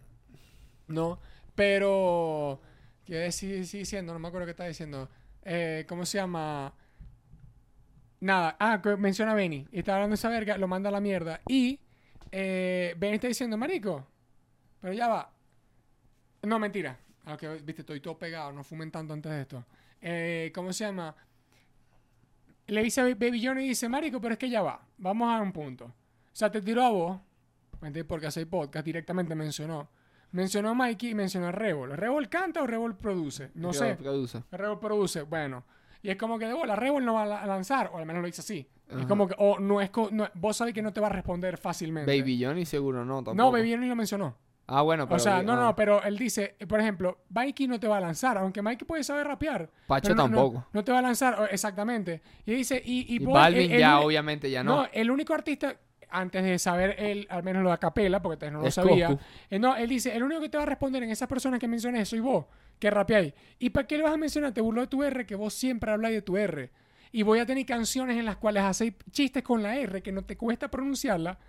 ¿No? 0.87 1.17
Pero. 1.55 2.59
¿Qué 3.05 3.15
decir 3.15 3.65
diciendo? 3.65 4.11
No 4.13 4.19
me 4.19 4.27
acuerdo 4.27 4.45
qué 4.45 4.51
está 4.51 4.65
diciendo. 4.65 5.09
Eh, 5.43 5.85
¿Cómo 5.87 6.05
se 6.05 6.17
llama? 6.17 6.73
Nada. 8.19 8.55
Ah, 8.59 8.81
menciona 8.97 9.33
a 9.33 9.35
Benny. 9.35 9.67
Y 9.71 9.79
está 9.79 9.95
hablando 9.95 10.13
de 10.13 10.15
esa 10.15 10.29
verga, 10.29 10.57
lo 10.57 10.67
manda 10.67 10.89
a 10.89 10.91
la 10.91 11.01
mierda. 11.01 11.41
Y. 11.47 11.79
Eh, 12.31 12.95
Benny 12.97 13.15
está 13.15 13.27
diciendo, 13.27 13.57
Marico. 13.57 14.05
Pero 14.81 14.93
ya 14.93 15.07
va. 15.07 15.31
No, 16.43 16.59
mentira. 16.59 16.97
Aunque, 17.25 17.47
viste, 17.61 17.81
estoy 17.81 17.99
todo 17.99 18.17
pegado. 18.17 18.51
No 18.51 18.63
fumen 18.63 18.91
tanto 18.91 19.13
antes 19.13 19.31
de 19.31 19.41
esto. 19.41 19.65
Eh, 20.01 20.51
¿Cómo 20.53 20.71
se 20.73 20.85
llama? 20.85 21.15
Le 22.67 22.83
dice 22.83 23.01
a 23.01 23.03
Baby 23.03 23.45
Johnny 23.45 23.65
y 23.65 23.69
dice, 23.69 23.87
Marico, 23.87 24.19
pero 24.19 24.33
es 24.33 24.39
que 24.39 24.49
ya 24.49 24.61
va. 24.61 24.81
Vamos 24.97 25.29
a 25.29 25.41
un 25.41 25.51
punto. 25.51 25.85
O 25.85 25.93
sea, 26.33 26.51
te 26.51 26.61
tiró 26.61 26.83
a 26.83 26.89
vos. 26.89 27.19
Porque 28.07 28.27
hace 28.27 28.45
podcast 28.45 28.85
directamente 28.85 29.35
mencionó. 29.35 29.89
Mencionó 30.31 30.69
a 30.69 30.73
Mikey 30.73 31.11
y 31.11 31.15
mencionó 31.15 31.47
a 31.47 31.51
Revol. 31.51 31.95
¿Revol 31.95 32.27
canta 32.27 32.61
o 32.61 32.67
Revol 32.67 32.97
produce? 32.97 33.51
No 33.55 33.71
sé. 33.71 33.95
produce. 33.95 34.43
Revol 34.51 34.79
produce. 34.79 35.21
Bueno. 35.21 35.63
Y 36.01 36.09
es 36.09 36.15
como 36.17 36.37
que 36.39 36.45
de 36.47 36.53
bola, 36.53 36.75
Revol 36.75 37.03
no 37.05 37.15
va 37.15 37.23
a 37.23 37.25
la- 37.25 37.45
lanzar. 37.45 37.89
O 37.93 37.97
al 37.97 38.05
menos 38.05 38.21
lo 38.21 38.27
dice 38.27 38.41
así. 38.41 38.67
Es 38.89 39.05
como 39.05 39.27
que, 39.27 39.35
o 39.37 39.59
no 39.59 39.81
es, 39.81 39.91
no- 40.11 40.29
vos 40.35 40.55
sabés 40.57 40.73
que 40.73 40.81
no 40.81 40.93
te 40.93 41.01
va 41.01 41.07
a 41.07 41.11
responder 41.11 41.57
fácilmente. 41.57 42.17
Baby 42.19 42.43
Johnny 42.43 42.65
seguro 42.65 43.03
no, 43.03 43.15
tampoco. 43.17 43.35
No, 43.35 43.51
Baby 43.51 43.71
Johnny 43.73 43.87
lo 43.87 43.95
mencionó. 43.95 44.37
Ah, 44.69 44.81
bueno, 44.81 45.05
pero... 45.07 45.15
O 45.15 45.19
sea, 45.19 45.41
no, 45.43 45.53
ah, 45.53 45.55
no, 45.55 45.75
pero 45.77 46.03
él 46.03 46.17
dice, 46.17 46.55
por 46.67 46.79
ejemplo, 46.81 47.19
Mikey 47.29 47.67
no 47.67 47.79
te 47.79 47.87
va 47.87 47.97
a 47.97 48.01
lanzar, 48.01 48.37
aunque 48.37 48.61
Mikey 48.61 48.85
puede 48.85 49.01
saber 49.03 49.25
rapear. 49.25 49.69
Pacho 49.87 50.13
no- 50.13 50.23
tampoco. 50.23 50.67
No, 50.73 50.83
te 50.83 50.91
va 50.91 50.99
a 50.99 51.01
lanzar, 51.01 51.47
exactamente. 51.51 52.21
Y 52.45 52.53
dice, 52.53 52.81
y, 52.83 53.13
y, 53.13 53.21
Y 53.21 53.25
Balvin 53.25 53.71
ya, 53.77 53.99
obviamente, 54.01 54.49
ya 54.51 54.63
no. 54.65 54.75
no, 54.83 54.87
el 54.91 55.09
único 55.09 55.33
artista, 55.33 55.77
antes 56.09 56.43
de 56.43 56.59
saber 56.59 56.95
él, 56.99 57.27
al 57.29 57.43
menos 57.43 57.63
lo 57.63 57.69
de 57.69 57.75
Acapela, 57.75 58.21
porque 58.21 58.51
no 58.51 58.59
lo 58.61 58.67
Es 58.67 58.73
sabía. 58.75 59.17
Eh, 59.49 59.57
no, 59.57 59.75
él 59.77 59.87
dice, 59.89 60.13
el 60.15 60.23
único 60.23 60.41
que 60.41 60.49
te 60.49 60.57
va 60.57 60.63
a 60.63 60.67
responder 60.67 61.01
en 61.03 61.11
esas 61.11 61.29
personas 61.29 61.59
que 61.61 61.67
mencioné 61.69 62.03
soy 62.05 62.19
vos, 62.19 62.45
que 62.79 62.89
rapeáis. 62.89 63.33
¿Y 63.59 63.69
para 63.71 63.87
qué 63.87 63.97
lo 63.97 64.03
vas 64.05 64.13
a 64.13 64.17
mencionar? 64.17 64.53
Te 64.53 64.61
burló 64.61 64.81
de 64.81 64.87
tu 64.87 65.03
R, 65.03 65.25
que 65.25 65.35
vos 65.35 65.53
siempre 65.53 65.91
habláis 65.91 66.15
de 66.15 66.21
tu 66.21 66.37
R. 66.37 66.69
Y 67.11 67.23
voy 67.23 67.39
a 67.39 67.45
tener 67.45 67.65
canciones 67.65 68.17
en 68.17 68.25
las 68.25 68.37
cuales 68.37 68.63
hacéis 68.63 68.93
chistes 69.11 69.41
con 69.43 69.63
la 69.63 69.77
R, 69.77 70.01
que 70.03 70.11
no 70.11 70.23
te 70.25 70.35
cuesta 70.37 70.69
pronunciarla, 70.69 71.39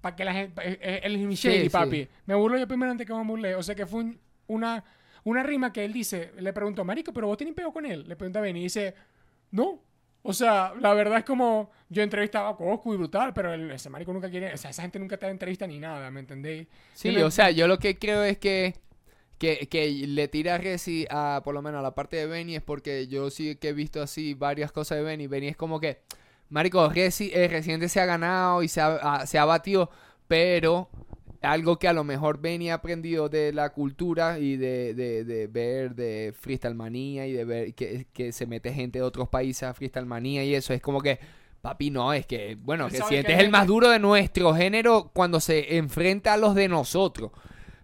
para 0.00 0.16
que 0.16 0.24
la 0.24 0.32
gente... 0.34 0.60
eh, 0.64 0.78
eh, 0.80 1.00
Él 1.04 1.16
es 1.16 1.20
mi 1.22 1.36
Sí, 1.36 1.68
papi. 1.70 2.08
Me 2.26 2.34
burlo 2.34 2.58
yo 2.58 2.66
primero 2.68 2.90
antes 2.92 3.06
que 3.06 3.14
me 3.14 3.24
burlé. 3.24 3.54
O 3.54 3.62
sea 3.62 3.74
que 3.74 3.86
fue 3.86 4.00
un- 4.02 4.20
una, 4.48 4.84
una 5.24 5.42
rima 5.42 5.72
que 5.72 5.84
él 5.84 5.92
dice, 5.92 6.32
le 6.38 6.52
preguntó, 6.52 6.84
Marico, 6.84 7.12
pero 7.12 7.26
vos 7.26 7.36
tenés 7.36 7.54
pego 7.54 7.72
con 7.72 7.86
él. 7.86 8.04
Le 8.08 8.16
pregunta 8.16 8.38
a 8.38 8.42
Benny 8.42 8.60
y 8.60 8.62
dice, 8.64 8.94
no. 9.52 9.82
O 10.22 10.32
sea, 10.32 10.74
la 10.80 10.92
verdad 10.94 11.18
es 11.18 11.24
como 11.24 11.70
yo 11.88 12.02
entrevistaba 12.02 12.50
a 12.50 12.56
Coscu 12.56 12.92
y 12.94 12.96
brutal, 12.96 13.32
pero 13.32 13.52
el- 13.54 13.70
ese 13.70 13.88
marico 13.88 14.12
nunca 14.12 14.28
quiere, 14.28 14.52
o 14.52 14.56
sea, 14.56 14.70
esa 14.70 14.82
gente 14.82 14.98
nunca 14.98 15.16
te 15.16 15.26
da 15.26 15.32
entrevista 15.32 15.66
ni 15.66 15.78
nada, 15.78 16.10
¿me 16.10 16.20
entendéis? 16.20 16.66
Sí, 16.92 17.10
me- 17.12 17.22
o 17.22 17.30
sea, 17.30 17.50
yo 17.50 17.66
lo 17.68 17.78
que 17.78 17.96
creo 17.98 18.24
es 18.24 18.36
que 18.38 18.74
que, 19.38 19.68
que 19.68 19.88
le 20.06 20.28
tira 20.28 20.56
a 20.56 20.58
Resi 20.58 21.06
a, 21.10 21.40
por 21.44 21.54
lo 21.54 21.62
menos 21.62 21.78
a 21.78 21.82
la 21.82 21.94
parte 21.94 22.16
de 22.16 22.26
Benny, 22.26 22.56
es 22.56 22.62
porque 22.62 23.06
yo 23.08 23.30
sí 23.30 23.56
que 23.56 23.68
he 23.68 23.72
visto 23.72 24.02
así 24.02 24.34
varias 24.34 24.72
cosas 24.72 24.98
de 24.98 25.04
Benny. 25.04 25.26
Benny 25.26 25.48
es 25.48 25.56
como 25.56 25.80
que, 25.80 26.00
marico, 26.50 26.88
Resi, 26.88 27.30
el 27.32 27.50
Residente 27.50 27.88
se 27.88 28.00
ha 28.00 28.06
ganado 28.06 28.62
y 28.62 28.68
se 28.68 28.80
ha, 28.80 28.96
a- 28.96 29.26
se 29.26 29.38
ha 29.38 29.44
batido, 29.44 29.90
pero 30.26 30.88
algo 31.40 31.78
que 31.78 31.86
a 31.86 31.92
lo 31.92 32.02
mejor 32.02 32.40
Benny 32.40 32.70
ha 32.70 32.74
aprendido 32.74 33.28
de 33.28 33.52
la 33.52 33.70
cultura 33.70 34.38
y 34.40 34.56
de, 34.56 34.92
de, 34.94 35.24
de 35.24 35.46
ver 35.46 35.94
de 35.94 36.34
Freestyle 36.38 36.74
Manía 36.74 37.26
y 37.28 37.32
de 37.32 37.44
ver 37.44 37.74
que, 37.74 38.06
que 38.12 38.32
se 38.32 38.44
mete 38.46 38.72
gente 38.72 38.98
de 38.98 39.04
otros 39.04 39.28
países 39.28 39.62
a 39.62 39.72
Freestyle 39.74 40.04
Manía 40.06 40.44
y 40.44 40.54
eso, 40.54 40.74
es 40.74 40.80
como 40.82 41.00
que... 41.00 41.18
Papi, 41.60 41.90
no, 41.90 42.12
es 42.12 42.24
que, 42.24 42.56
bueno, 42.60 42.88
Residente 42.88 43.26
que 43.26 43.32
es 43.34 43.40
el 43.40 43.50
más 43.50 43.66
duro 43.66 43.90
de 43.90 43.98
nuestro 43.98 44.54
género 44.54 45.10
cuando 45.12 45.40
se 45.40 45.76
enfrenta 45.76 46.34
a 46.34 46.36
los 46.36 46.54
de 46.54 46.68
nosotros. 46.68 47.32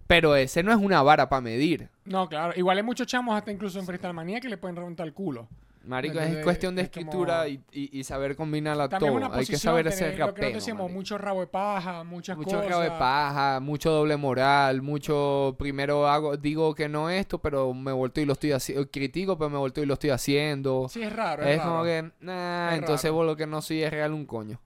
Pero 0.06 0.36
ese 0.36 0.62
no 0.62 0.70
es 0.72 0.78
una 0.78 1.02
vara 1.02 1.28
para 1.28 1.40
medir. 1.40 1.88
No, 2.04 2.28
claro. 2.28 2.52
Igual 2.56 2.76
hay 2.76 2.82
muchos 2.82 3.06
chamos, 3.06 3.36
hasta 3.36 3.50
incluso 3.50 3.78
en 3.78 3.86
Freestyle 3.86 4.12
Manía, 4.14 4.40
que 4.40 4.48
le 4.48 4.58
pueden 4.58 4.76
reventar 4.76 5.06
el 5.06 5.14
culo. 5.14 5.48
Marico, 5.86 6.14
Entonces, 6.14 6.38
es 6.38 6.44
cuestión 6.44 6.74
de 6.74 6.80
es 6.82 6.88
como- 6.88 7.00
escritura 7.02 7.46
y, 7.46 7.60
y- 7.70 7.98
y 7.98 8.04
saber 8.04 8.36
combinarla 8.36 8.88
También 8.88 9.12
todo. 9.12 9.26
una 9.26 9.36
Hay 9.36 9.44
que 9.44 9.58
saber 9.58 9.84
tener 9.90 9.98
ser 9.98 10.18
lo 10.18 10.32
que 10.32 10.50
decíamos, 10.52 10.90
mucho 10.90 11.18
rabo 11.18 11.40
de 11.40 11.46
paja, 11.46 12.04
muchas 12.04 12.38
Mucho 12.38 12.56
cosas. 12.56 12.70
rabo 12.70 12.82
de 12.82 12.90
paja, 12.90 13.60
mucho 13.60 13.90
doble 13.90 14.16
moral, 14.16 14.80
mucho 14.80 15.54
primero 15.58 16.08
hago, 16.08 16.38
digo 16.38 16.74
que 16.74 16.88
no 16.88 17.10
esto, 17.10 17.38
pero 17.38 17.74
me 17.74 17.92
vuelto 17.92 18.18
y 18.22 18.24
lo 18.24 18.32
estoy 18.32 18.52
haciendo, 18.52 18.90
critico, 18.90 19.36
pero 19.36 19.50
me 19.50 19.58
vuelto 19.58 19.82
y 19.82 19.86
lo 19.86 19.92
estoy 19.92 20.08
haciendo. 20.08 20.86
Sí, 20.88 21.02
es 21.02 21.12
raro. 21.12 21.42
es 21.42 21.56
Es, 21.58 21.60
como 21.62 21.84
que, 21.84 22.10
nah, 22.20 22.70
Es 22.72 22.78
entonces 22.78 23.04
raro. 23.10 23.14
vos 23.16 23.26
lo 23.26 23.36
que 23.36 23.46
no 23.46 23.60
soy 23.60 23.82
es 23.82 23.90
real 23.90 24.14
un 24.14 24.24
coño. 24.24 24.58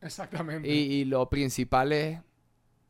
Exactamente. 0.00 0.68
Y, 0.68 0.72
y 0.72 1.04
lo 1.04 1.28
principal 1.28 1.92
es, 1.92 2.18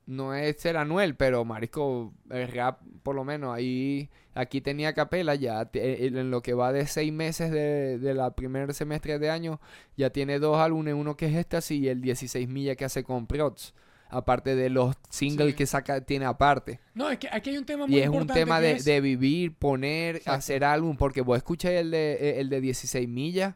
no 0.06 0.34
es 0.34 0.56
ser 0.60 0.76
Anuel, 0.76 1.14
pero 1.14 1.44
marico, 1.44 2.12
el 2.30 2.48
rap, 2.48 2.80
por 3.02 3.14
lo 3.14 3.24
menos 3.24 3.54
ahí, 3.54 4.08
aquí 4.34 4.60
tenía 4.60 4.92
capela 4.94 5.34
ya, 5.34 5.64
te- 5.66 6.06
en 6.06 6.30
lo 6.30 6.42
que 6.42 6.54
va 6.54 6.72
de 6.72 6.86
seis 6.86 7.12
meses 7.12 7.50
de, 7.50 7.98
de 7.98 8.14
la 8.14 8.34
primer 8.34 8.72
semestre 8.74 9.18
de 9.18 9.30
año, 9.30 9.60
ya 9.96 10.10
tiene 10.10 10.38
dos 10.38 10.58
álbumes, 10.58 10.94
uno 10.94 11.16
que 11.16 11.26
es 11.26 11.34
este 11.36 11.74
y 11.74 11.88
el 11.88 12.00
16 12.00 12.48
millas 12.48 12.76
que 12.76 12.84
hace 12.84 13.04
con 13.04 13.26
Prods. 13.26 13.74
Aparte 14.14 14.54
de 14.54 14.68
los 14.68 14.94
singles 15.08 15.48
Sí. 15.52 15.54
que 15.54 15.64
saca, 15.66 16.02
tiene 16.02 16.26
aparte. 16.26 16.80
No, 16.92 17.08
es 17.08 17.18
que 17.18 17.28
aquí 17.32 17.48
hay 17.48 17.56
un 17.56 17.64
tema 17.64 17.86
muy 17.86 17.96
Y 17.96 18.00
es 18.00 18.08
un 18.08 18.14
importante 18.16 18.40
tema 18.40 18.60
de, 18.60 18.72
es- 18.72 18.84
de 18.84 19.00
vivir, 19.00 19.54
poner, 19.54 20.16
Exacto. 20.16 20.38
hacer 20.38 20.64
álbum, 20.64 20.96
porque 20.98 21.22
vos 21.22 21.38
escuchas 21.38 21.70
el 21.72 21.90
de, 21.90 22.38
el 22.40 22.50
de 22.50 22.60
16 22.60 23.08
millas, 23.08 23.54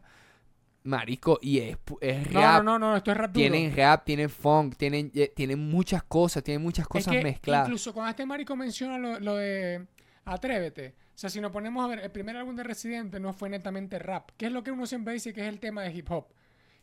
marico, 0.87 1.37
y 1.41 1.59
es, 1.59 1.77
es 2.01 2.31
No, 2.31 2.39
rap, 2.39 2.63
no, 2.63 2.79
no, 2.79 2.91
no, 2.91 2.97
esto 2.97 3.11
es 3.11 3.17
rap 3.17 3.31
duro. 3.31 3.41
tienen 3.41 3.75
rap, 3.75 4.05
tienen 4.05 4.29
funk, 4.29 4.75
tienen, 4.75 5.11
tienen 5.35 5.59
muchas 5.59 6.03
cosas, 6.03 6.43
tienen 6.43 6.61
muchas 6.63 6.83
Es 6.83 6.89
cosas 6.89 7.13
que 7.13 7.23
mezcladas. 7.23 7.67
Incluso 7.67 7.93
cuando 7.93 8.09
este 8.09 8.25
marico 8.25 8.55
menciona 8.55 8.97
lo, 8.97 9.19
lo 9.19 9.35
de 9.35 9.85
Atrévete. 10.25 10.95
O 11.15 11.19
sea, 11.19 11.29
si 11.29 11.39
nos 11.41 11.51
ponemos 11.51 11.83
a 11.83 11.87
ver, 11.87 11.99
el 11.99 12.11
primer 12.11 12.35
álbum 12.37 12.55
de 12.55 12.63
Residente 12.63 13.19
no 13.19 13.33
fue 13.33 13.49
netamente 13.49 13.97
rap. 13.97 14.31
Que 14.37 14.47
es 14.47 14.51
lo 14.51 14.63
que 14.63 14.71
uno 14.71 14.85
siempre 14.85 15.13
dice 15.13 15.33
que 15.33 15.41
es 15.41 15.47
el 15.47 15.59
tema 15.59 15.83
de 15.83 15.91
hip 15.91 16.11
hop. 16.11 16.27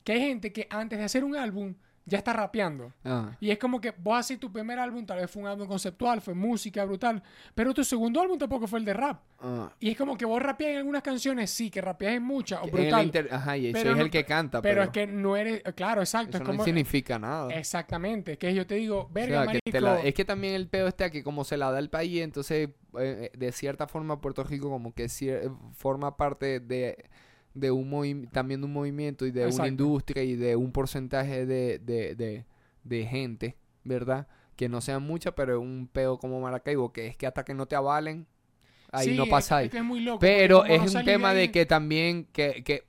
Que 0.03 0.13
hay 0.13 0.21
gente 0.21 0.53
que 0.53 0.67
antes 0.71 0.99
de 0.99 1.05
hacer 1.05 1.25
un 1.25 1.37
álbum 1.37 1.75
ya 2.07 2.19
está 2.19 2.33
rapeando. 2.33 2.93
Ah, 3.05 3.33
Y 3.41 3.51
es 3.51 3.59
como 3.59 3.81
que 3.81 3.93
vos 3.97 4.19
así 4.19 4.37
tu 4.37 4.53
primer 4.53 4.79
álbum 4.79 5.07
tal 5.07 5.19
vez 5.21 5.31
fue 5.31 5.43
un 5.43 5.49
álbum 5.49 5.67
conceptual, 5.67 6.21
fue 6.21 6.35
música 6.35 6.85
brutal. 6.85 7.23
Pero 7.55 7.73
tu 7.73 7.83
segundo 7.83 8.21
álbum 8.21 8.37
tampoco 8.39 8.67
fue 8.67 8.79
el 8.79 8.85
de 8.85 8.93
rap. 8.95 9.23
ah. 9.41 9.71
Y 9.81 9.91
es 9.91 9.97
como 9.97 10.17
que 10.19 10.25
vos 10.25 10.43
rapeás 10.43 10.73
en 10.73 10.77
algunas 10.79 11.03
canciones, 11.03 11.51
sí, 11.51 11.71
que 11.71 11.81
rapeás 11.81 12.15
en 12.15 12.23
muchas, 12.23 12.61
o 12.63 12.67
brutal. 12.67 13.05
inter- 13.07 13.29
Ajá, 13.33 13.57
y 13.57 13.73
Pero 13.73 13.91
es 13.91 13.97
no- 13.97 14.03
el 14.03 14.11
que 14.11 14.25
canta, 14.25 14.61
pero, 14.61 14.73
pero, 14.75 14.83
es 14.85 14.89
que 14.91 15.07
no 15.07 15.37
eres, 15.37 15.63
claro, 15.75 16.01
exacto. 16.03 16.37
eso 16.39 16.51
es 16.53 16.59
no 16.59 16.65
significa 16.65 17.19
nada. 17.19 17.53
Exactamente, 17.55 18.37
que 18.39 18.55
yo 18.55 18.67
te 18.67 18.75
digo, 18.77 19.01
O 19.01 19.09
verga, 19.09 19.45
sea, 19.45 19.53
que 19.53 19.61
marico. 19.73 19.81
la- 19.81 20.01
es 20.01 20.15
que 20.15 20.25
también 20.25 20.55
el 20.55 20.69
pedo 20.69 20.89
está 20.89 21.11
que 21.11 21.23
como 21.25 21.45
se 21.45 21.57
la 21.57 21.71
da 21.71 21.79
el 21.79 21.91
país, 21.91 22.21
entonces 22.23 22.69
eh, 22.99 23.31
de 23.37 23.53
cierta 23.53 23.87
forma 23.89 24.21
Puerto 24.21 24.45
Rico 24.45 24.69
como 24.71 24.93
que 24.95 25.07
cier- 25.07 25.53
forma 25.75 26.17
parte 26.17 26.61
de, 26.61 27.05
de 27.55 27.71
un 27.71 28.29
también 28.33 28.61
de 28.61 28.67
un 28.67 28.73
movimiento 28.73 29.27
y 29.27 29.31
de 29.31 29.47
una 29.47 29.69
industria 29.69 30.23
y 30.25 30.35
de 30.37 30.57
un 30.57 30.73
porcentaje 30.73 31.47
de, 31.47 31.79
de, 31.79 32.15
de, 32.17 32.45
de 32.83 33.07
gente, 33.07 33.57
¿verdad? 33.85 34.27
Que 34.57 34.69
no 34.69 34.81
sean 34.81 35.03
muchas, 35.03 35.35
pero 35.35 35.55
es 35.55 35.61
un 35.61 35.89
pedo 35.93 36.19
como 36.19 36.41
Maracaibo, 36.41 36.93
que 36.93 37.07
es 37.07 37.17
que 37.17 37.27
hasta 37.27 37.45
que 37.45 37.55
no 37.55 37.67
te 37.67 37.77
avalen, 37.77 38.27
ahí 38.93 39.11
Sí, 39.11 39.17
no 39.17 39.27
pasáis. 39.27 39.67
es 39.67 39.73
que 39.73 39.79
es 39.79 39.85
muy 39.85 40.01
loco, 40.01 40.19
Pero 40.21 40.65
es 40.65 40.93
no 40.93 40.99
un 41.01 41.05
tema 41.05 41.33
de 41.35 41.43
ahí- 41.43 41.49
que 41.49 41.65
también, 41.67 42.27
que, 42.33 42.63
que, 42.65 42.83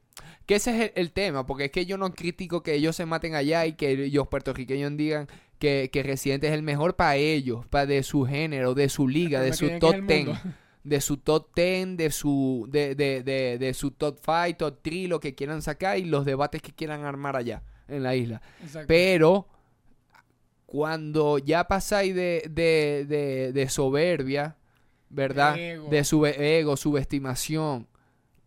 que 0.45 0.55
ese 0.55 0.71
es 0.75 0.81
el, 0.89 0.91
el 0.95 1.11
tema, 1.11 1.45
porque 1.45 1.65
es 1.65 1.71
que 1.71 1.85
yo 1.85 1.97
no 1.97 2.11
critico 2.13 2.61
que 2.63 2.73
ellos 2.75 2.95
se 2.95 3.05
maten 3.05 3.33
allá 3.35 3.65
y 3.65 3.73
que 3.73 3.91
ellos 3.91 4.27
puertorriqueños 4.27 4.95
digan 4.97 5.27
que, 5.59 5.89
que 5.91 6.03
Residente 6.03 6.47
es 6.47 6.53
el 6.53 6.61
mejor 6.63 6.95
para 6.95 7.15
ellos, 7.15 7.65
para 7.67 7.85
de 7.85 8.03
su 8.03 8.25
género, 8.25 8.73
de 8.75 8.89
su 8.89 9.07
liga, 9.07 9.41
de 9.41 9.53
su 9.53 9.69
top 9.79 10.05
ten. 10.07 10.27
De 10.85 11.01
su 11.01 11.17
top 11.17 11.49
ten, 11.53 11.97
de 11.97 12.09
su, 12.11 12.65
de, 12.69 12.95
de, 12.95 13.21
de, 13.23 13.57
de 13.57 13.73
su 13.73 13.91
top 13.91 14.19
five, 14.23 14.53
top 14.53 14.79
three, 14.81 15.07
lo 15.07 15.19
que 15.19 15.35
quieran 15.35 15.61
sacar 15.61 15.97
y 15.97 16.05
los 16.05 16.23
debates 16.25 16.61
que 16.61 16.71
quieran 16.71 17.03
armar 17.03 17.35
allá 17.35 17.63
en 17.89 18.03
la 18.03 18.15
isla. 18.15 18.41
Exacto. 18.63 18.85
Pero 18.87 19.47
cuando 20.65 21.37
ya 21.37 21.67
pasáis 21.67 22.15
de, 22.15 22.43
de, 22.49 23.05
de, 23.07 23.51
de 23.53 23.69
soberbia, 23.69 24.55
¿verdad? 25.09 25.57
Ego. 25.57 25.89
De 25.89 26.03
su 26.03 26.25
ego, 26.25 26.77
subestimación, 26.77 27.87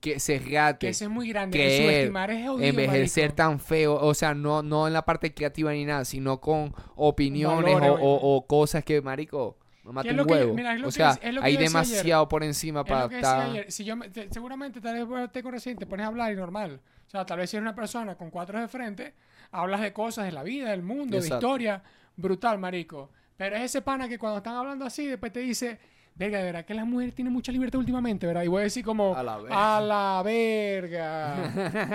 que 0.00 0.20
se 0.20 0.40
que 0.40 0.54
rate, 0.56 0.88
ese 0.90 1.04
es 1.04 1.10
muy 1.10 1.28
grande. 1.28 1.58
creer, 1.58 1.82
subestimar 1.82 2.30
es 2.30 2.46
jodido, 2.46 2.68
envejecer 2.68 3.24
marico. 3.24 3.36
tan 3.36 3.60
feo, 3.60 3.94
o 3.96 4.14
sea, 4.14 4.34
no, 4.34 4.62
no 4.62 4.86
en 4.86 4.92
la 4.92 5.04
parte 5.04 5.34
creativa 5.34 5.72
ni 5.72 5.84
nada, 5.84 6.04
sino 6.04 6.40
con 6.40 6.72
opiniones 6.96 7.74
Valores, 7.74 7.90
o, 7.90 7.94
oye. 7.94 8.02
o- 8.04 8.36
o 8.36 8.46
cosas 8.46 8.84
que, 8.84 9.00
marico, 9.02 9.56
me 9.88 9.94
mata 9.94 10.08
es 10.08 10.12
un 10.12 10.16
lo 10.18 10.26
que 10.26 10.32
huevo. 10.34 10.54
mira, 10.54 10.74
es 10.74 10.82
o 10.84 10.90
sea, 10.90 11.10
es- 11.10 11.16
es 11.16 11.22
hay 11.24 11.32
decía 11.32 11.46
ayer. 11.46 11.58
demasiado 11.60 12.28
por 12.28 12.44
encima 12.44 12.80
Es 12.80 12.86
para 12.86 13.02
lo 13.02 13.08
que 13.08 13.16
decía 13.16 13.30
estar... 13.30 13.50
ayer. 13.50 13.72
Si 13.72 13.84
yo 13.84 13.96
me- 13.96 14.08
te- 14.10 14.28
seguramente 14.32 14.80
tal 14.80 14.94
vez 15.06 15.42
con 15.42 15.52
recién, 15.52 15.76
te 15.76 15.86
pones 15.86 16.04
a 16.04 16.08
hablar 16.08 16.32
y 16.32 16.36
normal. 16.36 16.80
O 17.06 17.10
sea, 17.10 17.24
tal 17.26 17.38
vez 17.38 17.50
si 17.50 17.56
eres 17.56 17.62
una 17.62 17.74
persona 17.74 18.14
con 18.16 18.30
cuatro 18.30 18.60
de 18.60 18.68
frente, 18.68 19.14
hablas 19.50 19.80
de 19.80 19.92
cosas 19.92 20.26
de 20.26 20.32
la 20.32 20.42
vida, 20.42 20.70
del 20.70 20.82
mundo, 20.82 21.16
de 21.16 21.22
Exacto. 21.22 21.46
historia. 21.46 21.82
Brutal, 22.16 22.58
marico. 22.58 23.10
Pero 23.36 23.56
es 23.56 23.62
ese 23.62 23.82
pana 23.82 24.08
que 24.08 24.18
cuando 24.18 24.38
están 24.38 24.54
hablando 24.56 24.84
así, 24.84 25.06
después 25.06 25.32
te 25.32 25.40
dice, 25.40 25.78
verga, 26.16 26.38
de 26.38 26.44
verdad 26.44 26.64
que 26.64 26.74
las 26.74 26.84
mujeres 26.86 27.14
tienen 27.14 27.32
mucha 27.32 27.52
libertad 27.52 27.78
últimamente, 27.78 28.26
¿verdad? 28.26 28.42
Y 28.42 28.48
voy 28.48 28.60
a 28.60 28.64
decir 28.64 28.84
como, 28.84 29.14
A 29.14 29.22
la 29.22 29.38
verga. 29.38 29.76
a 29.76 29.80
la 29.80 30.22
verga. 30.24 31.34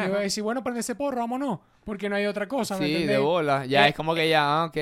y 0.06 0.08
voy 0.10 0.18
a 0.18 0.22
decir, 0.22 0.44
bueno, 0.44 0.64
prende 0.64 0.80
ese 0.80 0.96
porro, 0.96 1.18
vámonos. 1.20 1.60
Porque 1.84 2.08
no 2.10 2.16
hay 2.16 2.26
otra 2.26 2.48
cosa, 2.48 2.78
¿me 2.78 2.86
Sí, 2.86 2.92
de 2.94 2.98
entendés? 3.02 3.20
bola. 3.20 3.66
Ya 3.66 3.88
es 3.88 3.94
como 3.96 4.16
que 4.16 4.30
ya, 4.30 4.62
ah, 4.64 4.66
ok. 4.66 4.78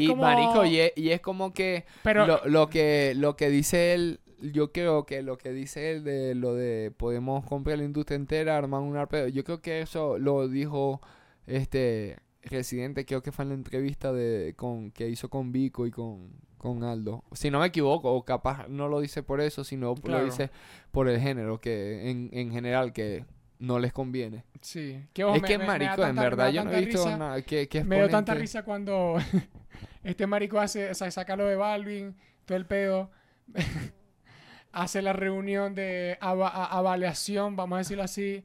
Y 0.00 0.06
como- 0.08 0.22
marico, 0.22 0.64
y 0.64 0.78
es, 0.78 0.92
y 0.96 1.10
es 1.10 1.20
como 1.20 1.52
que 1.52 1.84
Pero- 2.02 2.26
lo, 2.26 2.40
lo 2.46 2.68
que 2.68 3.14
lo 3.16 3.36
que 3.36 3.48
dice 3.50 3.94
él, 3.94 4.20
yo 4.40 4.72
creo 4.72 5.06
que 5.06 5.22
lo 5.22 5.38
que 5.38 5.52
dice 5.52 5.90
él 5.92 6.02
de 6.04 6.34
lo 6.34 6.54
de 6.54 6.90
podemos 6.96 7.44
comprar 7.44 7.78
la 7.78 7.84
industria 7.84 8.16
entera, 8.16 8.56
armar 8.56 8.80
un 8.80 8.96
arpeo, 8.96 9.28
yo 9.28 9.44
creo 9.44 9.60
que 9.60 9.80
eso 9.80 10.18
lo 10.18 10.48
dijo 10.48 11.00
este 11.46 12.18
Residente, 12.44 13.04
creo 13.06 13.22
que 13.22 13.30
fue 13.30 13.44
en 13.44 13.50
la 13.50 13.54
entrevista 13.54 14.12
de 14.12 14.54
con 14.56 14.90
que 14.90 15.08
hizo 15.08 15.30
con 15.30 15.52
Vico 15.52 15.86
y 15.86 15.92
con, 15.92 16.32
con 16.58 16.82
Aldo. 16.82 17.22
Si 17.30 17.52
no 17.52 17.60
me 17.60 17.66
equivoco, 17.66 18.12
o 18.12 18.24
capaz 18.24 18.66
no 18.66 18.88
lo 18.88 18.98
dice 19.00 19.22
por 19.22 19.40
eso, 19.40 19.62
sino 19.62 19.94
Claro. 19.94 20.18
lo 20.18 20.24
dice 20.24 20.50
por 20.90 21.08
el 21.08 21.20
género, 21.20 21.60
que 21.60 22.10
en, 22.10 22.30
en 22.32 22.50
general 22.50 22.92
que 22.92 23.24
no 23.62 23.78
les 23.78 23.92
conviene. 23.92 24.44
Sí. 24.60 25.00
Que, 25.12 25.24
ojo, 25.24 25.36
es 25.36 25.42
me- 25.42 25.48
que 25.48 25.58
me- 25.58 25.64
me 25.64 25.68
marico, 25.68 25.92
en 26.02 26.08
tanta- 26.08 26.12
me 26.12 26.20
verdad 26.20 26.44
da 26.44 26.50
yo 26.50 26.64
no 26.64 26.72
he 26.72 26.80
visto 26.84 27.04
risa. 27.04 27.16
nada 27.16 27.42
que, 27.42 27.68
que 27.68 27.84
Me 27.84 27.96
dio 27.96 28.08
tanta 28.08 28.34
risa 28.34 28.62
cuando 28.64 29.16
este 30.04 30.26
marico 30.26 30.58
hace, 30.60 30.90
o 30.90 30.94
sea, 30.94 31.10
saca 31.10 31.36
lo 31.36 31.46
de 31.46 31.56
Balvin, 31.56 32.14
todo 32.44 32.56
el 32.58 32.66
pedo, 32.66 33.10
hace 34.72 35.02
la 35.02 35.12
reunión 35.12 35.74
de 35.74 36.18
ava- 36.20 36.50
a- 36.52 36.66
avaliación, 36.78 37.56
vamos 37.56 37.76
a 37.76 37.78
decirlo 37.78 38.02
así, 38.02 38.44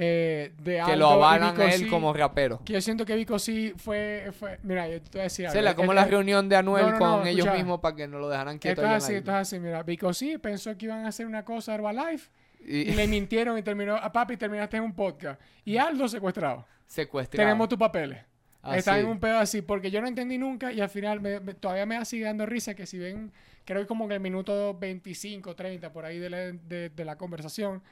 eh, 0.00 0.52
de 0.62 0.80
que 0.86 0.96
lo 0.96 1.08
avalan 1.10 1.60
a 1.60 1.72
él 1.74 1.88
como 1.88 2.12
rapero. 2.12 2.60
Que 2.64 2.74
yo 2.74 2.80
siento 2.80 3.04
que 3.04 3.16
Vico 3.16 3.38
sí 3.38 3.72
fue, 3.76 4.30
fue 4.38 4.58
mira, 4.62 4.88
yo 4.88 5.00
te 5.02 5.10
voy 5.12 5.20
a 5.20 5.24
decir 5.24 5.46
algo. 5.46 5.52
sea, 5.54 5.62
la- 5.62 5.74
como 5.74 5.92
Eh, 5.92 5.94
la 5.96 6.02
eh, 6.02 6.06
reunión 6.10 6.48
de 6.48 6.56
Anuel 6.56 6.84
no, 6.86 6.92
no, 6.92 6.98
con 6.98 7.08
no, 7.20 7.26
ellos 7.26 7.38
escucha. 7.46 7.54
mismos 7.56 7.80
para 7.80 7.96
que 7.96 8.06
no 8.06 8.18
lo 8.18 8.28
dejaran 8.28 8.58
quieto 8.58 8.82
Esto 8.82 8.94
es 8.94 9.02
así, 9.04 9.14
esto 9.14 9.30
es 9.32 9.36
así, 9.36 9.58
mira, 9.58 9.82
Vico 9.82 10.12
sí 10.12 10.38
pensó 10.38 10.76
que 10.76 10.86
iban 10.86 11.04
a 11.04 11.08
hacer 11.08 11.26
una 11.26 11.44
cosa 11.44 11.74
Herbalife. 11.74 12.28
Y 12.68 12.92
le 12.94 13.06
mintieron 13.08 13.56
y 13.58 13.62
terminó, 13.62 13.96
a 13.96 14.12
papi, 14.12 14.36
terminaste 14.36 14.76
en 14.76 14.84
un 14.84 14.94
podcast. 14.94 15.40
Y 15.64 15.76
Aldo 15.76 16.08
secuestrado. 16.08 16.66
secuestrado. 16.86 17.46
Tenemos 17.46 17.68
tus 17.68 17.78
papeles. 17.78 18.18
Así. 18.62 18.78
Está 18.80 18.98
en 18.98 19.06
un 19.06 19.20
pedo 19.20 19.38
así, 19.38 19.62
porque 19.62 19.90
yo 19.90 20.00
no 20.00 20.08
entendí 20.08 20.36
nunca 20.36 20.72
y 20.72 20.80
al 20.80 20.88
final 20.90 21.20
me- 21.20 21.40
me- 21.40 21.54
todavía 21.54 21.86
me 21.86 22.04
sigue 22.04 22.24
dando 22.24 22.44
risa 22.44 22.74
que 22.74 22.86
si 22.86 22.98
ven, 22.98 23.32
creo 23.64 23.80
que 23.82 23.86
como 23.86 24.04
en 24.06 24.12
el 24.12 24.20
minuto 24.20 24.76
25, 24.78 25.54
30 25.54 25.92
por 25.92 26.04
ahí 26.04 26.18
de 26.18 26.28
la, 26.30 26.38
de, 26.38 26.90
de 26.90 27.04
la 27.04 27.16
conversación, 27.16 27.82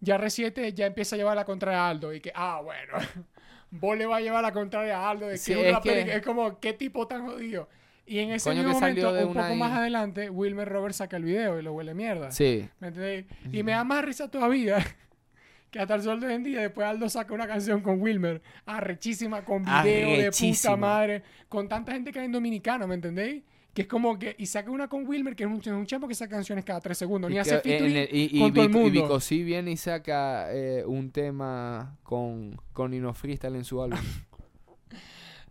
ya 0.00 0.16
reciente 0.16 0.72
ya 0.72 0.86
empieza 0.86 1.16
a 1.16 1.18
llevar 1.18 1.34
la 1.36 1.44
contraria 1.44 1.80
a 1.86 1.90
Aldo 1.90 2.12
y 2.14 2.20
que, 2.20 2.30
ah, 2.34 2.60
bueno, 2.62 2.92
vos 3.70 3.98
le 3.98 4.06
vas 4.06 4.18
a 4.18 4.20
llevar 4.20 4.42
la 4.42 4.52
contraria 4.52 4.98
a 4.98 5.10
Aldo 5.10 5.26
de 5.26 5.36
Sí, 5.36 5.52
que 5.82 6.14
es 6.16 6.22
como, 6.22 6.60
qué 6.60 6.72
tipo 6.74 7.06
tan 7.08 7.26
jodido. 7.26 7.68
Y 8.06 8.18
en 8.18 8.32
ese 8.32 8.50
Coño, 8.50 8.62
mismo 8.62 8.80
momento, 8.80 9.10
un 9.12 9.28
poco 9.28 9.40
ahí. 9.40 9.58
más 9.58 9.72
adelante, 9.72 10.28
Wilmer 10.30 10.68
Robert 10.68 10.94
saca 10.94 11.16
el 11.16 11.24
video 11.24 11.58
y 11.58 11.62
lo 11.62 11.72
huele 11.72 11.94
mierda. 11.94 12.30
Sí. 12.30 12.68
¿Me 12.80 12.88
entendéis? 12.88 13.24
Y 13.52 13.62
me 13.62 13.72
da 13.72 13.82
más 13.84 14.04
risa 14.04 14.30
todavía 14.30 14.76
que 15.70 15.78
hasta 15.80 15.94
el 15.94 16.02
sol 16.02 16.20
de 16.20 16.26
hoy 16.26 16.34
en 16.34 16.42
día 16.44 16.60
después 16.60 16.86
Aldo 16.86 17.08
saca 17.08 17.32
una 17.34 17.46
canción 17.46 17.80
con 17.80 18.00
Wilmer, 18.00 18.42
arrechísima, 18.66 19.44
con 19.44 19.64
video 19.64 20.18
de 20.18 20.30
puta 20.30 20.76
madre, 20.76 21.22
con 21.48 21.68
tanta 21.68 21.92
gente 21.92 22.12
que 22.12 22.18
hay 22.20 22.26
en 22.26 22.32
Dominicano, 22.32 22.86
¿me 22.86 22.94
entendéis? 22.96 23.42
que 23.72 23.82
es 23.82 23.88
como 23.88 24.16
que, 24.20 24.36
y 24.38 24.46
saca 24.46 24.70
una 24.70 24.86
con 24.86 25.04
Wilmer, 25.04 25.34
que 25.34 25.42
es 25.42 25.50
un, 25.50 25.56
es 25.58 25.66
un 25.66 25.84
chamo 25.84 26.06
que 26.06 26.14
saca 26.14 26.36
canciones 26.36 26.64
cada 26.64 26.80
tres 26.80 26.96
segundos, 26.96 27.28
ni 27.28 27.34
Y 27.34 27.38
hace 27.40 27.60
que- 27.60 27.72
en 27.72 27.78
featuring 27.80 27.96
el- 27.96 28.08
y, 28.16 28.36
y 28.36 28.40
con 28.40 28.52
todo 28.54 28.62
el 28.62 28.68
Vico- 28.68 28.78
y 28.78 28.82
mundo. 28.84 29.02
Vico 29.02 29.18
sí 29.20 29.42
viene 29.42 29.72
y 29.72 29.76
saca 29.76 30.46
eh, 30.52 30.84
un 30.86 31.10
tema 31.10 31.98
con, 32.04 32.56
con 32.72 32.92
Nino 32.92 33.12
Freestyle 33.14 33.56
en 33.56 33.64
su 33.64 33.82
álbum. 33.82 33.98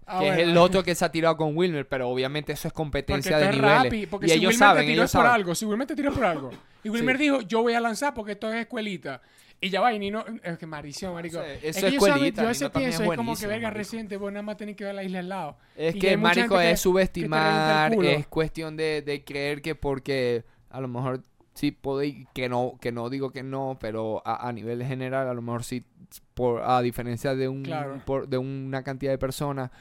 Ah, 0.06 0.20
que 0.20 0.30
es 0.30 0.38
el 0.40 0.58
otro 0.58 0.84
que 0.84 0.96
se 0.96 1.06
ha 1.06 1.12
tirado 1.12 1.38
con 1.38 1.56
Wilmer, 1.56 1.88
pero 1.88 2.10
obviamente 2.10 2.52
eso 2.54 2.68
es 2.68 2.74
competencia 2.74 3.38
de 3.38 3.50
es 3.50 3.56
niveles. 3.56 4.08
porque 4.10 4.26
y 4.26 4.30
si 4.30 4.36
ellos 4.36 4.50
Wilmer 4.54 4.58
saben, 4.60 4.82
te 4.84 4.88
tiró 4.92 5.02
ellos 5.04 5.12
por 5.12 5.22
saben. 5.22 5.32
algo, 5.36 5.56
si 5.56 5.66
Wilmer 5.66 5.88
te 5.88 5.96
tiró 5.96 6.10
es 6.10 6.16
por 6.16 6.26
algo. 6.26 6.52
Y 6.84 6.90
Wilmer 6.90 7.18
dijo, 7.18 7.42
yo 7.42 7.62
voy 7.62 7.74
a 7.74 7.80
lanzar 7.80 8.14
porque 8.14 8.34
esto 8.34 8.52
es 8.52 8.56
escuelita. 8.62 9.22
Y 9.62 9.70
ya 9.70 9.80
va, 9.80 9.94
y 9.94 10.00
Nino, 10.00 10.26
es 10.44 10.58
que 10.58 10.66
maldición, 10.66 11.14
marico. 11.14 11.40
Eso 11.42 11.56
es 11.64 11.78
que 11.78 11.88
escuelita, 11.96 12.52
yo 12.52 12.70
también 12.70 12.90
pienso, 12.92 13.04
es 13.04 13.10
es 13.12 13.16
como 13.16 13.36
que 13.38 13.48
verga 13.48 13.70
reciente, 13.70 14.18
vos 14.18 14.30
nada 14.30 14.44
más 14.44 14.58
tenés 14.58 14.76
que 14.76 14.84
ver 14.84 14.94
la 14.94 15.04
isla 15.06 15.20
al 15.20 15.30
lado. 15.30 15.58
Es 15.78 15.96
Y 15.96 16.00
que, 16.00 16.18
marico, 16.18 16.60
es 16.60 16.72
que 16.72 16.78
subestimar, 16.78 17.94
es 18.04 18.28
cuestión 18.28 18.76
de, 18.76 19.02
de 19.02 19.24
creer 19.24 19.62
que 19.62 19.76
porque 19.76 20.44
a 20.70 20.82
lo 20.82 20.90
mejor 20.90 21.22
sí 21.54 21.72
podéis, 21.72 22.28
que 22.34 22.50
no, 22.50 22.78
que 22.82 22.92
no 22.92 23.10
digo 23.10 23.32
que 23.32 23.44
no, 23.44 23.78
pero 23.80 24.22
a, 24.26 24.48
a 24.50 24.52
nivel 24.52 24.84
general 24.84 25.30
a 25.30 25.34
lo 25.34 25.42
mejor 25.42 25.64
sí, 25.64 25.86
por, 26.34 26.62
a 26.64 26.82
diferencia 26.82 27.34
de 27.36 27.48
un 27.48 27.64
Claro. 27.64 28.02
por- 28.06 28.28
de 28.28 28.38
una 28.38 28.84
cantidad 28.84 29.12
de 29.14 29.18
personas 29.18 29.72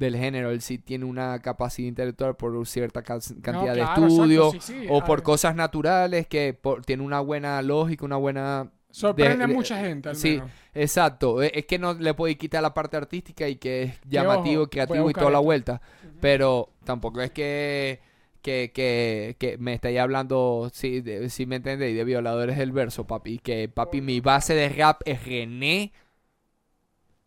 del 0.00 0.16
género, 0.16 0.50
él 0.50 0.60
sí 0.62 0.78
tiene 0.78 1.04
una 1.04 1.38
capacidad 1.40 1.86
intelectual 1.88 2.34
por 2.34 2.66
cierta 2.66 3.02
ca- 3.02 3.18
cantidad 3.42 3.74
de 3.74 3.80
claro, 3.82 4.02
exacto, 4.02 4.06
estudio 4.08 4.50
sí, 4.52 4.58
sí, 4.60 4.86
o 4.88 5.04
por 5.04 5.22
cosas 5.22 5.54
naturales 5.54 6.26
que 6.26 6.54
por- 6.54 6.84
tiene 6.84 7.02
una 7.04 7.20
buena 7.20 7.60
lógica, 7.62 8.04
una 8.04 8.16
buena 8.16 8.72
Sorprende 8.90 9.46
de- 9.46 9.52
a 9.52 9.56
mucha 9.56 9.78
gente, 9.78 10.08
al 10.08 10.16
sí, 10.16 10.32
menos. 10.32 10.50
Exacto, 10.74 11.42
e- 11.42 11.52
es 11.54 11.66
que 11.66 11.78
no 11.78 11.94
le 11.94 12.14
puede 12.14 12.36
quitar 12.36 12.62
la 12.62 12.74
parte 12.74 12.96
artística 12.96 13.46
y 13.48 13.56
que 13.56 13.82
es 13.84 13.90
ojo, 13.92 14.00
llamativo, 14.08 14.62
a 14.64 14.70
creativo 14.70 15.10
y 15.10 15.12
toda 15.12 15.30
la 15.30 15.38
vuelta, 15.38 15.80
pero 16.20 16.70
tampoco 16.84 17.20
es 17.20 17.30
que 17.30 18.00
que, 18.42 18.72
que, 18.74 19.36
que 19.38 19.58
me 19.58 19.74
estáis 19.74 19.98
hablando, 19.98 20.70
si, 20.72 21.02
de, 21.02 21.28
si 21.28 21.44
me 21.44 21.56
entendéis, 21.56 21.94
de 21.94 22.04
violadores 22.04 22.56
del 22.56 22.72
verso, 22.72 23.06
papi, 23.06 23.38
que 23.38 23.68
papi, 23.68 24.00
mi 24.00 24.20
base 24.20 24.54
de 24.54 24.70
rap 24.70 25.02
es 25.04 25.22
René, 25.26 25.92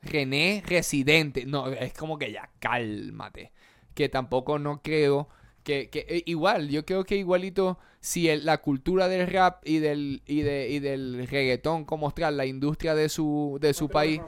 René 0.04 0.64
Residente, 0.66 1.45
no, 1.45 1.68
es 1.68 1.93
como 1.93 2.18
que 2.18 2.32
ya, 2.32 2.49
cálmate, 2.60 3.51
que 3.93 4.10
tampoco 4.10 4.60
no 4.60 4.82
creo 4.82 5.30
que, 5.64 5.89
que 5.89 6.06
eh, 6.10 6.24
igual, 6.26 6.68
yo 6.70 6.86
creo 6.86 7.06
que 7.06 7.16
igualito 7.16 7.80
si 8.01 8.28
el- 8.28 8.45
la 8.45 8.58
cultura 8.58 9.08
del 9.08 9.28
rap 9.28 9.62
y 9.66 9.80
del 9.80 10.22
y 10.28 10.41
de 10.41 10.70
y 10.70 10.80
del 10.80 11.26
reggaetón 11.28 11.86
como 11.86 12.08
mostrar 12.08 12.34
la 12.34 12.45
industria 12.45 12.95
de 12.95 13.08
su 13.08 13.58
de 13.62 13.74
su 13.74 13.88
país, 13.89 14.20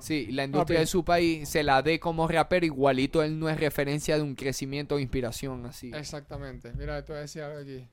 sí, 0.00 0.26
la 0.32 0.44
industria 0.44 0.78
Papi. 0.78 0.80
de 0.80 0.86
su 0.86 1.04
país 1.04 1.48
se 1.48 1.62
la 1.62 1.82
dé 1.82 2.00
como 2.00 2.26
rapero, 2.26 2.66
igualito 2.66 3.22
él 3.22 3.38
no 3.38 3.48
es 3.48 3.60
referencia 3.60 4.16
de 4.16 4.22
un 4.22 4.34
crecimiento 4.34 4.96
o 4.96 4.98
inspiración 4.98 5.64
así. 5.66 5.94
Exactamente. 5.94 6.72
Mira, 6.76 7.04
te 7.04 7.12
voy 7.12 7.18
a 7.18 7.22
decir 7.22 7.42
algo 7.42 7.60
aquí. 7.60 7.86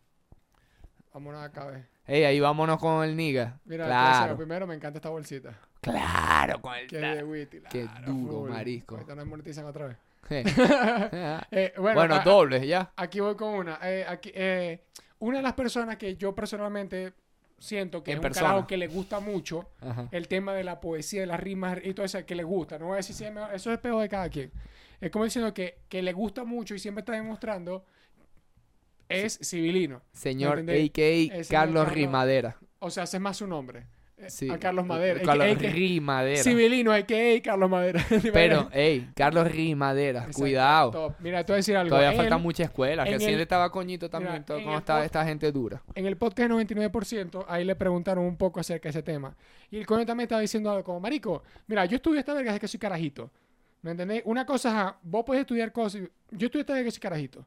Vámonos 1.14 1.44
acá, 1.44 1.66
ve. 1.66 1.84
Ey, 2.08 2.24
ahí 2.24 2.40
vámonos 2.40 2.80
con 2.80 3.04
el 3.04 3.16
niga. 3.16 3.60
Mira, 3.66 3.84
te 3.84 3.90
voy 3.90 4.06
a 4.06 4.08
decir 4.08 4.24
algo. 4.24 4.26
claro, 4.26 4.38
primero 4.38 4.68
me 4.68 4.76
encanta 4.76 4.98
esta 4.98 5.10
bolsita. 5.10 5.60
Claro, 5.82 6.62
con 6.62 6.74
el 6.76 6.88
de 6.88 7.24
Witty. 7.24 7.60
Qué 7.70 7.84
claro, 7.84 8.12
duro, 8.14 8.34
full. 8.42 8.50
marisco. 8.50 8.96
Ahorita 8.96 9.16
nos 9.16 9.26
monetizan 9.28 9.66
otra 9.66 9.88
vez. 9.88 9.98
Eh. 10.30 10.44
Eh, 11.52 11.74
bueno, 11.78 12.00
bueno, 12.00 12.16
a- 12.16 12.20
doble, 12.20 12.68
ya. 12.68 12.92
Aquí 12.98 13.20
voy 13.22 13.36
con 13.36 13.54
una. 13.54 13.80
Eh, 13.84 14.06
aquí, 14.08 14.32
eh, 14.36 14.82
una 15.20 15.38
de 15.38 15.44
las 15.44 15.54
personas 15.54 15.96
que 15.98 16.18
yo 16.18 16.36
personalmente 16.36 17.14
siento 17.60 18.04
que 18.04 18.12
es 18.12 18.18
un 18.18 18.22
persona. 18.22 18.48
carajo 18.50 18.68
que 18.68 18.76
le 18.78 18.88
gusta 18.88 19.20
mucho 19.22 19.70
Ajá. 19.80 20.10
el 20.12 20.28
tema 20.28 20.54
de 20.54 20.64
la 20.66 20.82
poesía, 20.82 21.22
de 21.22 21.28
las 21.28 21.40
rimas 21.40 21.80
y 21.84 21.94
todo 21.94 22.06
eso, 22.06 22.24
que 22.26 22.36
le 22.36 22.44
gusta. 22.44 22.78
No 22.78 22.88
voy 22.88 22.94
a 22.96 22.98
decir 22.98 23.16
si 23.16 23.24
es 23.24 23.32
mejor, 23.34 23.54
eso 23.56 23.72
es 23.72 23.80
peor 23.80 24.02
de 24.02 24.10
cada 24.10 24.30
quien. 24.30 24.52
Es 25.00 25.10
como 25.12 25.24
diciendo 25.24 25.54
que, 25.54 25.78
que 25.88 26.02
le 26.02 26.12
gusta 26.12 26.44
mucho 26.44 26.76
y 26.76 26.80
siempre 26.80 27.00
está 27.02 27.14
demostrando 27.14 27.86
es 29.10 29.40
civilino. 29.42 30.02
Señor. 30.12 30.60
AKA 30.60 30.68
Carlos 31.30 31.48
Carlos- 31.50 31.94
Rimadera. 31.94 32.58
O 32.80 32.90
sea, 32.90 33.04
ese 33.04 33.18
es 33.18 33.22
más 33.22 33.38
su 33.38 33.48
nombre. 33.48 33.86
Sí. 34.28 34.50
A 34.50 34.58
Carlos 34.58 34.86
Madera. 34.86 35.22
Carlos 35.22 35.46
AKA 35.48 35.60
que- 35.60 35.70
Rimadera. 35.70 36.44
Civilino, 36.44 36.92
a.k.a. 36.92 37.42
Carlos 37.44 37.70
Madera. 37.70 38.04
Pero, 38.34 38.68
ey, 38.74 39.08
Carlos 39.16 39.50
Rimadera, 39.52 40.20
Exacto, 40.22 40.40
cuidado. 40.40 40.92
top. 40.92 41.14
Mira, 41.20 41.44
te 41.46 41.52
voy 41.52 41.56
a 41.56 41.58
decir 41.58 41.78
algo. 41.78 41.90
Todavía 41.96 42.18
falta 42.18 42.38
mucha 42.40 42.64
escuela. 42.64 43.06
Recién 43.06 43.30
el- 43.32 43.36
le 43.38 43.44
estaba 43.44 43.70
coñito 43.72 44.10
también. 44.10 44.34
Mira, 44.34 44.46
todo 44.46 44.58
en 44.58 44.64
cómo 44.64 44.76
el 44.76 44.80
está 44.80 45.06
esta 45.06 45.24
gente 45.24 45.52
dura. 45.52 45.84
En 45.94 46.08
el 46.08 46.18
podcast 46.18 46.50
99%, 46.50 47.46
ahí 47.48 47.64
le 47.64 47.76
preguntaron 47.76 48.26
un 48.26 48.38
poco 48.38 48.60
acerca 48.60 48.88
de 48.88 48.90
ese 48.90 49.04
tema. 49.04 49.36
Y 49.70 49.78
el 49.78 49.86
coño 49.86 50.04
también 50.06 50.26
estaba 50.26 50.42
diciendo 50.42 50.72
algo 50.72 50.84
como, 50.84 51.00
marico, 51.00 51.44
mira, 51.68 51.86
yo 51.86 51.98
estudio 51.98 52.20
esta 52.20 52.34
verga 52.34 52.52
desde 52.52 52.62
que 52.62 52.68
soy 52.68 52.80
carajito. 52.80 53.30
¿Me 53.84 53.92
entendéis? 53.92 54.24
Una 54.26 54.46
cosa 54.48 54.90
es, 54.90 54.96
vos 55.04 55.24
puedes 55.26 55.42
estudiar 55.42 55.72
cosas. 55.72 56.02
Yo 56.32 56.48
estudio 56.48 56.62
esta 56.62 56.74
desde 56.74 56.86
que 56.86 56.92
soy 56.92 57.00
carajito. 57.02 57.46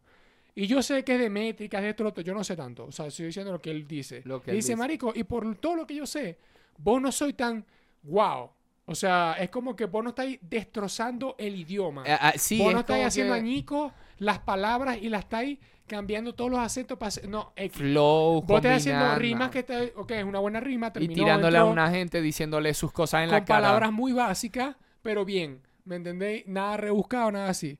Y 0.54 0.66
yo 0.68 0.82
sé 0.82 1.02
que 1.04 1.14
es 1.14 1.20
de 1.20 1.30
métricas, 1.30 1.82
de 1.82 1.90
esto, 1.90 2.04
lo 2.04 2.10
otro. 2.10 2.22
Yo 2.22 2.32
no 2.32 2.44
sé 2.44 2.54
tanto. 2.54 2.84
O 2.86 2.92
sea, 2.92 3.06
estoy 3.06 3.26
diciendo 3.26 3.50
lo 3.52 3.60
que 3.60 3.70
él 3.72 3.86
dice. 3.88 4.22
Lo 4.24 4.40
que 4.40 4.52
él 4.52 4.56
dice, 4.58 4.68
dice. 4.72 4.76
marico, 4.76 5.12
y 5.14 5.24
por 5.24 5.56
todo 5.56 5.74
lo 5.74 5.86
que 5.86 5.94
yo 5.96 6.06
sé, 6.06 6.38
vos 6.82 7.00
no 7.00 7.12
soy 7.12 7.32
tan 7.32 7.64
wow. 8.02 8.50
O 8.86 8.94
sea, 8.94 9.36
es 9.38 9.50
como 9.50 9.76
que 9.76 9.84
vos 9.84 10.02
no 10.02 10.10
estáis 10.10 10.38
destrozando 10.42 11.36
el 11.38 11.54
idioma. 11.54 12.02
Ah, 12.06 12.18
ah, 12.20 12.32
sí, 12.36 12.58
vos 12.58 12.68
es 12.68 12.74
no 12.74 12.80
estáis 12.80 13.06
haciendo 13.06 13.34
que 13.34 13.40
añicos 13.40 13.92
las 14.18 14.40
palabras 14.40 14.98
y 15.00 15.08
las 15.08 15.20
estáis 15.22 15.58
cambiando 15.86 16.34
todos 16.34 16.50
los 16.50 16.60
acentos 16.60 16.98
para 16.98 17.08
hacer- 17.08 17.28
No, 17.28 17.52
X. 17.56 17.76
Flow, 17.78 18.42
Vos 18.42 18.56
estás 18.58 18.78
haciendo 18.78 19.14
rimas 19.16 19.50
que 19.50 19.60
está, 19.60 19.80
ok, 19.96 20.10
es 20.12 20.24
una 20.24 20.38
buena 20.40 20.60
rima, 20.60 20.88
Y 20.88 20.92
terminó, 20.92 21.14
tirándole 21.14 21.58
a 21.58 21.64
una 21.64 21.90
gente 21.90 22.20
diciéndole 22.20 22.74
sus 22.74 22.92
cosas 22.92 23.22
en 23.24 23.30
la 23.30 23.38
con 23.38 23.46
cara. 23.46 23.60
palabras 23.60 23.92
muy 23.92 24.12
básicas, 24.12 24.76
pero 25.02 25.24
bien, 25.24 25.62
¿me 25.84 25.96
entendéis? 25.96 26.46
Nada 26.46 26.76
rebuscado, 26.76 27.30
nada 27.32 27.48
así. 27.50 27.78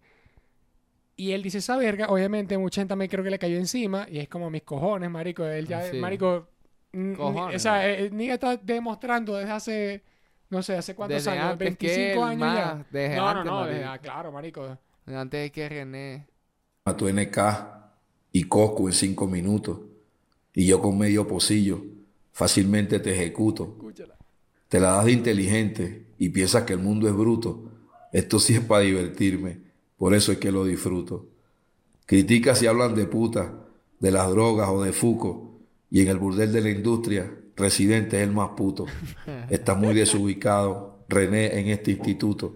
Y 1.17 1.33
él 1.33 1.43
dice 1.43 1.59
esa 1.59 1.77
verga, 1.77 2.07
obviamente 2.09 2.57
mucha 2.57 2.81
gente 2.81 2.91
también 2.91 3.11
creo 3.11 3.23
que 3.23 3.31
le 3.31 3.39
cayó 3.39 3.57
encima, 3.59 4.07
y 4.11 4.19
es 4.19 4.29
como 4.29 4.49
mis 4.51 4.63
cojones, 4.63 5.11
marico, 5.11 5.45
él 5.45 5.67
ya, 5.69 5.83
Sí. 5.83 5.99
marico, 5.99 6.49
Cojones, 7.17 7.57
o 7.57 7.59
sea, 7.59 7.89
eh, 7.89 8.07
el 8.07 8.17
nigga 8.17 8.35
está 8.35 8.57
demostrando 8.57 9.37
desde 9.37 9.53
hace, 9.53 10.05
no 10.51 10.63
sé, 10.63 10.77
hace 10.77 10.95
cuántos 10.95 11.25
Desde 11.25 11.31
años, 11.31 11.45
antes 11.53 11.77
que 11.77 11.87
25 11.87 12.23
él, 12.25 12.29
años 12.31 12.39
más, 12.39 12.57
ya. 12.57 12.87
desde 12.91 13.17
no, 13.17 13.29
antes, 13.29 13.45
no, 13.45 13.61
no, 13.61 13.67
desde- 13.67 13.85
ah, 13.85 13.99
claro, 13.99 14.33
marico. 14.33 14.79
Antes 15.07 15.41
de 15.43 15.53
que 15.53 15.69
René. 15.69 16.27
a 16.85 16.97
tu 16.97 17.09
NK 17.09 17.39
y 18.33 18.45
Cosco 18.45 18.89
en 18.89 18.93
cinco 18.95 19.27
minutos. 19.27 19.81
Y 20.55 20.67
yo 20.67 20.81
con 20.81 20.99
medio 20.99 21.27
pocillo 21.29 21.83
fácilmente 22.33 23.01
te 23.01 23.13
ejecuto. 23.15 23.77
Te 24.69 24.81
la 24.81 24.93
das 24.93 25.05
de 25.07 25.13
inteligente 25.13 26.07
y 26.19 26.29
piensas 26.31 26.65
que 26.65 26.75
el 26.75 26.79
mundo 26.81 27.09
es 27.09 27.15
bruto. 27.15 27.71
Esto 28.13 28.39
sí 28.39 28.55
es 28.55 28.61
para 28.61 28.83
divertirme, 28.83 29.61
por 29.97 30.15
eso 30.15 30.33
es 30.33 30.39
que 30.39 30.53
lo 30.53 30.65
disfruto. 30.65 31.27
Criticas 32.07 32.59
si 32.59 32.67
hablan 32.67 32.95
de 32.95 33.07
puta, 33.07 33.55
de 34.01 34.11
las 34.11 34.29
drogas 34.31 34.69
o 34.71 34.83
de 34.83 34.93
Fuco. 34.93 35.50
Y 35.91 36.03
en 36.03 36.09
el 36.09 36.19
burdel 36.19 36.53
de 36.53 36.61
la 36.61 36.71
industria, 36.71 37.31
Residente 37.57 38.17
es 38.19 38.23
el 38.23 38.33
más 38.33 38.51
puto. 38.51 38.87
Está 39.51 39.75
muy 39.75 39.93
desubicado 39.95 40.99
René 41.09 41.59
en 41.59 41.69
este 41.69 41.91
instituto. 41.91 42.55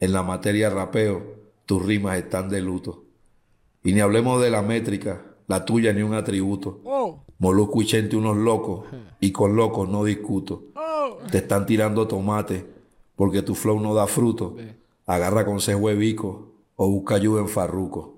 En 0.00 0.12
la 0.12 0.22
materia 0.22 0.68
rapeo, 0.68 1.22
tus 1.66 1.84
rimas 1.84 2.18
están 2.18 2.48
de 2.50 2.60
luto. 2.60 3.04
Y 3.82 3.92
ni 3.92 4.00
hablemos 4.00 4.42
de 4.42 4.50
la 4.50 4.60
métrica, 4.62 5.22
la 5.46 5.64
tuya 5.64 5.92
ni 5.92 6.02
un 6.02 6.12
atributo. 6.14 6.80
Oh, 6.84 7.22
Molusco 7.38 7.80
y 7.82 7.86
Chente 7.86 8.16
unos 8.16 8.36
locos, 8.36 8.86
y 9.20 9.30
con 9.32 9.54
locos 9.56 9.88
no 9.88 10.04
discuto. 10.04 10.64
oh. 10.74 11.18
Te 11.30 11.38
están 11.38 11.64
tirando 11.66 12.06
tomate, 12.08 12.66
porque 13.16 13.42
tu 13.42 13.54
flow 13.54 13.80
no 13.80 13.94
da 13.94 14.06
fruto. 14.06 14.56
Agarra 15.06 15.44
consejo 15.46 15.88
de 15.88 15.94
bico, 15.94 16.48
o 16.76 16.88
busca 16.90 17.14
ayuda 17.14 17.40
en 17.40 17.48
farruco. 17.48 18.14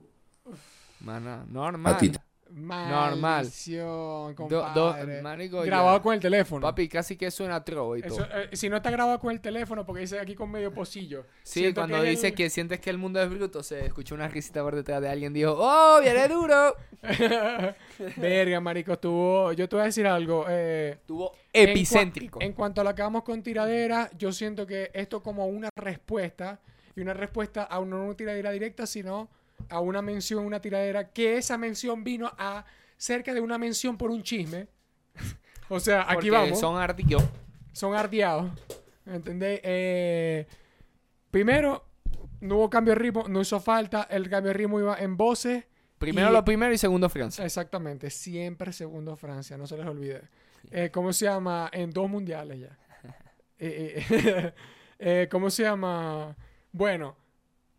Normal. 1.01 1.95
A 1.95 1.99
ti 1.99 2.09
te- 2.11 2.19
Normal. 2.57 3.19
Maldición, 3.21 4.35
Do- 4.35 4.47
do- 4.49 4.63
compadre. 4.65 5.21
marico, 5.21 5.61
grabado 5.61 5.99
ya. 5.99 6.03
con 6.03 6.15
el 6.15 6.21
teléfono. 6.21 6.63
Papi, 6.63 6.89
casi 6.89 7.15
que 7.17 7.31
suena 7.31 7.63
trova 7.63 7.99
y 7.99 8.03
todo. 8.03 8.15
Eso, 8.25 8.25
eh, 8.35 8.49
si 8.57 8.71
no 8.71 8.77
está 8.79 8.91
grabado 8.91 9.19
con 9.21 9.31
el 9.31 9.41
teléfono, 9.43 9.85
porque 9.85 10.01
dice 10.01 10.19
aquí 10.19 10.35
con 10.35 10.51
medio 10.51 10.73
pocillo. 10.73 11.27
Sí, 11.43 11.61
Siento 11.61 11.83
cuando 11.83 11.99
es 12.03 12.09
dice 12.11 12.29
el- 12.29 12.35
que 12.35 12.49
sientes 12.49 12.81
que 12.81 12.89
el 12.89 12.97
mundo 12.97 13.21
es 13.23 13.29
bruto, 13.29 13.63
se 13.63 13.85
escuchó 13.85 14.15
una 14.15 14.27
risita 14.29 14.63
por 14.63 14.75
detrás 14.75 15.03
de 15.03 15.09
alguien 15.11 15.35
dijo, 15.35 15.55
¡Oh, 15.55 16.01
viene 16.01 16.27
duro! 16.29 16.75
Verga, 18.17 18.61
marico, 18.61 18.93
estuvo... 18.95 19.53
Yo 19.53 19.69
te 19.69 19.77
voy 19.77 19.83
a 19.83 19.87
decir 19.87 20.07
algo. 20.07 20.47
eh, 20.49 20.99
en 21.09 21.15
cua- 21.17 21.33
epicéntrico. 21.53 22.41
En, 22.41 22.53
cuanto 22.53 22.81
a 22.81 22.85
lo 22.85 22.95
que 22.95 23.03
vamos 23.03 23.23
con 23.23 23.43
tiradera, 23.43 24.11
yo 24.17 24.33
siento 24.33 24.67
que 24.67 24.91
esto 24.95 25.23
como 25.23 25.47
una 25.47 25.69
respuesta, 25.77 26.61
y 26.95 27.01
una 27.03 27.13
respuesta 27.15 27.65
a 27.65 27.79
una, 27.79 27.97
no 27.97 28.05
una 28.05 28.15
tiradera 28.17 28.51
directa, 28.51 28.87
sino 28.87 29.29
a 29.69 29.81
una 29.81 30.03
mención, 30.03 30.45
una 30.45 30.61
tiradera, 30.61 31.11
que 31.11 31.37
esa 31.37 31.59
mención 31.59 32.05
vino 32.05 32.33
a 32.39 32.65
cerca 32.97 33.35
de 33.35 33.41
una 33.41 33.59
mención 33.59 33.97
por 33.97 34.11
un 34.11 34.23
chisme. 34.23 34.69
o 35.69 35.81
sea, 35.81 36.07
aquí 36.09 36.31
vamos. 36.31 36.59
son 36.61 36.77
ardillos. 36.79 37.23
son 37.73 37.95
ardeados. 37.95 38.51
¿Entendés? 39.05 39.61
Eh, 39.63 40.47
primero, 41.31 41.85
no 42.41 42.57
hubo 42.57 42.71
cambio 42.71 42.95
de 42.95 43.01
ritmo, 43.01 43.25
no 43.29 43.41
hizo 43.41 43.61
falta. 43.61 44.05
El 44.11 44.29
cambio 44.29 44.49
de 44.49 44.55
ritmo 44.55 44.81
iba 44.81 44.97
en 44.99 45.17
voces. 45.17 45.65
Primero 45.99 46.29
Y- 46.31 46.33
lo 46.33 46.45
primero 46.45 46.73
y 46.75 46.79
segundo 46.79 47.09
Francia. 47.09 47.45
Exactamente, 47.45 48.11
siempre 48.11 48.73
segundo 48.73 49.17
Francia, 49.17 49.57
no 49.57 49.67
se 49.67 49.77
les 49.79 49.87
olvide. 49.87 50.23
Eh, 50.71 50.91
¿Cómo 50.93 51.13
se 51.13 51.25
llama? 51.27 51.71
En 51.73 51.91
dos 51.91 52.09
mundiales 52.11 52.61
ya. 52.61 52.79
Eh, 54.99 55.29
¿Cómo 55.31 55.51
se 55.51 55.63
llama? 55.63 56.35
Bueno, 56.73 57.17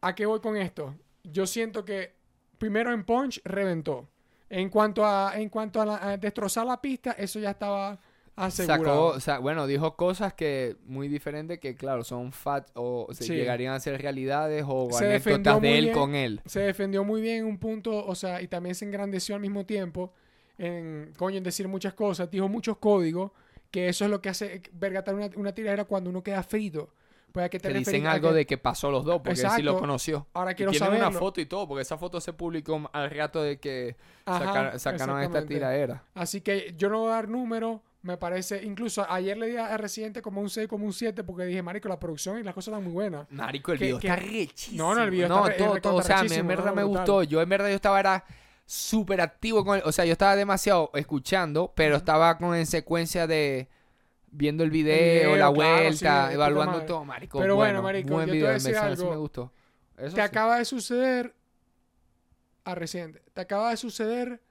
¿a 0.01 0.13
qué 0.13 0.27
voy 0.27 0.39
con 0.39 0.55
esto? 0.55 0.93
Yo 1.31 1.45
siento 1.47 1.83
que 1.85 2.13
primero 2.57 2.91
en 2.93 3.03
punch, 3.05 3.41
reventó. 3.43 4.07
En 4.49 4.69
cuanto 4.69 5.05
a, 5.05 5.33
en 5.35 5.49
cuanto 5.49 5.81
a, 5.81 5.85
la- 5.85 6.09
a 6.11 6.17
destrozar 6.17 6.65
la 6.65 6.81
pista, 6.81 7.11
eso 7.11 7.39
ya 7.39 7.51
estaba 7.51 7.99
asegurado. 8.35 8.83
Sacó, 8.83 9.05
o 9.07 9.19
sea, 9.19 9.39
bueno, 9.39 9.67
dijo 9.67 9.95
cosas 9.95 10.33
que 10.33 10.77
muy 10.85 11.07
diferentes 11.07 11.59
que, 11.59 11.75
claro, 11.75 12.03
son 12.03 12.31
fat 12.31 12.69
o 12.75 13.07
se 13.11 13.25
Sí. 13.25 13.33
llegarían 13.33 13.73
a 13.73 13.79
ser 13.79 13.99
realidades 14.01 14.63
o 14.67 14.89
Se 14.91 15.05
anécdotas 15.05 15.59
de 15.61 15.77
él 15.77 15.83
bien. 15.85 15.93
con 15.97 16.15
él. 16.15 16.41
se 16.45 16.61
defendió 16.61 17.03
muy 17.03 17.19
bien 17.21 17.37
en 17.39 17.45
un 17.45 17.57
punto, 17.57 18.05
o 18.05 18.15
sea, 18.15 18.41
y 18.41 18.47
también 18.47 18.75
se 18.75 18.85
engrandeció 18.85 19.35
al 19.35 19.41
mismo 19.41 19.65
tiempo 19.65 20.13
en, 20.57 21.13
coño, 21.17 21.37
en 21.37 21.43
decir 21.43 21.67
muchas 21.67 21.93
cosas, 21.93 22.29
dijo 22.31 22.47
muchos 22.47 22.77
códigos, 22.77 23.31
que 23.69 23.89
eso 23.89 24.05
es 24.05 24.11
lo 24.11 24.21
que 24.21 24.29
hace 24.29 24.61
vergatar 24.71 25.13
una, 25.13 25.29
una 25.35 25.51
tiradera 25.53 25.83
cuando 25.85 26.09
uno 26.09 26.23
queda 26.23 26.41
frito. 26.43 26.93
Pues 27.37 27.53
hay 27.53 27.59
que 27.59 27.69
dicen 27.79 28.07
algo 28.07 28.29
que- 28.29 28.35
de 28.35 28.45
que 28.45 28.57
pasó 28.57 28.89
los 28.91 29.05
dos, 29.05 29.17
porque 29.23 29.31
él 29.31 29.37
sí 29.37 29.61
lo 29.61 29.71
Exacto. 29.71 29.79
conoció. 29.79 30.27
Ahora 30.33 30.51
Y 30.51 30.55
quiero 30.55 30.71
tienen 30.71 30.95
una 30.95 31.11
foto 31.11 31.39
y 31.41 31.45
todo, 31.45 31.67
porque 31.67 31.81
esa 31.83 31.97
foto 31.97 32.19
se 32.19 32.33
publicó 32.33 32.89
al 32.93 33.09
rato 33.11 33.41
de 33.43 33.59
que 33.59 33.95
Ajá, 34.25 34.45
saca- 34.45 34.79
sacaron 34.79 35.21
esta 35.21 35.45
tiradera. 35.45 36.03
Así 36.15 36.41
que 36.41 36.73
yo 36.77 36.89
no 36.89 36.99
voy 37.01 37.11
a 37.11 37.15
dar 37.15 37.27
número, 37.29 37.81
me 38.01 38.17
parece, 38.17 38.63
incluso 38.63 39.05
ayer 39.09 39.37
le 39.37 39.47
di 39.47 39.57
a 39.57 39.75
Residente 39.77 40.21
como 40.21 40.41
un 40.41 40.49
6, 40.49 40.67
como 40.67 40.85
un 40.85 40.93
7, 40.93 41.23
porque 41.23 41.45
dije, 41.45 41.61
marico, 41.61 41.89
la 41.89 41.99
producción 41.99 42.39
y 42.39 42.43
las 42.43 42.53
cosas 42.53 42.71
están 42.73 42.83
muy 42.83 42.93
buenas. 42.93 43.27
Marico, 43.31 43.71
el 43.73 43.79
Que- 43.79 43.85
video 43.85 43.99
que- 43.99 44.07
está 44.07 44.19
rechísimo. 44.19 44.77
No, 44.83 44.95
no, 44.95 45.03
el 45.03 45.11
video 45.11 45.27
no, 45.27 45.47
está 45.47 45.57
todo, 45.65 45.81
todo, 45.81 45.95
o 45.97 46.01
sea, 46.01 46.21
en 46.21 46.47
verdad 46.47 46.67
no, 46.67 46.75
me 46.75 46.83
gustó. 46.83 47.23
Yo 47.23 47.41
en 47.41 47.49
verdad 47.49 47.67
yo 47.69 47.75
estaba 47.75 47.99
era 47.99 48.23
súper 48.65 49.21
activo 49.21 49.63
con 49.63 49.77
él. 49.77 49.83
O 49.85 49.91
sea, 49.91 50.05
yo 50.05 50.11
estaba 50.13 50.35
demasiado 50.35 50.89
escuchando, 50.93 51.71
pero 51.75 51.95
estaba 51.97 52.37
con 52.37 52.55
en 52.55 52.65
secuencia 52.65 53.27
de 53.27 53.69
viendo 54.37 54.63
el 54.63 54.69
video, 54.69 55.31
video, 55.31 55.35
la 55.35 55.51
claro, 55.51 55.51
sí, 55.53 55.83
vuelta, 55.83 56.33
evaluando 56.33 56.81
todo, 56.83 57.03
marico. 57.03 57.39
Pero 57.39 57.55
bueno, 57.55 57.81
bueno, 57.81 57.83
marico, 57.83 58.13
buen 58.13 58.27
yo 58.27 58.31
te 58.31 58.31
voy 58.31 58.37
video, 58.37 58.49
a 58.49 58.53
decir 58.53 58.73
sí 58.73 58.79
algo. 58.79 59.09
me 59.09 59.17
gustó. 59.17 59.51
Eso 59.97 60.15
te 60.15 60.21
sí. 60.21 60.21
acaba 60.21 60.59
de 60.59 60.65
suceder 60.65 61.35
a 62.63 62.75
Residente, 62.75 63.23
te 63.33 63.41
acaba 63.41 63.71
de 63.71 63.77
suceder 63.77 64.41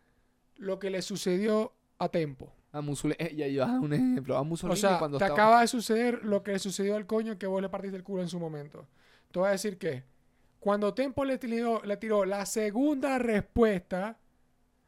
lo 0.56 0.78
que 0.78 0.90
le 0.90 1.02
sucedió 1.02 1.72
a 1.98 2.08
Tempo. 2.08 2.52
A 2.72 2.80
Mussolini, 2.80 3.16
eh, 3.20 3.34
ya 3.54 3.64
ah, 3.64 3.78
un 3.80 3.92
ejemplo, 3.92 4.36
a 4.36 4.40
O 4.40 4.44
Mussolini 4.44 4.80
sea, 4.80 4.98
cuando 4.98 5.18
te 5.18 5.24
estaba 5.24 5.40
acaba 5.40 5.60
de 5.60 5.68
suceder 5.68 6.24
lo 6.24 6.42
que 6.42 6.52
le 6.52 6.58
sucedió 6.58 6.96
al 6.96 7.06
coño 7.06 7.38
que 7.38 7.46
vos 7.46 7.62
le 7.62 7.68
partiste 7.68 7.96
el 7.96 8.02
culo 8.02 8.22
en 8.22 8.28
su 8.28 8.40
momento. 8.40 8.86
Te 9.30 9.38
voy 9.38 9.48
a 9.48 9.52
decir 9.52 9.78
que 9.78 10.02
cuando 10.58 10.94
Tempo 10.94 11.24
le 11.24 11.38
tiró, 11.38 11.82
le 11.84 11.96
tiró 11.96 12.24
la 12.24 12.44
segunda 12.44 13.18
respuesta 13.18 14.18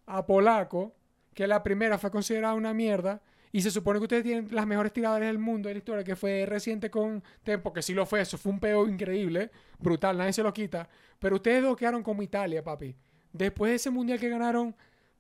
a 0.07 0.27
Polaco, 0.27 0.95
que 1.35 1.47
la 1.47 1.63
primera 1.63 1.99
fue 1.99 2.11
considerada 2.11 2.55
una 2.55 2.75
mierda, 2.75 3.23
y 3.53 3.63
se 3.63 3.71
supone 3.71 3.99
que 3.99 4.05
ustedes 4.05 4.23
tienen 4.23 4.49
las 4.51 4.67
mejores 4.67 4.93
tiradoras 4.93 5.29
del 5.29 5.39
mundo 5.39 5.69
de 5.69 5.75
la 5.75 5.79
historia, 5.79 6.05
que 6.05 6.17
fue 6.17 6.45
reciente 6.47 6.91
con 6.91 7.23
Tempo, 7.43 7.73
que 7.73 7.83
sí 7.83 7.95
lo 7.95 8.07
fue, 8.07 8.21
eso 8.21 8.39
fue 8.39 8.53
un 8.53 8.61
peo 8.61 8.87
increíble, 8.87 9.51
brutal, 9.79 10.19
nadie 10.19 10.33
se 10.33 10.43
lo 10.43 10.53
quita. 10.53 10.89
Pero 11.19 11.37
ustedes 11.37 11.63
dos 11.63 11.77
quedaron 11.77 12.03
como 12.03 12.23
Italia, 12.23 12.63
papi. 12.63 12.95
Después 13.33 13.71
de 13.71 13.77
ese 13.77 13.91
mundial 13.91 14.19
que 14.19 14.29
ganaron, 14.29 14.75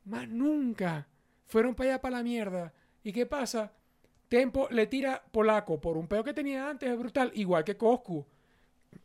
más 0.04 0.28
nunca. 0.28 1.06
Fueron 1.46 1.74
para 1.74 1.90
allá 1.90 2.00
para 2.00 2.18
la 2.18 2.22
mierda. 2.22 2.72
¿Y 3.02 3.12
qué 3.12 3.26
pasa? 3.26 3.72
Tempo 4.28 4.68
le 4.70 4.86
tira 4.86 5.22
Polaco 5.30 5.80
por 5.80 5.96
un 5.96 6.06
peo 6.06 6.22
que 6.22 6.34
tenía 6.34 6.68
antes, 6.68 6.90
es 6.90 6.98
brutal, 6.98 7.30
igual 7.34 7.64
que 7.64 7.76
Coscu. 7.76 8.26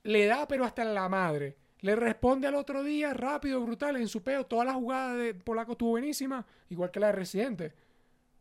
Le 0.03 0.26
da, 0.26 0.47
pero 0.47 0.65
hasta 0.65 0.84
la 0.84 1.07
madre. 1.07 1.57
Le 1.80 1.95
responde 1.95 2.47
al 2.47 2.55
otro 2.55 2.84
día, 2.84 3.13
rápido, 3.13 3.61
brutal, 3.61 3.97
en 3.97 4.07
su 4.07 4.24
peo. 4.24 4.45
Toda 4.45 4.65
la 4.65 4.74
jugada 4.74 5.15
de 5.15 5.34
Polaco 5.34 5.74
estuvo 5.74 5.91
buenísima, 5.91 6.45
igual 6.69 6.91
que 6.91 6.99
la 6.99 7.07
de 7.07 7.13
Residente. 7.13 7.74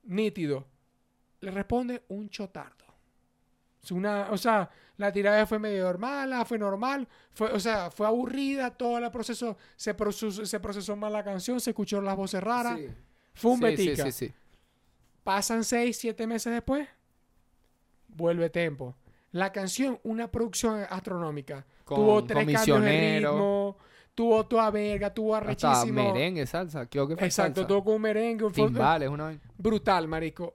Nítido. 0.05 0.72
Le 1.43 1.51
responde 1.51 2.03
un 2.09 2.29
chotardo. 2.31 2.85
Una, 3.91 4.29
o 4.31 4.39
sea, 4.39 4.71
la 4.97 5.13
tirada 5.13 5.45
fue 5.45 5.59
medio 5.59 5.83
normal, 5.85 6.33
fue 6.47 6.57
normal, 6.57 7.09
fue, 7.33 7.51
o 7.53 7.59
sea, 7.59 7.91
fue 7.91 8.07
aburrida, 8.07 8.71
todo 8.71 8.97
el 8.99 9.11
proceso, 9.11 9.57
se 9.75 9.93
procesó, 9.93 10.47
se 10.47 10.61
procesó 10.61 10.95
mal 10.95 11.13
la 11.13 11.25
canción, 11.25 11.61
se 11.61 11.71
escucharon 11.71 12.05
las 12.05 12.17
voces 12.17 12.41
raras, 12.43 12.79
Sí. 12.79 12.87
fue 13.35 13.51
un 13.51 13.57
Sí, 13.59 13.65
betica. 13.65 14.05
sí, 14.05 14.13
sí. 14.13 14.33
Pasan 15.25 15.65
seis, 15.65 15.97
siete 15.99 16.29
meses 16.29 16.53
después, 16.53 16.89
vuelve 18.09 18.51
Tempo. 18.51 18.95
La 19.33 19.51
canción, 19.51 19.99
una 20.05 20.31
producción 20.31 20.85
astronómica. 20.89 21.65
Con- 21.85 21.97
tuvo 21.97 22.23
tres 22.25 22.45
con 22.45 22.53
cambios 22.55 22.83
de 22.83 23.19
ritmo, 23.21 23.77
tuvo 24.15 24.47
toda 24.47 24.71
verga, 24.71 25.13
tuvo 25.13 25.35
Hasta 25.35 25.47
arrechísimo. 25.73 26.13
merengue, 26.13 26.47
salsa, 26.47 26.87
creo 26.87 27.09
que 27.09 27.17
fue 27.17 27.27
Exacto, 27.27 27.63
salsa. 27.63 27.67
tuvo 27.69 27.83
con 27.83 27.95
un 27.95 28.03
merengue. 28.03 28.49
Timbales, 28.51 29.09
una 29.09 29.37
brutal, 29.59 30.07
marico. 30.07 30.55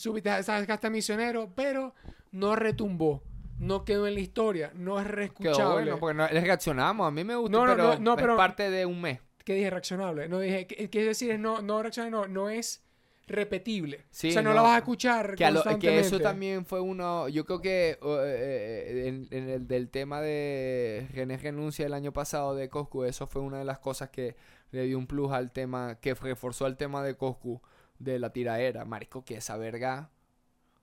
Subiste, 0.00 0.30
que 0.30 0.72
hasta 0.72 0.90
misionero, 0.90 1.50
pero 1.54 1.94
no 2.32 2.56
retumbó. 2.56 3.22
No 3.58 3.84
quedó 3.84 4.06
en 4.06 4.14
la 4.14 4.20
historia, 4.20 4.72
no 4.74 4.98
es 4.98 5.04
Quedó 5.04 5.14
reescuchable. 5.16 5.72
bueno, 5.84 5.98
porque 6.00 6.14
no, 6.16 6.26
le 6.28 6.40
reaccionamos. 6.40 7.06
A 7.06 7.10
mí 7.10 7.24
me 7.24 7.36
gustó, 7.36 7.58
No, 7.58 7.66
no, 7.66 7.76
pero, 7.76 7.98
no, 7.98 8.16
pero- 8.16 8.32
es 8.32 8.36
parte 8.38 8.70
de 8.70 8.86
un 8.86 9.00
mes. 9.02 9.20
¿Qué 9.44 9.54
dije? 9.54 9.68
Reaccionable. 9.70 10.28
No 10.28 10.38
dije, 10.40 10.66
¿qué, 10.66 10.88
qué 10.88 11.04
decir? 11.04 11.38
No, 11.38 11.60
no 11.60 11.82
reaccionable, 11.82 12.16
no, 12.16 12.26
no 12.26 12.48
es 12.50 12.82
repetible. 13.26 14.04
Sí, 14.10 14.30
o 14.30 14.32
sea, 14.32 14.42
no, 14.42 14.50
no. 14.50 14.56
la 14.56 14.62
vas 14.62 14.74
a 14.74 14.78
escuchar 14.78 15.34
Que, 15.34 15.44
a 15.44 15.50
lo- 15.50 15.60
que 15.62 15.68
constantemente. 15.68 16.06
eso 16.06 16.20
también 16.20 16.64
fue 16.66 16.80
uno, 16.80 17.28
yo 17.28 17.44
creo 17.44 17.60
que 17.60 17.98
uh, 18.02 18.06
eh, 18.24 19.08
en, 19.08 19.28
en 19.30 19.48
el 19.48 19.68
del 19.68 19.88
tema 19.88 20.20
de 20.20 21.06
René 21.14 21.36
Renuncia 21.36 21.86
el 21.86 21.94
año 21.94 22.12
pasado 22.12 22.54
de 22.54 22.68
Coscu, 22.68 23.04
eso 23.04 23.26
fue 23.26 23.42
una 23.42 23.58
de 23.58 23.64
las 23.64 23.78
cosas 23.78 24.10
que 24.10 24.36
le 24.72 24.84
dio 24.84 24.98
un 24.98 25.06
plus 25.06 25.30
al 25.32 25.52
tema, 25.52 25.96
que 26.00 26.14
reforzó 26.14 26.66
el 26.66 26.76
tema 26.76 27.02
de 27.04 27.14
Coscu 27.14 27.60
de 28.00 28.18
la 28.18 28.32
tiraera. 28.32 28.84
Marico, 28.84 29.24
que 29.24 29.36
esa 29.36 29.56
verga 29.56 30.10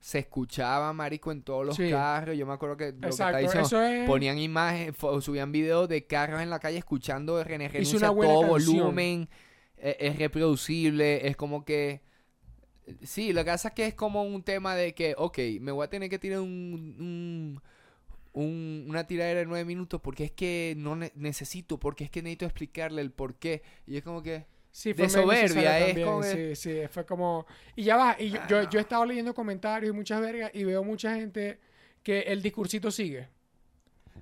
se 0.00 0.20
escuchaba, 0.20 0.92
marico, 0.92 1.32
en 1.32 1.42
todos 1.42 1.66
los 1.66 1.76
Sí. 1.76 1.90
carros. 1.90 2.36
Yo 2.36 2.46
me 2.46 2.52
acuerdo 2.54 2.76
que 2.76 2.92
lo 2.92 3.00
que 3.00 3.06
Exacto, 3.08 3.38
diciendo, 3.38 3.66
eso 3.66 3.82
es... 3.82 4.06
ponían 4.06 4.38
imágenes, 4.38 4.94
subían 5.20 5.50
videos 5.52 5.88
de 5.88 6.06
carros 6.06 6.40
en 6.40 6.48
la 6.50 6.60
calle 6.60 6.78
escuchando 6.78 7.42
René 7.44 7.68
Renuncia 7.68 7.98
a 8.08 8.10
todo 8.14 8.40
canción. 8.42 8.48
volumen, 8.48 9.28
eh, 9.76 9.96
es 10.00 10.18
reproducible, 10.18 11.26
es 11.28 11.36
como 11.36 11.64
que... 11.64 12.00
Sí, 13.02 13.32
lo 13.34 13.44
que 13.44 13.50
pasa 13.50 13.68
es 13.68 13.74
que 13.74 13.86
es 13.86 13.94
como 13.94 14.22
un 14.22 14.42
tema 14.42 14.74
de 14.74 14.94
que, 14.94 15.14
ok, 15.18 15.38
me 15.60 15.72
voy 15.72 15.84
a 15.84 15.90
tener 15.90 16.08
que 16.08 16.18
tirar 16.18 16.40
un, 16.40 16.96
un- 16.98 17.62
un- 18.32 18.86
una 18.88 19.04
tiradera 19.06 19.40
de 19.40 19.46
nueve 19.46 19.64
minutos 19.64 20.00
porque 20.00 20.24
es 20.24 20.30
que 20.30 20.74
no 20.78 20.96
ne- 20.96 21.12
necesito, 21.16 21.78
porque 21.78 22.04
es 22.04 22.10
que 22.10 22.22
necesito 22.22 22.46
explicarle 22.46 23.02
el 23.02 23.10
por 23.10 23.34
qué. 23.34 23.62
Y 23.86 23.96
es 23.96 24.04
como 24.04 24.22
que... 24.22 24.46
Sí, 24.80 24.92
de 24.92 25.08
fue 25.08 25.26
medio 25.26 25.48
soberbia, 25.48 25.78
es 25.88 26.04
como 26.04 26.22
Sí, 26.22 26.54
sí, 26.54 26.80
fue 26.88 27.04
como... 27.04 27.46
Y 27.74 27.82
ya 27.82 27.96
va, 27.96 28.14
y 28.16 28.30
yo, 28.30 28.38
yo, 28.48 28.70
yo 28.70 28.78
he 28.78 28.82
estado 28.82 29.04
leyendo 29.04 29.34
comentarios 29.34 29.92
y 29.92 29.96
muchas 29.96 30.20
vergas 30.20 30.52
y 30.54 30.62
veo 30.62 30.84
mucha 30.84 31.16
gente 31.16 31.58
que 32.04 32.20
el 32.20 32.42
discursito 32.42 32.92
sigue. 32.92 33.26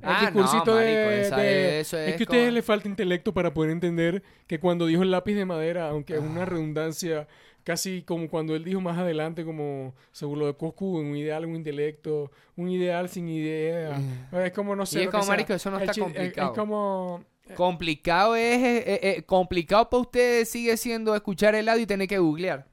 El 0.01 0.09
Ah, 0.09 0.21
no, 0.23 0.41
discursito 0.41 0.77
de, 0.77 0.85
marico, 0.95 1.11
esa 1.27 1.37
de- 1.37 1.81
es- 1.81 1.87
eso 1.89 1.99
es 1.99 2.09
es 2.09 2.17
que 2.17 2.23
a 2.23 2.25
ustedes 2.25 2.45
como- 2.47 2.55
les 2.55 2.65
falta 2.65 2.89
intelecto 2.89 3.35
para 3.35 3.53
poder 3.53 3.71
entender 3.71 4.23
que 4.47 4.59
cuando 4.59 4.87
dijo 4.87 5.03
el 5.03 5.11
lápiz 5.11 5.35
de 5.35 5.45
madera, 5.45 5.91
aunque 5.91 6.15
es 6.15 6.21
Ah. 6.23 6.27
una 6.27 6.47
redundancia, 6.47 7.29
casi 7.63 8.01
como 8.03 8.27
cuando 8.31 8.57
él 8.57 8.65
dijo 8.65 8.81
más 8.81 8.97
adelante, 8.97 9.45
como 9.45 9.95
según 10.13 10.39
lo 10.39 10.47
de 10.47 10.55
Coscu, 10.55 10.97
un 10.99 11.17
ideal, 11.17 11.45
un 11.45 11.55
intelecto, 11.57 12.31
un 12.57 12.71
ideal 12.71 13.11
sin 13.11 13.29
idea. 13.29 13.99
Es 14.43 14.53
como, 14.53 14.75
no 14.75 14.87
sé. 14.87 14.99
Mm. 14.99 15.03
Y 15.03 15.05
es 15.05 15.11
como, 15.11 15.27
marico, 15.27 15.53
eso 15.53 15.71
no 15.71 15.77
El 15.77 15.83
está 15.83 15.93
chi- 15.93 16.01
es- 16.01 16.05
complicado. 16.07 16.53
Es 16.53 16.59
como... 16.59 17.25
Complicado 17.55 18.35
es, 18.37 18.59
eh, 18.59 18.79
eh, 18.87 19.01
eh, 19.03 19.23
complicado 19.23 19.89
para 19.89 20.01
ustedes 20.01 20.51
sigue 20.51 20.77
siendo 20.77 21.15
escuchar 21.15 21.55
el 21.55 21.69
audio 21.69 21.83
y 21.83 21.87
tener 21.87 22.09
que 22.09 22.19
googlear. 22.19 22.67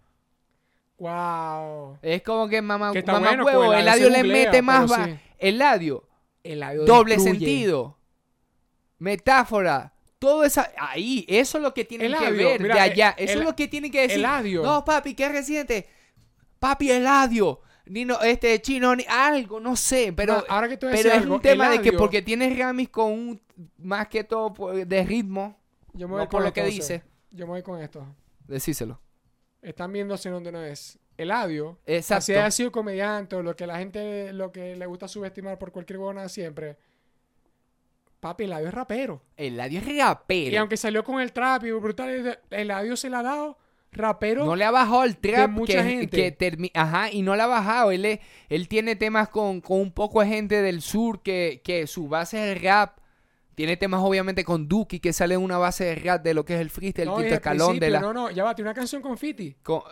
Wow. 0.98 1.98
Es 2.02 2.22
como 2.24 2.48
que 2.48 2.62
mamá, 2.62 2.92
Que 2.94 3.04
mamá 3.04 3.28
bueno, 3.28 3.46
huevo, 3.46 3.66
pues, 3.66 3.80
el 3.80 3.88
audio 3.90 4.10
le 4.10 4.22
googlea, 4.22 4.46
mete 4.46 4.62
más 4.62 4.92
va. 4.92 5.06
sí. 5.06 5.16
El 5.38 5.62
audio, 5.62 6.08
El 6.44 6.64
audio 6.64 6.86
doble 6.86 7.16
destruye. 7.16 7.40
sentido, 7.40 7.98
metáfora, 9.00 9.94
todo 10.20 10.44
esa 10.46 10.72
ahí, 10.78 11.26
eso 11.28 11.58
es 11.58 11.64
lo 11.64 11.74
que 11.74 11.84
tienen 11.84 12.08
El 12.14 12.18
que 12.18 12.26
audio, 12.28 12.48
ver 12.48 12.62
mira, 12.62 12.76
de 12.76 12.82
allá, 12.82 13.16
el- 13.18 13.30
eso 13.30 13.40
es 13.40 13.46
lo 13.46 13.56
que 13.56 13.68
tienen 13.68 13.92
que 13.92 14.02
decir. 14.02 14.20
el 14.20 14.26
audio. 14.26 14.64
No, 14.64 14.86
papi, 14.86 15.14
¿qué 15.16 15.28
reciente? 15.30 15.88
Papi, 16.60 16.92
el 16.92 17.06
audio. 17.08 17.60
Ni 17.86 18.06
no, 18.06 18.22
este 18.22 18.62
chino, 18.62 18.96
ni 18.96 19.04
algo, 19.10 19.60
no 19.60 19.76
sé, 19.76 20.14
pero, 20.16 20.38
No, 20.38 20.44
ahora 20.48 20.70
que 20.70 20.78
pero 20.78 20.94
es 20.94 21.06
algo, 21.06 21.36
un 21.36 21.42
tema 21.42 21.70
el 21.74 21.78
de 21.78 21.84
que 21.84 21.98
porque 21.98 22.22
tienes 22.22 22.58
Ramis 22.58 22.88
con 22.90 23.12
un, 23.12 23.42
más 23.78 24.08
que 24.08 24.24
todo 24.24 24.54
por- 24.54 24.74
de 24.88 25.04
ritmo, 25.04 25.60
Yo 25.94 26.08
me 26.08 26.14
no 26.14 26.18
voy 26.20 26.26
por 26.28 26.30
con 26.40 26.44
lo 26.46 26.54
que 26.54 26.64
dice. 26.64 27.04
Yo 27.32 27.46
me 27.46 27.52
voy 27.54 27.62
con 27.64 27.82
esto. 27.82 28.06
decíselo. 28.48 29.00
Están 29.62 29.92
viendo 29.92 30.14
hacia 30.14 30.32
donde 30.32 30.52
no 30.52 30.62
es. 30.64 30.98
Eladio, 31.18 31.78
Exacto. 31.86 32.18
así 32.20 32.34
haya 32.34 32.50
sido 32.52 32.72
comediante 32.72 33.36
o 33.36 33.44
lo 33.44 33.56
que 33.56 33.68
la 33.68 33.78
gente 33.78 34.34
lo 34.34 34.52
que 34.52 34.76
le 34.76 34.86
gusta 34.88 35.08
subestimar 35.08 35.60
por 35.60 35.72
cualquier 35.72 36.00
huevona 36.00 36.28
siempre. 36.30 36.78
Papi, 38.20 38.46
Eladio 38.46 38.70
es 38.70 38.74
rapero. 38.74 39.22
Eladio 39.36 39.80
es 39.80 39.98
rapero. 39.98 40.52
Y 40.52 40.56
aunque 40.56 40.78
salió 40.78 41.04
con 41.04 41.20
el 41.22 41.34
trap 41.34 41.66
y 41.66 41.72
brutal, 41.72 42.40
Eladio 42.50 42.96
se 42.96 43.10
la 43.10 43.20
ha 43.20 43.24
dado 43.24 43.58
rapero. 43.94 44.46
No 44.46 44.56
le 44.56 44.66
ha 44.66 44.72
bajado 44.72 45.04
el 45.04 45.18
trap 45.18 45.50
mucha 45.52 45.74
que, 45.74 45.84
gente. 45.84 46.36
que 46.36 46.72
Ajá, 46.74 47.12
y 47.12 47.22
no 47.22 47.36
le 47.36 47.42
ha 47.42 47.48
bajado. 47.48 47.92
Él, 47.92 48.06
es- 48.06 48.20
él 48.50 48.68
tiene 48.68 48.96
temas 48.96 49.30
con, 49.30 49.62
con 49.62 49.80
un 49.80 49.92
poco 49.92 50.22
de 50.22 50.28
gente 50.28 50.62
del 50.62 50.82
sur 50.82 51.22
que, 51.22 51.62
que 51.64 51.88
su 51.88 52.08
base 52.08 52.38
es 52.52 52.58
el 52.58 52.64
rap. 52.64 52.98
Tiene 53.56 53.78
temas 53.78 54.02
obviamente 54.02 54.44
con 54.44 54.68
Duki 54.68 55.00
que 55.00 55.14
sale 55.14 55.36
en 55.36 55.42
una 55.42 55.58
base 55.58 55.86
de 55.86 55.96
rap 55.96 56.24
de 56.24 56.34
lo 56.34 56.44
que 56.44 56.56
es 56.56 56.62
el 56.62 56.70
freestyle, 56.72 57.08
el 57.10 57.16
quinto 57.16 57.36
escalón 57.36 57.80
de 57.80 57.90
la... 57.92 58.00
No, 58.00 58.12
no, 58.12 58.32
ya 58.32 58.44
va, 58.44 58.56
tiene 58.56 58.70
una 58.70 58.76
canción 58.76 59.02
con 59.02 59.18
Fiti. 59.18 59.56
Con, 59.62 59.84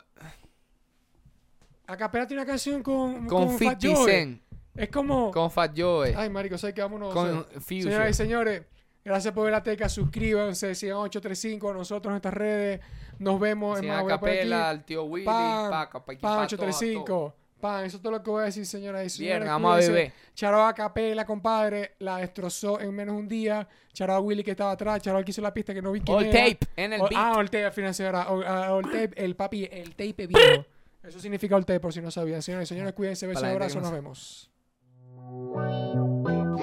Acá 1.85 2.09
tiene 2.09 2.41
una 2.41 2.45
canción 2.45 2.81
con, 2.81 3.27
con 3.27 3.49
Fat 3.59 3.81
50 3.81 3.87
Joe. 3.87 4.41
Es 4.75 4.89
como... 4.89 5.29
con 5.31 5.51
Fat 5.51 5.73
Joe, 5.77 6.13
Ay, 6.15 6.29
marico, 6.29 6.57
sé 6.57 6.73
que 6.73 6.81
vámonos. 6.81 7.13
con 7.13 7.39
o 7.39 7.45
sea. 7.51 7.61
Señoras 7.61 8.09
y 8.09 8.13
señores, 8.13 8.63
Gracias 9.03 9.33
por 9.33 9.43
ver 9.45 9.51
la 9.53 9.63
teca. 9.63 9.89
Suscríbanse, 9.89 10.75
sigan 10.75 10.97
835 10.97 11.73
nosotros 11.73 12.09
en 12.09 12.13
nuestras 12.13 12.33
redes. 12.33 12.79
Nos 13.19 13.39
vemos 13.39 13.79
en 13.79 13.87
más. 13.87 14.01
voy 14.03 14.11
a 14.11 14.19
poner 14.19 14.35
aquí. 14.35 14.47
acapela, 14.47 14.69
al 14.69 14.83
tío 14.85 15.03
Willy, 15.05 15.25
Pan, 15.25 15.69
paca, 15.71 16.05
pa' 16.05 16.11
aquí, 16.13 16.21
pan 16.21 16.31
pa' 16.31 16.47
todo, 16.47 16.65
835. 16.65 17.35
Pan, 17.59 17.85
eso 17.85 17.97
es 17.97 18.01
todo 18.01 18.11
lo 18.13 18.23
que 18.23 18.29
voy 18.31 18.41
a 18.41 18.45
decir, 18.45 18.65
señoras 18.65 19.05
y 19.05 19.09
señores. 19.11 19.39
Bien, 19.41 19.47
vamos 19.47 19.73
a 19.73 19.77
beber. 19.77 20.13
Charo 20.33 20.63
a 20.65 20.73
Capela, 20.73 21.25
compadre, 21.25 21.91
la 21.99 22.17
destrozó 22.17 22.79
en 22.79 22.91
menos 22.95 23.13
de 23.15 23.21
un 23.21 23.27
día. 23.27 23.67
Charo 23.93 24.13
a 24.13 24.19
Willy 24.19 24.43
que 24.43 24.51
estaba 24.51 24.71
atrás. 24.71 25.01
Charo 25.01 25.17
al 25.19 25.25
que 25.25 25.29
hizo 25.31 25.41
la 25.41 25.53
pista 25.53 25.71
que 25.73 25.81
no 25.81 25.91
vi 25.91 26.01
quién 26.01 26.17
All 26.17 26.25
era. 26.25 26.31
tape 26.31 26.67
en 26.75 26.93
el 26.93 27.01
All- 27.01 27.09
beat. 27.09 27.21
Ah, 27.21 27.33
all 27.37 27.49
tape, 27.51 27.71
financiera. 27.71 28.29
All, 28.31 28.43
ah, 28.47 28.73
all 28.73 28.83
tape, 28.85 29.11
el 29.15 29.35
papi, 29.35 29.67
el 29.71 29.91
tape 29.91 30.25
viejo. 30.27 30.65
Eso 31.03 31.19
significa 31.19 31.55
all 31.55 31.65
tape, 31.65 31.79
por 31.79 31.93
si 31.93 32.01
no 32.01 32.09
sabían. 32.09 32.41
Señores 32.41 32.67
y 32.69 32.73
señores, 32.73 32.93
cuídense. 32.93 33.27
Besos 33.27 33.43
abrazos. 33.43 33.75
no 33.75 33.81
Nos 33.81 33.91
vemos. 33.91 34.49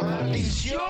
¡Maldición! 0.03 0.81